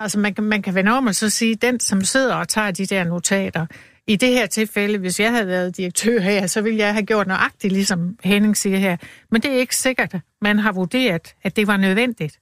Altså 0.00 0.18
man 0.18 0.34
kan, 0.34 0.44
man 0.44 0.62
kan 0.62 0.74
vende 0.74 0.92
om 0.92 1.06
og 1.06 1.14
så 1.14 1.30
sige, 1.30 1.54
den 1.54 1.80
som 1.80 2.04
sidder 2.04 2.34
og 2.34 2.48
tager 2.48 2.70
de 2.70 2.86
der 2.86 3.04
notater, 3.04 3.66
i 4.06 4.16
det 4.16 4.28
her 4.28 4.46
tilfælde, 4.46 4.98
hvis 4.98 5.20
jeg 5.20 5.30
havde 5.30 5.46
været 5.46 5.76
direktør 5.76 6.20
her, 6.20 6.46
så 6.46 6.60
ville 6.62 6.78
jeg 6.78 6.92
have 6.92 7.06
gjort 7.06 7.26
nøjagtigt, 7.26 7.72
ligesom 7.72 8.16
Henning 8.24 8.56
siger 8.56 8.78
her. 8.78 8.96
Men 9.30 9.42
det 9.42 9.50
er 9.50 9.56
ikke 9.56 9.76
sikkert, 9.76 10.16
man 10.40 10.58
har 10.58 10.72
vurderet, 10.72 11.34
at 11.42 11.56
det 11.56 11.66
var 11.66 11.76
nødvendigt. 11.76 12.40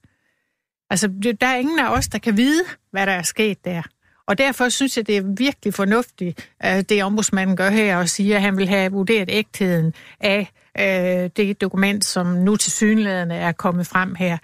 Altså, 0.89 1.07
der 1.41 1.47
er 1.47 1.55
ingen 1.55 1.79
af 1.79 1.89
os, 1.89 2.07
der 2.07 2.19
kan 2.19 2.37
vide, 2.37 2.63
hvad 2.91 3.05
der 3.05 3.11
er 3.11 3.21
sket 3.21 3.65
der. 3.65 3.81
Og 4.27 4.37
derfor 4.37 4.69
synes 4.69 4.97
jeg, 4.97 5.07
det 5.07 5.17
er 5.17 5.33
virkelig 5.37 5.73
fornuftigt, 5.73 6.49
at 6.59 6.89
det 6.89 7.03
ombudsmanden 7.03 7.55
gør 7.55 7.69
her 7.69 7.97
og 7.97 8.09
siger, 8.09 8.35
at 8.35 8.41
han 8.41 8.57
vil 8.57 8.67
have 8.67 8.91
vurderet 8.91 9.29
ægtheden 9.31 9.93
af 10.19 10.51
øh, 10.79 11.29
det 11.37 11.61
dokument, 11.61 12.05
som 12.05 12.27
nu 12.27 12.55
til 12.55 12.71
synlædende 12.71 13.35
er 13.35 13.51
kommet 13.51 13.87
frem 13.87 14.15
her. 14.15 14.37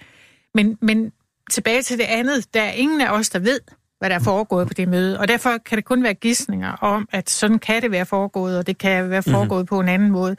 Men, 0.54 0.78
men 0.82 1.12
tilbage 1.52 1.82
til 1.82 1.98
det 1.98 2.04
andet, 2.04 2.54
der 2.54 2.62
er 2.62 2.72
ingen 2.72 3.02
af 3.02 3.12
os, 3.12 3.30
der 3.30 3.40
ved, 3.40 3.60
hvad 4.00 4.10
der 4.10 4.16
er 4.16 4.24
foregået 4.24 4.68
på 4.68 4.74
det 4.74 4.88
møde, 4.88 5.20
og 5.20 5.28
derfor 5.28 5.58
kan 5.58 5.78
det 5.78 5.86
kun 5.86 6.04
være 6.04 6.14
gissninger 6.14 6.72
om, 6.72 7.08
at 7.12 7.30
sådan 7.30 7.60
kan 7.60 7.82
det 7.82 7.92
være 7.92 8.06
foregået, 8.06 8.58
og 8.58 8.68
det 8.68 8.78
kan 8.78 9.10
være 9.10 9.24
foregået 9.24 9.60
mm-hmm. 9.60 9.66
på 9.66 9.80
en 9.80 9.90
anden 9.90 10.12
måde. 10.12 10.36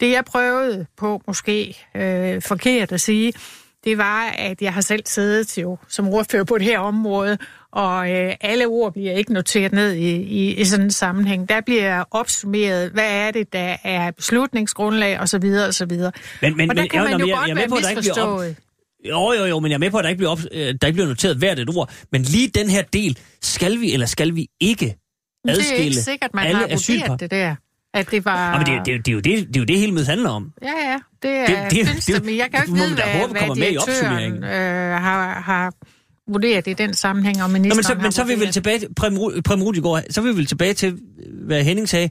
Det 0.00 0.10
jeg 0.10 0.24
prøvede 0.24 0.86
på, 0.96 1.22
måske 1.26 1.78
øh, 1.94 2.42
forkert 2.42 2.92
at 2.92 3.00
sige, 3.00 3.32
det 3.84 3.98
var, 3.98 4.24
at 4.38 4.62
jeg 4.62 4.74
har 4.74 4.80
selv 4.80 5.02
siddet 5.06 5.58
jo 5.58 5.78
som 5.88 6.08
ordfører 6.08 6.44
på 6.44 6.58
det 6.58 6.66
her 6.66 6.78
område, 6.78 7.38
og 7.74 8.10
øh, 8.12 8.32
alle 8.40 8.66
ord 8.66 8.92
bliver 8.92 9.12
ikke 9.12 9.32
noteret 9.32 9.72
ned 9.72 9.92
i, 9.92 10.10
i, 10.16 10.54
i 10.54 10.64
sådan 10.64 10.84
en 10.86 10.90
sammenhæng. 10.90 11.48
Der 11.48 11.60
bliver 11.60 12.04
opsummeret, 12.10 12.90
hvad 12.90 13.10
er 13.10 13.30
det, 13.30 13.52
der 13.52 13.76
er 13.84 14.10
beslutningsgrundlag 14.10 15.20
osv. 15.20 15.44
osv. 15.68 15.86
Men, 16.42 16.56
men, 16.56 16.70
og 16.70 16.76
der 16.76 16.82
men, 16.82 16.88
kan 16.90 17.02
man 17.04 17.10
nå, 17.12 17.18
jo 17.18 17.18
men 17.18 17.28
jeg- 17.28 17.36
godt 17.36 17.48
jeg 17.48 17.50
er 17.50 17.54
være 17.54 17.54
med 17.54 17.68
på, 17.68 17.76
at 17.76 17.82
der 17.82 17.88
ikke 17.88 18.00
bliver 18.00 18.14
op- 18.26 18.38
misforstået. 18.40 18.56
Jo, 19.08 19.32
jo, 19.32 19.44
jo, 19.44 19.60
men 19.60 19.70
jeg 19.70 19.74
er 19.74 19.78
med 19.78 19.90
på, 19.90 19.98
at 19.98 20.04
der 20.04 20.08
ikke 20.10 20.18
bliver, 20.18 20.30
op, 20.30 20.38
øh, 20.52 20.74
der 20.80 20.86
ikke 20.86 20.92
bliver 20.96 21.06
noteret 21.08 21.36
hvert 21.36 21.58
et 21.58 21.68
ord. 21.76 21.90
Men 22.12 22.22
lige 22.22 22.48
den 22.48 22.68
her 22.70 22.82
del, 22.82 23.18
skal 23.42 23.80
vi 23.80 23.92
eller 23.92 24.06
skal 24.06 24.34
vi 24.34 24.46
ikke 24.60 24.96
adskille 25.48 25.70
det 25.76 25.80
er 25.80 25.84
ikke 25.84 25.96
sikkert, 25.96 26.34
man 26.34 26.46
alle 26.46 26.58
har 26.60 26.66
vurderet 26.68 27.20
det 27.20 27.30
der. 27.30 27.54
At 27.94 28.10
det 28.10 28.24
var... 28.24 28.50
Ja, 28.52 28.58
men 28.58 28.66
det, 28.66 28.74
er- 28.74 28.82
det, 28.82 28.92
jo- 28.92 28.98
det, 28.98 29.08
er 29.08 29.12
jo 29.12 29.20
det, 29.20 29.48
det 29.48 29.56
er 29.56 29.60
jo 29.60 29.64
det, 29.64 29.78
hele 29.78 29.92
mødet 29.92 30.08
handler 30.08 30.30
om. 30.30 30.52
Ja, 30.62 30.68
ja, 30.90 30.98
det 31.22 31.30
er 31.30 31.46
Det- 31.46 31.56
det, 31.70 31.86
det- 31.86 32.06
det- 32.06 32.14
det, 32.16 32.24
men 32.24 32.36
jeg 32.36 32.50
kan 32.50 32.60
jo 32.60 32.60
det 32.60 32.68
ikke 32.68 32.72
vide, 32.74 32.88
man 32.88 32.98
da 32.98 33.28
hvad, 33.28 33.38
kommer 33.40 33.54
med 33.54 33.66
i 33.66 33.70
direktøren 33.70 33.88
opsummeringen. 33.96 34.44
øh, 34.44 34.50
har, 35.00 35.40
har 35.40 35.72
vurderet 36.32 36.66
i 36.66 36.72
den 36.72 36.94
sammenhæng, 36.94 37.42
og 37.42 37.50
ministeren 37.50 37.68
Nå, 37.68 37.74
men 37.76 37.82
så, 37.84 37.94
har 37.94 38.02
men 38.02 38.12
så 38.12 38.22
er 38.22 38.26
vi 38.26 38.40
vel 38.40 38.52
tilbage 38.52 38.78
til, 38.78 38.88
Preben 38.96 39.18
Ru- 39.18 39.40
Preben 39.40 39.62
Rudigaard, 39.64 40.02
så 40.10 40.20
er 40.20 40.24
vi 40.24 40.30
vel 40.30 40.46
tilbage 40.46 40.74
til, 40.74 40.98
hvad 41.46 41.64
Henning 41.64 41.88
sagde. 41.88 42.10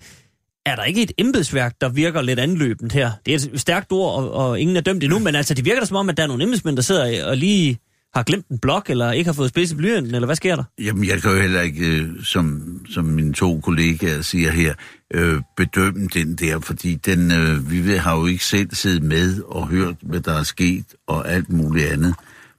er 0.66 0.76
der 0.76 0.84
ikke 0.84 1.02
et 1.02 1.12
embedsværk, 1.18 1.74
der 1.82 1.90
virker 1.90 2.22
lidt 2.22 2.40
anløbent 2.40 2.92
her? 2.94 3.12
Det 3.26 3.32
er 3.34 3.36
et 3.54 3.62
stærkt 3.62 3.92
ord, 3.92 4.24
og, 4.24 4.32
og 4.34 4.60
ingen 4.60 4.78
er 4.78 4.82
dømt 4.82 5.04
endnu, 5.04 5.20
men 5.20 5.36
altså, 5.36 5.54
det 5.54 5.66
virker 5.66 5.80
da 5.80 5.86
som 5.86 5.98
om, 5.98 6.10
at 6.10 6.18
der 6.18 6.24
er 6.24 6.28
nogle 6.28 6.44
embedsmænd, 6.44 6.76
der 6.76 6.82
sidder 6.84 7.26
og 7.26 7.38
lige 7.38 7.78
har 8.16 8.24
glemt 8.24 8.48
en 8.48 8.60
blok, 8.60 8.90
eller 8.90 9.12
ikke 9.12 9.28
har 9.28 9.34
fået 9.34 9.50
spidse 9.50 9.76
blyanten, 9.76 10.16
eller 10.16 10.26
hvad 10.26 10.36
sker 10.36 10.56
der? 10.56 10.64
Jamen, 10.82 11.08
jeg 11.08 11.22
kan 11.22 11.32
jo 11.32 11.42
heller 11.42 11.62
ikke, 11.62 11.86
øh, 11.88 12.10
som, 12.24 12.62
som 12.90 13.06
mine 13.06 13.34
to 13.34 13.60
kollegaer 13.60 14.22
siger 14.22 14.52
her, 14.52 14.74
øh, 15.14 15.42
bedømme 15.58 16.08
den 16.14 16.36
der, 16.36 16.60
fordi 16.60 16.96
den, 16.96 17.32
øh, 17.32 17.72
vi 17.72 17.82
vil- 17.82 18.00
har 18.00 18.18
jo 18.18 18.26
ikke 18.26 18.46
selv 18.46 18.70
siddet 18.74 19.04
med 19.04 19.42
og 19.42 19.68
hørt, 19.68 19.96
hvad 20.02 20.20
der 20.20 20.40
er 20.40 20.44
sket 20.44 20.86
og 21.08 21.32
alt 21.32 21.50
muligt 21.52 21.88
andet. 21.88 22.16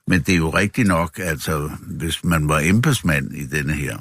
Men 0.07 0.21
det 0.21 0.33
er 0.33 0.37
jo 0.37 0.51
rigtigt 0.51 0.89
nok, 0.89 1.19
altså, 1.19 1.71
hvis 1.87 2.25
man 2.25 2.49
var 2.49 2.61
embedsmand 2.61 3.35
i 3.35 3.47
denne 3.47 3.73
her, 3.73 3.99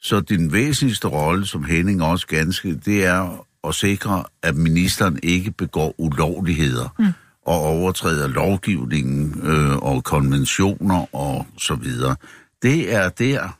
så 0.00 0.20
din 0.20 0.52
væsentligste 0.52 1.08
rolle, 1.08 1.46
som 1.46 1.64
Henning 1.64 2.02
også 2.02 2.26
ganske, 2.26 2.74
det 2.74 3.04
er 3.04 3.46
at 3.64 3.74
sikre, 3.74 4.24
at 4.42 4.56
ministeren 4.56 5.18
ikke 5.22 5.50
begår 5.50 5.94
ulovligheder 5.98 6.94
mm. 6.98 7.06
og 7.46 7.60
overtræder 7.60 8.28
lovgivningen 8.28 9.40
øh, 9.42 9.76
og 9.76 10.04
konventioner 10.04 11.14
og 11.14 11.46
så 11.58 11.74
videre. 11.74 12.16
Det 12.62 12.94
er 12.94 13.08
der, 13.08 13.58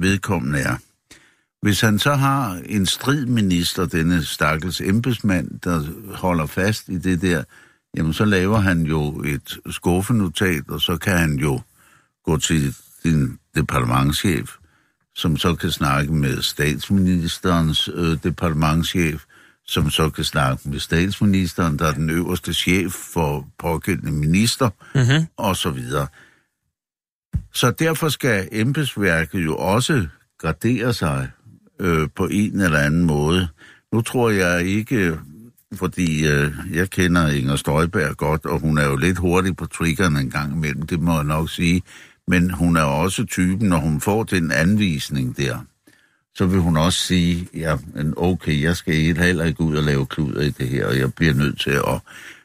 vedkommende 0.00 0.58
er. 0.58 0.76
Hvis 1.62 1.80
han 1.80 1.98
så 1.98 2.14
har 2.14 2.60
en 2.66 2.86
stridminister, 2.86 3.86
denne 3.86 4.24
stakkels 4.24 4.80
embedsmand, 4.80 5.60
der 5.60 5.82
holder 6.16 6.46
fast 6.46 6.88
i 6.88 6.98
det 6.98 7.22
der, 7.22 7.44
jamen 7.96 8.12
så 8.12 8.24
laver 8.24 8.58
han 8.58 8.82
jo 8.82 9.22
et 9.22 9.58
skuffenotat, 9.70 10.62
og 10.68 10.80
så 10.80 10.96
kan 10.96 11.18
han 11.18 11.34
jo 11.38 11.60
gå 12.24 12.36
til 12.36 12.74
din 13.04 13.38
departementchef, 13.54 14.50
som 15.14 15.36
så 15.36 15.54
kan 15.54 15.70
snakke 15.70 16.12
med 16.12 16.42
statsministerens 16.42 17.90
øh, 17.94 18.18
departementchef, 18.22 19.22
som 19.66 19.90
så 19.90 20.10
kan 20.10 20.24
snakke 20.24 20.68
med 20.68 20.80
statsministeren, 20.80 21.78
der 21.78 21.86
er 21.86 21.92
den 21.92 22.10
øverste 22.10 22.54
chef 22.54 22.92
for 22.92 23.48
pågældende 23.58 24.12
minister, 24.12 24.70
Mm-hmm. 24.94 25.26
og 25.36 25.56
så 25.56 25.70
videre. 25.70 26.06
Så 27.52 27.70
derfor 27.70 28.08
skal 28.08 28.48
embedsværket 28.52 29.44
jo 29.44 29.56
også 29.56 30.06
gradere 30.38 30.92
sig 30.92 31.30
øh, 31.80 32.08
på 32.16 32.26
en 32.26 32.60
eller 32.60 32.78
anden 32.78 33.04
måde. 33.04 33.48
Nu 33.92 34.00
tror 34.00 34.30
jeg 34.30 34.64
ikke, 34.66 35.18
fordi 35.76 36.26
øh, 36.26 36.52
jeg 36.72 36.90
kender 36.90 37.28
Inger 37.28 37.56
Støjberg 37.56 38.16
godt, 38.16 38.46
og 38.46 38.60
hun 38.60 38.78
er 38.78 38.86
jo 38.86 38.96
lidt 38.96 39.18
hurtig 39.18 39.56
på 39.56 39.66
triggeren 39.66 40.16
en 40.16 40.30
gang 40.30 40.52
imellem, 40.52 40.82
det 40.82 41.00
må 41.00 41.14
jeg 41.14 41.24
nok 41.24 41.50
sige. 41.50 41.82
Men 42.28 42.50
hun 42.50 42.76
er 42.76 42.82
også 42.82 43.24
typen, 43.24 43.68
når 43.68 43.78
hun 43.78 44.00
får 44.00 44.22
den 44.22 44.52
anvisning 44.52 45.36
der, 45.36 45.58
så 46.34 46.46
vil 46.46 46.60
hun 46.60 46.76
også 46.76 46.98
sige, 46.98 47.48
ja, 47.54 47.76
men 47.94 48.14
okay, 48.16 48.62
jeg 48.62 48.76
skal 48.76 48.94
helt 48.94 49.18
heller 49.18 49.44
ikke 49.44 49.60
ud 49.60 49.76
og 49.76 49.82
lave 49.82 50.06
kluder 50.06 50.42
i 50.42 50.50
det 50.50 50.68
her, 50.68 50.86
og 50.86 50.98
jeg 50.98 51.14
bliver 51.14 51.34
nødt 51.34 51.60
til 51.60 51.70
at... 51.70 52.00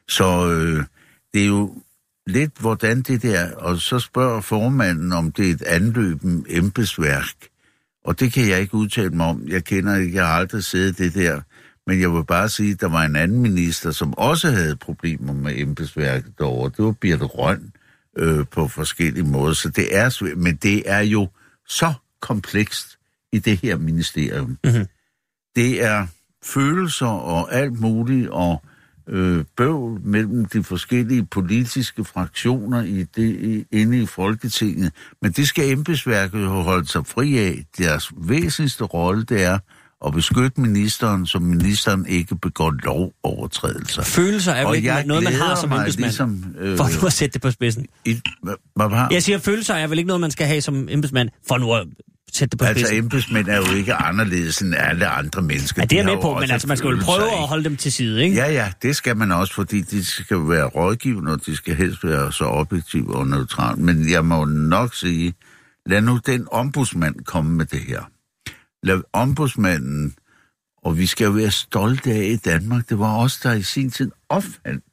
Så 0.08 0.52
øh, 0.52 0.84
det 1.34 1.42
er 1.42 1.48
jo 1.48 1.74
lidt, 2.28 2.52
hvordan 2.60 3.02
det 3.02 3.22
der... 3.22 3.56
Og 3.56 3.78
så 3.78 4.00
spørger 4.00 4.42
formanden, 4.42 5.14
om 5.14 5.32
det 5.32 5.50
er 5.50 5.54
et 5.54 5.62
anløben 5.62 6.46
embedsværk. 6.50 7.48
Og 8.06 8.20
det 8.20 8.34
kan 8.34 8.48
jeg 8.50 8.62
ikke 8.62 8.76
udtale 8.76 9.10
mig 9.10 9.26
om. 9.26 9.44
Jeg 9.48 9.64
kender 9.64 9.96
ikke, 9.96 10.16
jeg 10.16 10.28
har 10.28 10.34
aldrig 10.34 10.64
siddet 10.64 10.98
det 10.98 11.14
der. 11.14 11.42
Men 11.90 12.02
jeg 12.02 12.14
vil 12.14 12.26
bare 12.26 12.50
sige, 12.50 12.72
at 12.72 12.82
der 12.82 12.90
var 12.90 13.04
en 13.04 13.16
anden 13.16 13.42
minister, 13.42 13.92
som 13.92 14.14
også 14.14 14.52
havde 14.52 14.76
problemer 14.76 15.34
med 15.34 15.54
embedsværket 15.58 16.34
derovre. 16.38 16.72
Det 16.78 16.86
var 16.86 16.92
Birte 16.92 17.24
Røn 17.24 17.72
øh, 18.18 18.46
på 18.52 18.68
forskellige 18.68 19.24
måder. 19.24 19.54
Så 19.54 19.70
det 19.70 19.98
er 19.98 20.10
svært, 20.10 20.38
men 20.38 20.56
det 20.56 20.84
er 20.86 21.00
jo 21.00 21.30
så 21.68 21.94
komplekst 22.22 22.98
i 23.34 23.40
det 23.40 23.58
her 23.58 23.78
ministerium. 23.78 24.58
Mhm. 24.64 24.86
Det 25.56 25.84
er 25.84 26.08
følelser 26.44 27.08
og 27.08 27.54
alt 27.54 27.80
muligt, 27.80 28.30
og 28.30 28.64
øh, 29.08 29.46
bøvl 29.58 30.02
mellem 30.02 30.46
de 30.46 30.64
forskellige 30.64 31.26
politiske 31.26 32.06
fraktioner 32.06 32.84
i 32.84 33.04
det, 33.04 33.30
i, 33.30 33.66
inde 33.72 34.02
i 34.02 34.06
Folketinget. 34.06 34.94
Men 35.22 35.32
det 35.32 35.48
skal 35.48 35.72
embedsværket 35.72 36.42
jo 36.42 36.50
holde 36.50 36.88
sig 36.88 37.06
fri 37.06 37.38
af. 37.38 37.66
Deres 37.78 38.12
væsentligste 38.18 38.84
rolle, 38.84 39.24
det 39.24 39.44
er 39.44 39.60
at 40.06 40.14
beskytte 40.14 40.62
ministeren, 40.62 41.26
så 41.26 41.40
ministeren 41.40 42.06
ikke 42.06 42.36
begår 42.36 42.72
lovovertrædelser. 42.84 44.04
Følelser 44.04 44.52
er 44.52 44.62
jo 44.62 44.68
Og 44.68 44.78
ikke 44.78 45.04
noget, 45.06 45.24
man 45.24 45.34
har 45.34 45.56
som 45.56 45.72
embedsmand. 45.74 46.06
Ligesom, 46.06 46.46
øh, 46.60 46.78
For 46.78 47.02
nu 47.02 47.08
at 47.08 47.14
sætte 47.14 47.34
det 47.34 47.42
på 47.42 47.52
spidsen. 47.52 47.86
i, 48.06 48.22
hvad, 48.44 48.56
hvad? 48.76 49.08
Jeg 49.12 49.24
siger, 49.24 49.38
følelser 49.38 49.74
er 49.74 49.88
vel 49.88 49.98
ikke 49.98 50.08
noget, 50.08 50.22
man 50.22 50.32
skal 50.32 50.48
have 50.48 50.62
som 50.62 50.88
embedsmand, 50.92 51.30
for 51.48 51.58
nu 51.58 51.74
at 51.74 51.88
sætte 52.34 52.52
det 52.52 52.60
på 52.60 52.66
Altså, 52.66 52.86
spidsen. 52.86 53.04
embedsmænd 53.04 53.48
er 53.48 53.56
jo 53.56 53.76
ikke 53.78 53.94
anderledes 53.94 54.62
end 54.62 54.76
alle 54.78 55.08
andre 55.08 55.42
mennesker. 55.42 55.82
Ja, 55.82 55.86
det 55.86 56.00
er 56.00 56.04
De 56.06 56.14
med 56.16 56.22
på, 56.22 56.40
men 56.40 56.52
altså, 56.52 56.68
man 56.68 56.78
skal 56.78 56.90
jo 56.90 56.98
prøve 57.02 57.26
ikke? 57.26 57.38
at 57.38 57.48
holde 57.48 57.64
dem 57.64 57.76
til 57.78 57.92
side, 57.94 58.24
ikke? 58.24 58.36
Ja, 58.36 58.52
ja, 58.52 58.72
det 58.82 58.96
skal 58.96 59.18
man 59.18 59.32
også, 59.32 59.54
fordi 59.54 59.82
de 59.82 60.06
skal 60.06 60.38
være 60.38 60.66
rådgivende, 60.66 61.32
og 61.32 61.46
de 61.46 61.56
skal 61.56 61.76
helst 61.76 62.04
være 62.04 62.32
så 62.32 62.44
objektive 62.46 63.16
og 63.16 63.28
neutrale. 63.28 63.82
Men 63.82 64.10
jeg 64.12 64.26
må 64.26 64.46
nok 64.46 64.96
sige, 64.96 65.34
lad 65.86 66.02
nu 66.02 66.20
den 66.26 66.48
ombudsmand 66.52 67.16
komme 67.26 67.52
med 67.52 67.66
det 67.66 67.80
her. 67.80 68.02
Lad 68.84 69.02
ombudsmanden, 69.14 70.16
og 70.78 70.98
vi 70.98 71.06
skal 71.06 71.26
jo 71.26 71.32
være 71.32 71.52
stolte 71.52 72.12
af 72.12 72.24
i 72.24 72.36
Danmark, 72.36 72.90
det 72.90 73.00
var 73.00 73.18
os, 73.18 73.40
der 73.40 73.54
i 73.54 73.62
sin 73.62 73.90
tid 73.90 74.12
opfandt 74.30 74.86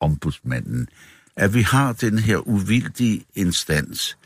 ombudsmanden, 0.00 0.88
at 1.36 1.54
vi 1.54 1.62
har 1.62 1.92
den 1.92 2.18
her 2.18 2.48
uvildige 2.48 3.24
instans. 3.34 4.18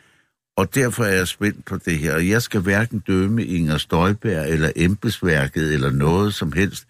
Og 0.56 0.74
derfor 0.74 1.04
er 1.04 1.14
jeg 1.14 1.28
spændt 1.28 1.64
på 1.64 1.76
det 1.76 1.98
her. 1.98 2.14
Og 2.14 2.28
jeg 2.28 2.42
skal 2.42 2.60
hverken 2.60 2.98
dømme 2.98 3.44
Inger 3.44 3.78
Støjberg 3.78 4.48
eller 4.48 4.72
embedsværket 4.76 5.74
eller 5.74 5.90
noget 5.90 6.34
som 6.34 6.52
helst, 6.52 6.86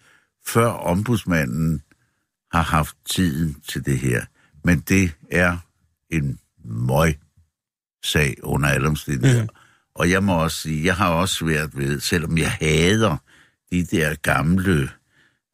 før 0.47 0.67
ombudsmanden 0.67 1.81
har 2.51 2.61
haft 2.61 2.95
tiden 3.09 3.55
til 3.67 3.85
det 3.85 3.99
her. 3.99 4.25
Men 4.63 4.79
det 4.79 5.11
er 5.31 5.57
en 6.09 6.39
møg 6.65 7.17
sag 8.03 8.35
under 8.43 8.69
alle 8.69 8.87
omstændigheder. 8.87 9.43
Mm. 9.43 9.49
Og 9.99 10.09
jeg 10.09 10.23
må 10.23 10.43
også 10.43 10.57
sige, 10.57 10.85
jeg 10.85 10.95
har 10.95 11.09
også 11.09 11.45
været 11.45 11.77
ved, 11.77 11.99
selvom 11.99 12.37
jeg 12.37 12.51
hader 12.51 13.17
de 13.71 13.85
der 13.85 14.15
gamle 14.15 14.89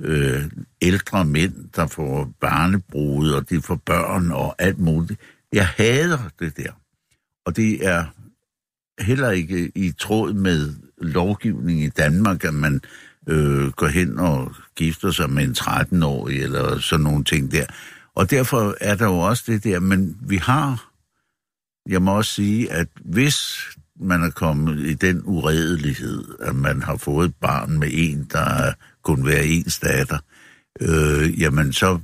øh, 0.01 0.43
ældre 0.81 1.25
mænd, 1.25 1.69
der 1.75 1.87
får 1.87 2.33
barnebrud, 2.41 3.29
og 3.29 3.49
de 3.49 3.61
får 3.61 3.75
børn 3.75 4.31
og 4.31 4.55
alt 4.59 4.79
muligt. 4.79 5.19
Jeg 5.53 5.67
hader 5.67 6.29
det 6.39 6.57
der. 6.57 6.71
Og 7.45 7.55
det 7.55 7.87
er 7.87 8.05
heller 8.99 9.31
ikke 9.31 9.71
i 9.75 9.91
tråd 9.91 10.33
med 10.33 10.73
lovgivning 10.97 11.83
i 11.83 11.89
Danmark, 11.89 12.43
at 12.43 12.53
man 12.53 12.81
øh, 13.27 13.71
går 13.71 13.87
hen 13.87 14.19
og 14.19 14.55
gifter 14.75 15.11
sig 15.11 15.29
med 15.29 15.43
en 15.43 15.55
13-årig 15.59 16.41
eller 16.41 16.79
sådan 16.79 17.03
nogle 17.03 17.23
ting 17.23 17.51
der. 17.51 17.65
Og 18.15 18.31
derfor 18.31 18.75
er 18.81 18.95
der 18.95 19.05
jo 19.05 19.19
også 19.19 19.43
det 19.47 19.63
der, 19.63 19.79
men 19.79 20.17
vi 20.21 20.37
har, 20.37 20.91
jeg 21.89 22.01
må 22.01 22.17
også 22.17 22.31
sige, 22.31 22.71
at 22.71 22.87
hvis 23.05 23.57
man 23.99 24.23
er 24.23 24.29
kommet 24.29 24.79
i 24.79 24.93
den 24.93 25.21
uredelighed, 25.25 26.23
at 26.41 26.55
man 26.55 26.81
har 26.81 26.97
fået 26.97 27.25
et 27.29 27.35
barn 27.35 27.79
med 27.79 27.89
en, 27.91 28.27
der 28.31 28.73
kun 29.03 29.25
være 29.25 29.45
ens 29.45 29.79
datter, 29.79 30.17
øh, 30.81 31.41
jamen 31.41 31.73
så 31.73 31.99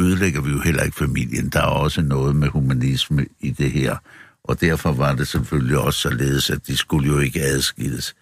ødelægger 0.00 0.40
vi 0.40 0.50
jo 0.50 0.60
heller 0.60 0.82
ikke 0.82 0.96
familien. 0.96 1.48
Der 1.48 1.60
er 1.60 1.64
også 1.66 2.02
noget 2.02 2.36
med 2.36 2.48
humanisme 2.48 3.26
i 3.40 3.50
det 3.50 3.70
her. 3.72 3.96
Og 4.44 4.60
derfor 4.60 4.92
var 4.92 5.14
det 5.14 5.28
selvfølgelig 5.28 5.78
også 5.78 5.98
således, 6.00 6.50
at 6.50 6.66
de 6.66 6.76
skulle 6.76 7.06
jo 7.08 7.18
ikke 7.18 7.42
adskilles, 7.42 8.14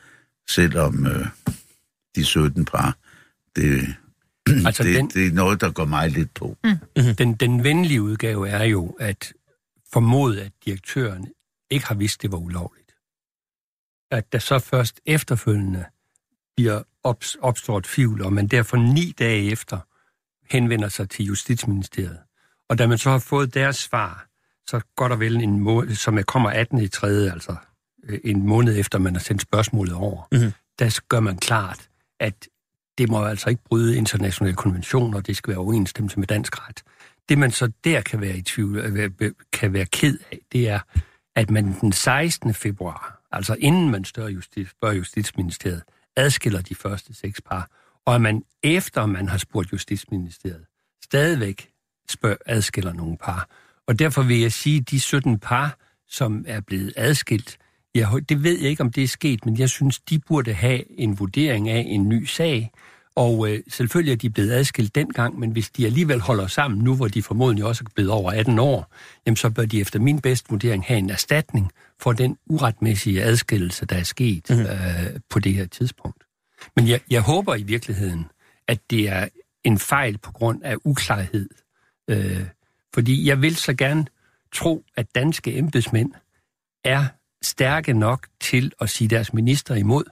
selvom 0.48 1.06
øh, 1.06 1.26
de 2.16 2.24
17 2.24 2.64
par, 2.64 2.96
det, 3.56 3.94
Altså, 4.66 4.82
det, 4.82 4.94
den- 4.96 5.10
det 5.14 5.26
er 5.26 5.32
noget, 5.32 5.60
der 5.60 5.70
går 5.70 5.84
mig 5.84 6.10
lidt 6.10 6.34
på. 6.34 6.56
Den, 7.18 7.34
den 7.34 7.64
venlige 7.64 8.02
udgave 8.02 8.48
er 8.48 8.64
jo, 8.64 8.96
at 9.00 9.32
formode, 9.92 10.42
at 10.42 10.52
direktøren 10.64 11.26
ikke 11.70 11.86
har 11.86 11.94
vidst, 11.94 12.22
det 12.22 12.32
var 12.32 12.38
ulovligt. 12.38 12.87
At 14.10 14.32
der 14.32 14.38
så 14.38 14.58
først 14.58 15.00
efterfølgende 15.06 15.84
bliver 16.56 16.82
ops, 17.02 17.34
opstået 17.40 17.84
tvivl, 17.84 18.22
og 18.22 18.32
man 18.32 18.46
derfor 18.46 18.76
ni 18.76 19.14
dage 19.18 19.50
efter 19.52 19.78
henvender 20.50 20.88
sig 20.88 21.10
til 21.10 21.24
Justitsministeriet. 21.24 22.18
Og 22.68 22.78
da 22.78 22.86
man 22.86 22.98
så 22.98 23.10
har 23.10 23.18
fået 23.18 23.54
deres 23.54 23.76
svar, 23.76 24.26
så 24.68 24.80
går 24.96 25.08
der 25.08 25.16
vel 25.16 25.36
en 25.36 25.60
måned, 25.60 25.94
som 25.94 26.18
er 26.18 26.22
kommer 26.22 26.50
18. 26.50 26.78
i 26.78 26.88
3., 26.88 27.08
altså 27.08 27.56
øh, 28.04 28.18
en 28.24 28.46
måned 28.46 28.78
efter, 28.78 28.98
man 28.98 29.14
har 29.14 29.20
sendt 29.20 29.42
spørgsmålet 29.42 29.94
over, 29.94 30.22
Mhm. 30.32 30.52
der 30.78 31.00
gør 31.08 31.20
man 31.20 31.36
klart, 31.38 31.88
at 32.20 32.48
det 32.98 33.08
må 33.08 33.24
altså 33.24 33.50
ikke 33.50 33.62
bryde 33.64 33.96
internationale 33.96 34.56
konventioner, 34.56 35.20
det 35.20 35.36
skal 35.36 35.50
være 35.50 35.58
overensstemmelse 35.58 36.18
med 36.18 36.26
dansk 36.26 36.68
ret. 36.68 36.82
Det 37.28 37.38
man 37.38 37.50
så 37.50 37.70
der 37.84 38.00
kan 38.00 38.20
være 38.20 38.36
i 38.36 38.42
tvivl, 38.42 38.76
øh, 38.78 38.94
være- 38.94 39.32
kan 39.52 39.72
være 39.72 39.86
ked 39.86 40.18
af, 40.32 40.38
det 40.52 40.68
er, 40.68 40.80
at 41.36 41.50
man 41.50 41.80
den 41.80 41.92
16. 41.92 42.54
februar, 42.54 43.17
altså 43.32 43.56
inden 43.58 43.90
man 43.90 44.04
større 44.04 44.30
justis, 44.30 44.68
spørger 44.70 44.94
Justitsministeriet, 44.94 45.82
adskiller 46.16 46.62
de 46.62 46.74
første 46.74 47.14
seks 47.14 47.40
par, 47.40 47.70
og 48.06 48.14
at 48.14 48.20
man 48.20 48.42
efter 48.62 49.06
man 49.06 49.28
har 49.28 49.38
spurgt 49.38 49.72
Justitsministeriet, 49.72 50.64
stadigvæk 51.04 51.70
spørger, 52.10 52.36
adskiller 52.46 52.92
nogle 52.92 53.16
par. 53.16 53.48
Og 53.86 53.98
derfor 53.98 54.22
vil 54.22 54.40
jeg 54.40 54.52
sige, 54.52 54.78
at 54.78 54.90
de 54.90 55.00
17 55.00 55.38
par, 55.38 55.78
som 56.08 56.44
er 56.48 56.60
blevet 56.60 56.92
adskilt, 56.96 57.58
Jeg, 57.94 58.08
det 58.28 58.42
ved 58.42 58.58
jeg 58.58 58.70
ikke, 58.70 58.82
om 58.82 58.92
det 58.92 59.02
er 59.02 59.08
sket, 59.08 59.46
men 59.46 59.58
jeg 59.58 59.70
synes, 59.70 60.00
de 60.00 60.18
burde 60.18 60.52
have 60.52 61.00
en 61.00 61.18
vurdering 61.18 61.68
af 61.68 61.84
en 61.86 62.08
ny 62.08 62.24
sag. 62.24 62.70
Og 63.18 63.50
øh, 63.50 63.62
selvfølgelig 63.68 64.12
er 64.12 64.16
de 64.16 64.30
blevet 64.30 64.50
adskilt 64.50 64.94
dengang, 64.94 65.38
men 65.38 65.50
hvis 65.50 65.70
de 65.70 65.86
alligevel 65.86 66.20
holder 66.20 66.46
sammen 66.46 66.80
nu, 66.80 66.96
hvor 66.96 67.08
de 67.08 67.22
formodentlig 67.22 67.64
også 67.64 67.84
er 67.86 67.90
blevet 67.94 68.10
over 68.10 68.32
18 68.32 68.58
år, 68.58 68.94
jamen 69.26 69.36
så 69.36 69.50
bør 69.50 69.64
de 69.64 69.80
efter 69.80 69.98
min 69.98 70.20
bedste 70.20 70.50
vurdering 70.50 70.84
have 70.84 70.98
en 70.98 71.10
erstatning 71.10 71.72
for 72.00 72.12
den 72.12 72.36
uretmæssige 72.46 73.22
adskillelse, 73.22 73.86
der 73.86 73.96
er 73.96 74.02
sket 74.02 74.50
mm. 74.50 74.60
øh, 74.60 75.20
på 75.30 75.38
det 75.38 75.54
her 75.54 75.66
tidspunkt. 75.66 76.24
Men 76.76 76.88
jeg, 76.88 77.00
jeg 77.10 77.20
håber 77.20 77.54
i 77.54 77.62
virkeligheden, 77.62 78.26
at 78.68 78.80
det 78.90 79.08
er 79.08 79.28
en 79.64 79.78
fejl 79.78 80.18
på 80.18 80.32
grund 80.32 80.62
af 80.64 80.76
uklarhed. 80.84 81.48
Øh, 82.10 82.46
fordi 82.94 83.28
jeg 83.28 83.42
vil 83.42 83.56
så 83.56 83.74
gerne 83.74 84.06
tro, 84.54 84.84
at 84.96 85.06
danske 85.14 85.58
embedsmænd 85.58 86.12
er 86.84 87.06
stærke 87.42 87.92
nok 87.92 88.26
til 88.40 88.72
at 88.80 88.90
sige 88.90 89.08
deres 89.08 89.32
minister 89.32 89.74
imod. 89.74 90.04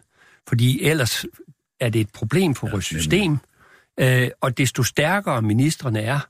Fordi 0.49 0.83
ellers 0.83 1.25
er 1.81 1.89
det 1.89 2.01
et 2.01 2.11
problem 2.15 2.55
for 2.55 2.67
ja, 2.67 2.71
vores 2.71 2.85
system. 2.85 3.39
Øh, 4.01 4.31
og 4.41 4.59
desto 4.59 4.83
stærkere 4.83 5.43
ministerne 5.43 6.01
er, 6.01 6.21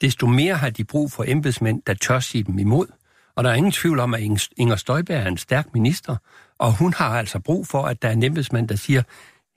desto 0.00 0.26
mere 0.26 0.54
har 0.54 0.70
de 0.70 0.84
brug 0.84 1.12
for 1.12 1.24
embedsmænd, 1.28 1.82
der 1.86 1.94
tør 1.94 2.20
sige 2.20 2.44
dem 2.44 2.58
imod. 2.58 2.86
Og 3.36 3.44
der 3.44 3.50
er 3.50 3.54
ingen 3.54 3.72
tvivl 3.72 3.98
om, 3.98 4.14
at 4.14 4.20
Inger 4.56 4.76
Støjberg 4.76 5.22
er 5.22 5.26
en 5.26 5.38
stærk 5.38 5.66
minister, 5.74 6.16
og 6.58 6.78
hun 6.78 6.92
har 6.92 7.18
altså 7.18 7.38
brug 7.38 7.66
for, 7.66 7.82
at 7.82 8.02
der 8.02 8.08
er 8.08 8.12
en 8.12 8.22
embedsmand, 8.22 8.68
der 8.68 8.76
siger, 8.76 9.02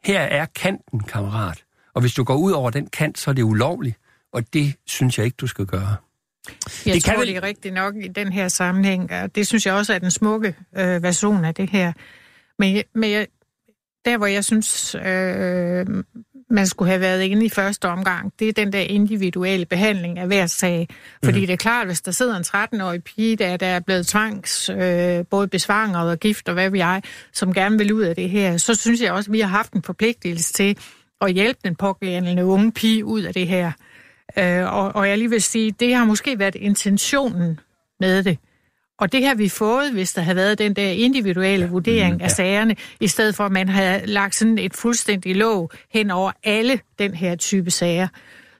her 0.04 0.20
er 0.20 0.46
kanten, 0.46 1.00
kammerat. 1.00 1.64
Og 1.94 2.02
hvis 2.02 2.14
du 2.14 2.24
går 2.24 2.36
ud 2.36 2.52
over 2.52 2.70
den 2.70 2.88
kant, 2.88 3.20
så 3.20 3.32
er 3.32 3.34
det 3.36 3.44
ulovligt, 3.44 3.98
og 4.34 4.54
det 4.54 4.76
synes 4.86 5.18
jeg 5.18 5.26
ikke, 5.26 5.36
du 5.36 5.48
skal 5.48 5.66
gøre. 5.66 5.96
Jeg 6.86 6.94
det 6.94 7.04
tror, 7.04 7.14
kan 7.14 7.22
det 7.22 7.38
er 7.38 7.44
rigtigt 7.44 7.74
nok 7.74 7.96
i 7.96 8.08
den 8.08 8.32
her 8.32 8.48
sammenhæng, 8.48 9.12
og 9.12 9.36
det 9.36 9.48
synes 9.48 9.66
jeg 9.66 9.74
også 9.74 9.94
er 9.94 10.00
den 10.00 10.12
smukke 10.12 10.56
øh, 10.78 11.04
version 11.04 11.46
af 11.46 11.56
det 11.56 11.70
her. 11.70 11.94
Men, 12.60 12.84
men 12.96 13.12
jeg, 13.12 13.28
der, 14.06 14.18
hvor 14.18 14.26
jeg 14.26 14.45
synes, 14.45 14.95
øh, 14.95 15.86
man 16.49 16.68
skulle 16.68 16.89
have 16.89 17.01
været 17.01 17.22
inde 17.22 17.45
i 17.45 17.49
første 17.49 17.86
omgang, 17.86 18.34
det 18.39 18.49
er 18.49 18.53
den 18.53 18.74
der 18.74 18.80
individuelle 18.80 19.66
behandling 19.66 20.20
af 20.20 20.28
hver 20.28 20.45
sag. 20.45 20.88
Fordi 21.24 21.39
mm. 21.39 21.45
det 21.45 21.53
er 21.53 21.58
klart, 21.58 21.88
hvis 21.88 22.01
der 22.01 22.12
sidder 22.12 22.38
en 22.38 22.43
13-årig 22.47 23.03
pige, 23.03 23.36
der, 23.36 23.58
der 23.58 23.68
er 23.68 23.80
blevet 23.80 24.08
tvangs, 24.08 24.70
øh, 24.70 25.26
både 25.30 25.47
besvangret 25.47 26.12
og 26.12 26.20
gift 26.20 26.49
og 26.49 26.53
hvad 26.53 26.70
vi 26.70 26.78
jeg, 26.78 27.01
som 27.34 27.53
gerne 27.53 27.78
vil 27.78 27.93
ud 27.93 28.01
af 28.01 28.16
det 28.16 28.30
her, 28.30 28.58
så 28.58 28.76
synes 28.76 29.01
jeg 29.01 29.12
også, 29.12 29.30
at 29.30 29.34
vi 29.34 29.39
har 29.39 29.47
haft 29.47 29.74
en 29.74 29.84
forpligtelse 29.84 30.53
til 30.53 30.78
at 31.22 31.34
hjælpe 31.34 31.60
den 31.64 31.76
pågældende 31.76 32.45
unge 32.45 32.72
pige 32.72 33.06
ud 33.06 33.22
af 33.22 33.34
det 33.34 33.47
her. 33.47 33.72
Øh, 34.38 34.74
og, 34.74 34.95
og 34.95 35.10
jeg 35.10 35.18
lige 35.18 35.30
vil 35.30 35.41
sige, 35.41 35.72
det 35.72 35.95
har 35.95 36.06
måske 36.06 36.39
været 36.39 36.56
intentionen 36.56 37.60
med 37.99 38.24
det. 38.24 38.38
Og 39.00 39.12
det 39.12 39.26
har 39.26 39.36
vi 39.36 39.50
fået, 39.50 39.91
hvis 39.91 40.14
der 40.14 40.22
havde 40.22 40.36
været 40.36 40.60
den 40.60 40.74
der 40.74 40.89
individuelle 40.89 41.66
ja, 41.66 41.72
vurdering 41.72 42.14
mm, 42.14 42.20
ja. 42.20 42.24
af 42.24 42.32
sagerne, 42.32 42.76
i 43.00 43.08
stedet 43.08 43.36
for 43.36 43.46
at 43.46 43.52
man 43.52 43.70
havde 43.70 44.06
lagt 44.06 44.36
sådan 44.36 44.58
et 44.58 44.74
fuldstændig 44.74 45.36
låg 45.36 45.72
hen 45.93 46.12
over 46.12 46.32
alle 46.43 46.80
den 47.00 47.14
her 47.14 47.36
type 47.36 47.72
sager. 47.72 48.08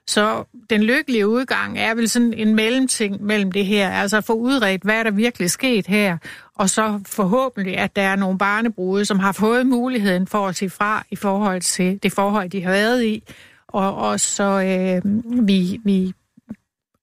Så 0.08 0.44
den 0.70 0.82
lykkelige 0.82 1.28
udgang 1.28 1.78
er 1.78 1.94
vel 1.94 2.08
sådan 2.08 2.32
en 2.32 2.54
mellemting 2.54 3.22
mellem 3.22 3.52
det 3.52 3.66
her, 3.66 3.90
altså 3.90 4.16
at 4.16 4.24
få 4.24 4.32
udredt, 4.32 4.82
hvad 4.82 4.94
er 4.94 5.02
der 5.02 5.10
virkelig 5.10 5.50
sket 5.50 5.86
her, 5.86 6.18
og 6.54 6.70
så 6.70 7.00
forhåbentlig, 7.06 7.78
at 7.78 7.96
der 7.96 8.02
er 8.02 8.16
nogle 8.16 8.38
barnebrude, 8.38 9.04
som 9.04 9.18
har 9.18 9.32
fået 9.32 9.66
muligheden 9.66 10.26
for 10.26 10.48
at 10.48 10.56
sige 10.56 10.70
fra 10.70 11.04
i 11.10 11.16
forhold 11.16 11.60
til 11.60 11.98
det 12.02 12.12
forhold, 12.12 12.50
de 12.50 12.62
har 12.62 12.70
været 12.70 13.04
i, 13.04 13.22
og, 13.68 13.94
og 13.94 14.20
så 14.20 14.44
øh, 14.44 15.02
vi, 15.48 15.80
vi 15.84 16.12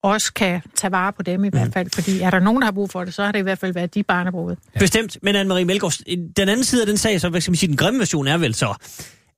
også 0.03 0.33
kan 0.33 0.61
tage 0.75 0.91
vare 0.91 1.13
på 1.13 1.23
dem 1.23 1.43
i 1.43 1.49
hvert 1.49 1.67
mm. 1.67 1.73
fald. 1.73 1.89
Fordi 1.93 2.19
er 2.19 2.29
der 2.29 2.39
nogen, 2.39 2.61
der 2.61 2.65
har 2.65 2.71
brug 2.71 2.89
for 2.89 3.03
det, 3.03 3.13
så 3.13 3.23
har 3.23 3.31
det 3.31 3.39
i 3.39 3.43
hvert 3.43 3.59
fald 3.59 3.73
været 3.73 3.95
de 3.95 4.03
barnebrud. 4.03 4.55
Ja. 4.75 4.79
Bestemt. 4.79 5.17
Men 5.21 5.35
Anne-Marie 5.35 5.63
Melgaard, 5.63 5.93
den 6.37 6.49
anden 6.49 6.63
side 6.63 6.81
af 6.81 6.87
den 6.87 6.97
sag, 6.97 7.21
så 7.21 7.29
hvad 7.29 7.41
skal 7.41 7.51
man 7.51 7.55
sige, 7.55 7.67
den 7.67 7.77
grimme 7.77 7.99
version 7.99 8.27
er 8.27 8.37
vel 8.37 8.55
så, 8.55 8.75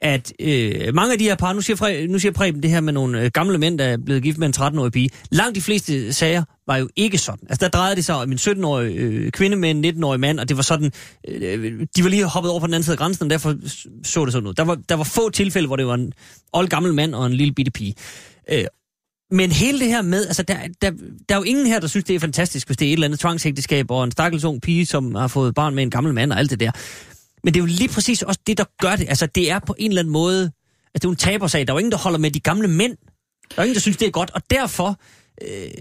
at 0.02 0.34
øh, 0.40 0.96
mange 0.96 1.14
af 1.14 1.20
de 1.20 1.24
her 1.24 1.36
par, 1.36 1.54
nu 1.54 1.62
siger, 1.62 1.78
Fre, 1.78 2.08
nu 2.08 2.20
siger 2.20 2.32
Preben 2.32 2.64
det 2.64 2.70
her 2.70 2.82
med 2.82 2.94
nogle 2.94 3.22
øh, 3.22 3.32
gamle 3.34 3.58
mænd, 3.58 3.80
der 3.80 3.86
er 3.86 3.98
blevet 4.06 4.24
gift 4.24 4.38
med 4.38 4.48
en 4.48 4.54
13-årig 4.58 4.92
pige. 4.92 5.10
Langt 5.32 5.56
de 5.56 5.62
fleste 5.62 6.14
sager 6.14 6.44
var 6.68 6.78
jo 6.78 6.90
ikke 6.96 7.18
sådan. 7.18 7.48
Altså 7.50 7.66
der 7.66 7.70
drejede 7.70 7.96
det 7.96 8.06
sig 8.06 8.16
om 8.16 8.32
en 8.32 8.38
17-årig 8.38 8.96
øh, 8.96 9.32
kvinde 9.32 9.58
med 9.58 9.72
en 9.72 9.86
19-årig 9.86 10.20
mand, 10.20 10.40
og 10.40 10.50
det 10.50 10.58
var 10.58 10.64
sådan, 10.64 10.92
øh, 11.28 11.80
de 11.96 12.04
var 12.04 12.10
lige 12.10 12.26
hoppet 12.26 12.52
over 12.52 12.60
på 12.60 12.68
den 12.68 12.74
anden 12.74 12.84
side 12.84 12.94
af 12.94 12.98
grænsen, 12.98 13.24
og 13.24 13.30
derfor 13.30 13.56
så 14.04 14.26
det 14.26 14.34
sådan 14.34 14.48
ud. 14.48 14.54
Der 14.54 14.64
var, 14.64 14.76
der 14.90 14.96
var 14.96 15.04
få 15.04 15.30
tilfælde, 15.30 15.68
hvor 15.68 15.76
det 15.76 15.88
var 15.88 15.94
en 15.94 16.14
old 16.54 16.68
gammel 16.68 16.94
mand 16.94 17.16
og 17.16 17.26
en 17.26 17.34
lille 17.34 17.54
bitte 17.54 17.72
pige. 17.72 17.96
Øh, 18.52 18.66
men 19.32 19.52
hele 19.52 19.80
det 19.80 19.88
her 19.88 20.02
med, 20.02 20.26
altså 20.26 20.44
der, 20.44 20.58
der, 20.82 20.90
der 21.30 21.36
er 21.36 21.40
jo 21.40 21.44
ingen 21.44 21.68
her, 21.68 21.80
der 21.80 21.88
synes, 21.88 22.06
det 22.06 22.16
er 22.16 22.20
fantastisk, 22.20 22.68
hvis 22.68 22.78
det 22.78 22.86
er 22.86 22.90
et 22.90 22.94
eller 22.94 23.08
andet 23.08 23.20
tvangsægteskab 23.20 23.92
og 23.92 24.04
en 24.04 24.12
stakkels 24.12 24.44
ung 24.44 24.62
pige, 24.62 24.86
som 24.86 25.16
har 25.16 25.28
fået 25.28 25.56
barn 25.56 25.76
med 25.76 25.84
en 25.84 25.90
gammel 25.90 26.14
mand 26.14 26.32
og 26.32 26.40
alt 26.40 26.50
det 26.50 26.60
der. 26.60 26.72
Men 27.44 27.54
det 27.54 27.60
er 27.60 27.62
jo 27.62 27.68
lige 27.68 27.90
præcis 27.90 28.22
også 28.22 28.40
det, 28.48 28.58
der 28.58 28.64
gør 28.82 28.96
det. 28.96 29.10
Altså 29.10 29.26
det 29.26 29.52
er 29.52 29.60
på 29.60 29.76
en 29.78 29.92
eller 29.92 30.02
anden 30.02 30.14
måde, 30.14 30.42
altså 30.42 30.54
det 30.94 31.06
er 31.06 31.10
jo 31.10 31.12
en 31.12 31.18
tabersag. 31.18 31.68
Der 31.68 31.74
er 31.74 31.76
jo 31.76 31.80
ingen, 31.80 31.92
der 31.92 31.98
holder 31.98 32.20
med 32.20 32.32
de 32.32 32.40
gamle 32.40 32.68
mænd. 32.68 32.98
Der 33.50 33.62
er 33.62 33.64
ingen, 33.64 33.74
der 33.76 33.82
synes, 33.82 33.98
det 33.98 34.08
er 34.08 34.12
godt. 34.12 34.32
Og 34.32 34.42
derfor 34.50 35.00
øh, 35.42 35.72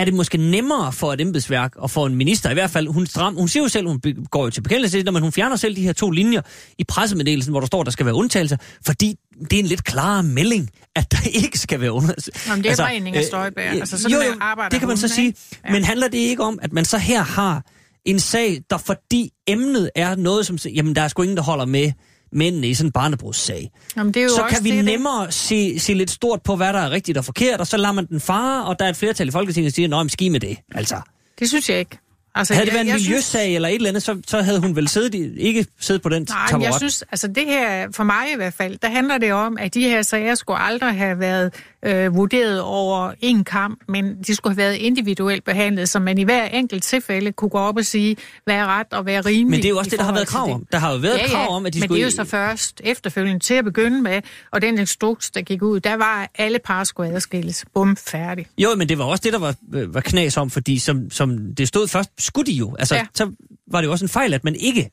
er 0.00 0.04
det 0.04 0.14
måske 0.14 0.38
nemmere 0.38 0.92
for 0.92 1.12
et 1.12 1.20
embedsværk 1.20 1.76
og 1.76 1.90
for 1.90 2.06
en 2.06 2.14
minister. 2.14 2.50
I 2.50 2.54
hvert 2.54 2.70
fald, 2.70 2.88
hun, 2.88 3.06
stram, 3.06 3.34
hun 3.34 3.48
siger 3.48 3.62
jo 3.62 3.68
selv, 3.68 3.86
hun 3.86 4.00
går 4.30 4.44
jo 4.44 4.50
til 4.50 4.60
bekendelse, 4.60 5.02
men 5.02 5.22
hun 5.22 5.32
fjerner 5.32 5.56
selv 5.56 5.76
de 5.76 5.82
her 5.82 5.92
to 5.92 6.10
linjer 6.10 6.40
i 6.78 6.84
pressemeddelelsen, 6.84 7.50
hvor 7.50 7.60
der 7.60 7.66
står, 7.66 7.82
der 7.82 7.90
skal 7.90 8.06
være 8.06 8.14
undtagelser, 8.14 8.56
fordi 8.86 9.14
det 9.40 9.52
er 9.52 9.60
en 9.60 9.66
lidt 9.66 9.84
klarere 9.84 10.22
melding, 10.22 10.70
at 10.96 11.12
der 11.12 11.18
ikke 11.44 11.58
skal 11.58 11.80
være 11.80 11.92
undtagelser. 11.92 12.32
Jamen, 12.48 12.62
det 12.62 12.66
er 12.66 12.70
altså, 12.70 12.84
bare 12.84 12.96
Inger 12.96 13.22
Støjberg. 13.22 13.64
Øh, 13.64 13.72
altså, 13.72 13.98
sådan 13.98 14.16
jo, 14.16 14.22
jo, 14.22 14.64
det 14.70 14.78
kan 14.78 14.88
man 14.88 14.96
så 14.96 15.08
sige. 15.08 15.34
Ja. 15.64 15.72
Men 15.72 15.84
handler 15.84 16.08
det 16.08 16.18
ikke 16.18 16.42
om, 16.42 16.58
at 16.62 16.72
man 16.72 16.84
så 16.84 16.98
her 16.98 17.22
har 17.22 17.64
en 18.04 18.20
sag, 18.20 18.62
der 18.70 18.78
fordi 18.78 19.30
emnet 19.46 19.90
er 19.94 20.14
noget, 20.14 20.46
som... 20.46 20.58
Jamen, 20.74 20.94
der 20.94 21.02
er 21.02 21.08
sgu 21.08 21.22
ingen, 21.22 21.36
der 21.36 21.42
holder 21.42 21.64
med 21.64 21.92
mændene 22.32 22.68
i 22.68 22.74
sådan 22.74 22.88
en 22.88 22.92
barnebrudssag. 22.92 23.70
Jamen, 23.96 24.14
det 24.14 24.20
er 24.20 24.24
jo 24.24 24.30
så 24.30 24.46
kan 24.50 24.64
vi 24.64 24.70
det, 24.70 24.84
nemmere 24.84 25.26
det. 25.26 25.34
se, 25.34 25.78
se 25.78 25.94
lidt 25.94 26.10
stort 26.10 26.42
på, 26.42 26.56
hvad 26.56 26.72
der 26.72 26.78
er 26.78 26.90
rigtigt 26.90 27.18
og 27.18 27.24
forkert, 27.24 27.60
og 27.60 27.66
så 27.66 27.76
lader 27.76 27.92
man 27.92 28.06
den 28.06 28.20
fare, 28.20 28.64
og 28.64 28.78
der 28.78 28.84
er 28.84 28.88
et 28.88 28.96
flertal 28.96 29.28
i 29.28 29.30
Folketinget, 29.30 29.70
der 29.70 29.74
siger, 29.74 29.96
at 29.96 30.12
ski 30.12 30.28
med 30.28 30.40
det. 30.40 30.58
Altså. 30.74 31.00
Det 31.38 31.48
synes 31.48 31.70
jeg 31.70 31.78
ikke. 31.78 31.98
Altså, 32.34 32.54
havde 32.54 32.66
det 32.66 32.74
været 32.74 32.86
en 32.86 32.92
miljøsag 32.92 33.20
synes... 33.20 33.54
eller 33.54 33.68
et 33.68 33.74
eller 33.74 33.88
andet, 33.88 34.02
så, 34.02 34.20
så 34.26 34.42
havde 34.42 34.60
hun 34.60 34.76
vel 34.76 34.88
siddet 34.88 35.14
i, 35.14 35.38
ikke 35.38 35.66
siddet 35.80 36.02
på 36.02 36.08
den 36.08 36.26
Nej, 36.28 36.46
taburet. 36.48 36.66
jeg 36.66 36.74
synes, 36.74 37.02
altså 37.02 37.28
det 37.28 37.46
her, 37.46 37.88
for 37.92 38.04
mig 38.04 38.32
i 38.32 38.36
hvert 38.36 38.54
fald, 38.54 38.78
der 38.78 38.88
handler 38.88 39.18
det 39.18 39.32
om, 39.32 39.58
at 39.60 39.74
de 39.74 39.82
her 39.82 40.02
sager 40.02 40.34
skulle 40.34 40.58
aldrig 40.58 40.94
have 40.94 41.20
været 41.20 41.54
øh, 41.84 42.14
vurderet 42.14 42.60
over 42.60 43.12
en 43.20 43.44
kamp, 43.44 43.80
men 43.88 44.22
de 44.22 44.34
skulle 44.34 44.54
have 44.54 44.56
været 44.56 44.74
individuelt 44.74 45.44
behandlet, 45.44 45.88
så 45.88 45.98
man 45.98 46.18
i 46.18 46.22
hver 46.22 46.44
enkelt 46.46 46.82
tilfælde 46.82 47.32
kunne 47.32 47.48
gå 47.48 47.58
op 47.58 47.76
og 47.76 47.84
sige, 47.84 48.16
hvad 48.44 48.54
er 48.54 48.66
ret 48.66 48.86
og 48.92 49.02
hvad 49.02 49.14
er 49.14 49.26
rimeligt. 49.26 49.50
Men 49.50 49.58
det 49.58 49.64
er 49.64 49.68
jo 49.68 49.78
også 49.78 49.90
det, 49.90 49.98
der 49.98 50.04
har 50.04 50.12
været 50.12 50.28
krav 50.28 50.50
om. 50.50 50.66
Der 50.72 50.78
har 50.78 50.92
jo 50.92 50.98
været 50.98 51.18
ja, 51.18 51.22
ja, 51.22 51.28
krav 51.28 51.56
om, 51.56 51.66
at 51.66 51.74
de 51.74 51.78
men 51.78 51.88
skulle... 51.88 52.00
men 52.02 52.10
det 52.10 52.18
er 52.18 52.22
jo 52.22 52.24
så 52.24 52.30
først 52.30 52.80
efterfølgende 52.84 53.40
til 53.40 53.54
at 53.54 53.64
begynde 53.64 54.02
med, 54.02 54.22
og 54.52 54.62
den 54.62 54.78
instruks, 54.78 55.30
der 55.30 55.42
gik 55.42 55.62
ud, 55.62 55.80
der 55.80 55.94
var 55.94 56.30
alle 56.34 56.58
par 56.64 56.84
skulle 56.84 57.14
adskilles. 57.14 57.64
Bum, 57.74 57.96
færdig. 57.96 58.46
Jo, 58.58 58.74
men 58.74 58.88
det 58.88 58.98
var 58.98 59.04
også 59.04 59.22
det, 59.24 59.32
der 59.32 59.38
var, 59.38 59.54
øh, 59.74 59.94
var 59.94 60.00
knas 60.00 60.36
om, 60.36 60.50
fordi 60.50 60.78
som, 60.78 61.10
som 61.10 61.54
det 61.54 61.68
stod 61.68 61.88
først, 61.88 62.10
skulle 62.18 62.46
de 62.46 62.56
jo. 62.56 62.76
Altså, 62.78 62.94
ja. 62.94 63.06
så 63.14 63.32
var 63.70 63.80
det 63.80 63.86
jo 63.86 63.92
også 63.92 64.04
en 64.04 64.08
fejl, 64.08 64.34
at 64.34 64.44
man 64.44 64.54
ikke 64.54 64.90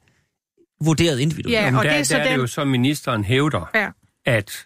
vurderede 0.82 1.22
individuelt. 1.22 1.54
Ja, 1.54 1.78
og 1.78 1.84
der, 1.84 1.90
det 1.90 2.00
er, 2.00 2.04
så 2.04 2.14
der 2.14 2.22
er 2.22 2.30
det 2.30 2.38
jo 2.38 2.48
så, 2.48 2.66
ministeren 2.66 3.24
hævder, 3.24 3.70
ja. 3.76 3.90
at, 4.26 4.66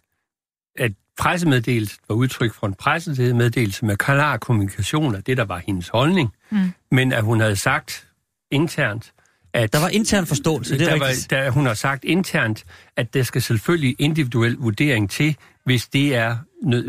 at 0.77 0.91
pressemeddelelse 1.19 1.97
var 2.09 2.15
udtryk 2.15 2.53
for 2.53 2.67
en 2.67 2.73
pressemeddelelse 2.73 3.85
med 3.85 3.97
klar 3.97 4.37
kommunikation 4.37 5.15
af 5.15 5.23
det, 5.23 5.37
der 5.37 5.45
var 5.45 5.61
hendes 5.67 5.87
holdning, 5.89 6.33
mm. 6.49 6.71
men 6.91 7.13
at 7.13 7.23
hun 7.23 7.39
havde 7.39 7.55
sagt 7.55 8.07
internt, 8.51 9.13
at... 9.53 9.73
Der 9.73 9.79
var 9.79 9.89
intern 9.89 10.25
forståelse, 10.25 10.77
det 10.77 10.81
er 10.81 10.97
der 10.97 11.05
rigtigt. 11.05 11.31
Var, 11.31 11.37
der, 11.37 11.49
hun 11.49 11.65
har 11.65 11.73
sagt 11.73 12.03
internt, 12.03 12.63
at 12.97 13.13
der 13.13 13.23
skal 13.23 13.41
selvfølgelig 13.41 13.95
individuel 13.99 14.55
vurdering 14.55 15.09
til, 15.09 15.35
hvis 15.65 15.87
det 15.87 16.15
er 16.15 16.37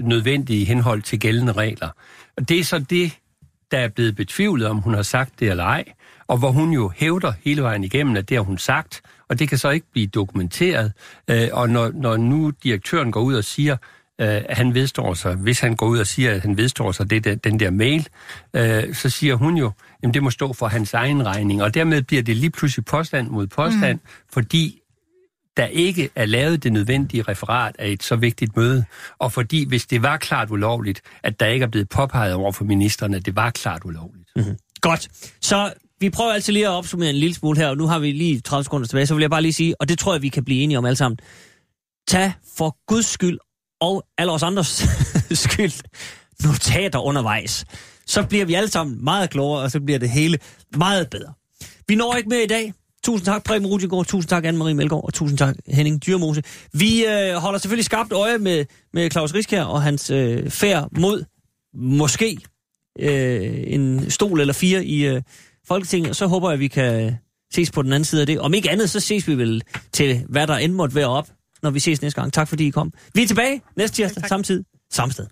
nødvendigt 0.02 0.60
i 0.60 0.64
henhold 0.64 1.02
til 1.02 1.20
gældende 1.20 1.52
regler. 1.52 1.88
Og 2.36 2.48
det 2.48 2.58
er 2.58 2.64
så 2.64 2.78
det, 2.78 3.18
der 3.70 3.78
er 3.78 3.88
blevet 3.88 4.16
betvivlet, 4.16 4.66
om 4.66 4.78
hun 4.78 4.94
har 4.94 5.02
sagt 5.02 5.40
det 5.40 5.50
eller 5.50 5.64
ej, 5.64 5.84
og 6.26 6.38
hvor 6.38 6.50
hun 6.50 6.70
jo 6.70 6.92
hævder 6.96 7.32
hele 7.44 7.62
vejen 7.62 7.84
igennem, 7.84 8.16
at 8.16 8.28
det 8.28 8.36
har 8.36 8.44
hun 8.44 8.58
sagt, 8.58 9.02
og 9.28 9.38
det 9.38 9.48
kan 9.48 9.58
så 9.58 9.70
ikke 9.70 9.86
blive 9.92 10.06
dokumenteret. 10.06 10.92
Øh, 11.30 11.48
og 11.52 11.70
når, 11.70 11.90
når 11.94 12.16
nu 12.16 12.52
direktøren 12.62 13.12
går 13.12 13.20
ud 13.20 13.34
og 13.34 13.44
siger, 13.44 13.76
øh, 14.22 14.42
han 14.50 14.74
vedstår 14.74 15.14
sig, 15.14 15.34
hvis 15.34 15.60
han 15.60 15.76
går 15.76 15.86
ud 15.86 15.98
og 15.98 16.06
siger, 16.06 16.34
at 16.34 16.40
han 16.40 16.56
vedstår 16.56 16.92
sig 16.92 17.10
det, 17.10 17.44
den 17.44 17.60
der 17.60 17.70
mail, 17.70 18.08
øh, 18.54 18.94
så 18.94 19.10
siger 19.10 19.34
hun 19.34 19.56
jo, 19.56 19.70
at 20.02 20.14
det 20.14 20.22
må 20.22 20.30
stå 20.30 20.52
for 20.52 20.66
hans 20.66 20.94
egen 20.94 21.26
regning, 21.26 21.62
og 21.62 21.74
dermed 21.74 22.02
bliver 22.02 22.22
det 22.22 22.36
lige 22.36 22.50
pludselig 22.50 22.84
påstand 22.84 23.28
mod 23.28 23.46
påstand, 23.46 23.94
mm. 23.94 24.08
fordi 24.32 24.78
der 25.56 25.66
ikke 25.66 26.10
er 26.14 26.26
lavet 26.26 26.62
det 26.62 26.72
nødvendige 26.72 27.22
referat 27.22 27.76
af 27.78 27.88
et 27.88 28.02
så 28.02 28.16
vigtigt 28.16 28.56
møde, 28.56 28.84
og 29.18 29.32
fordi 29.32 29.68
hvis 29.68 29.86
det 29.86 30.02
var 30.02 30.16
klart 30.16 30.50
ulovligt, 30.50 31.00
at 31.22 31.40
der 31.40 31.46
ikke 31.46 31.62
er 31.62 31.68
blevet 31.68 31.88
påpeget 31.88 32.34
over 32.34 32.52
for 32.52 32.64
ministerne, 32.64 33.16
at 33.16 33.26
det 33.26 33.36
var 33.36 33.50
klart 33.50 33.82
ulovligt. 33.84 34.28
Mm-hmm. 34.36 34.56
Godt. 34.80 35.08
Så 35.40 35.72
vi 36.00 36.10
prøver 36.10 36.32
altid 36.32 36.52
lige 36.52 36.66
at 36.66 36.72
opsummere 36.72 37.10
en 37.10 37.16
lille 37.16 37.34
smule 37.34 37.58
her, 37.58 37.68
og 37.68 37.76
nu 37.76 37.86
har 37.86 37.98
vi 37.98 38.12
lige 38.12 38.40
30 38.40 38.64
sekunder 38.64 38.86
tilbage, 38.86 39.06
så 39.06 39.14
vil 39.14 39.20
jeg 39.20 39.30
bare 39.30 39.42
lige 39.42 39.52
sige, 39.52 39.80
og 39.80 39.88
det 39.88 39.98
tror 39.98 40.14
jeg, 40.14 40.22
vi 40.22 40.28
kan 40.28 40.44
blive 40.44 40.62
enige 40.62 40.78
om 40.78 40.84
alle 40.84 40.96
sammen. 40.96 41.18
Tag 42.08 42.32
for 42.56 42.76
guds 42.86 43.06
skyld 43.06 43.38
og 43.82 44.04
alle 44.18 44.32
os 44.32 44.42
andres 44.42 44.84
skyld 45.44 45.72
notater 46.44 46.98
undervejs. 46.98 47.64
Så 48.06 48.22
bliver 48.22 48.44
vi 48.44 48.54
alle 48.54 48.70
sammen 48.70 49.04
meget 49.04 49.30
klogere, 49.30 49.62
og 49.62 49.70
så 49.70 49.80
bliver 49.80 49.98
det 49.98 50.10
hele 50.10 50.38
meget 50.76 51.10
bedre. 51.10 51.32
Vi 51.88 51.94
når 51.94 52.14
ikke 52.14 52.28
mere 52.28 52.42
i 52.42 52.46
dag. 52.46 52.72
Tusind 53.04 53.26
tak, 53.26 53.44
Preben 53.44 53.66
Rudjegård. 53.66 54.06
Tusind 54.06 54.28
tak, 54.28 54.44
Anne-Marie 54.44 54.74
Melgaard. 54.74 55.04
Og 55.04 55.14
tusind 55.14 55.38
tak, 55.38 55.56
Henning 55.68 56.06
Dyrmose. 56.06 56.42
Vi 56.72 57.04
øh, 57.04 57.34
holder 57.34 57.58
selvfølgelig 57.58 57.84
skarpt 57.84 58.12
øje 58.12 58.38
med, 58.38 58.64
med 58.92 59.10
Claus 59.10 59.34
Riskær 59.34 59.62
og 59.64 59.82
hans 59.82 60.10
øh, 60.10 60.50
færd 60.50 60.88
mod 60.98 61.24
måske 61.74 62.38
øh, 62.98 63.64
en 63.66 64.10
stol 64.10 64.40
eller 64.40 64.54
fire 64.54 64.84
i 64.84 65.06
øh, 65.06 65.22
Folketinget. 65.68 66.10
Og 66.10 66.16
så 66.16 66.26
håber 66.26 66.50
jeg, 66.50 66.54
at 66.54 66.60
vi 66.60 66.68
kan 66.68 67.16
ses 67.54 67.70
på 67.70 67.82
den 67.82 67.92
anden 67.92 68.04
side 68.04 68.20
af 68.20 68.26
det. 68.26 68.40
Om 68.40 68.54
ikke 68.54 68.70
andet, 68.70 68.90
så 68.90 69.00
ses 69.00 69.28
vi 69.28 69.34
vel 69.34 69.62
til, 69.92 70.24
hvad 70.28 70.46
der 70.46 70.56
end 70.56 70.72
måtte 70.72 70.94
være 70.94 71.08
op, 71.08 71.28
når 71.62 71.70
vi 71.70 71.80
ses 71.80 72.02
næste 72.02 72.20
gang. 72.20 72.32
Tak 72.32 72.48
fordi 72.48 72.66
I 72.66 72.70
kom. 72.70 72.92
Vi 73.14 73.22
er 73.22 73.26
tilbage 73.26 73.62
næste 73.76 73.96
tirsdag, 73.96 74.28
samme 74.28 74.44
tid, 74.44 74.64
samme 74.92 75.12
sted. 75.12 75.26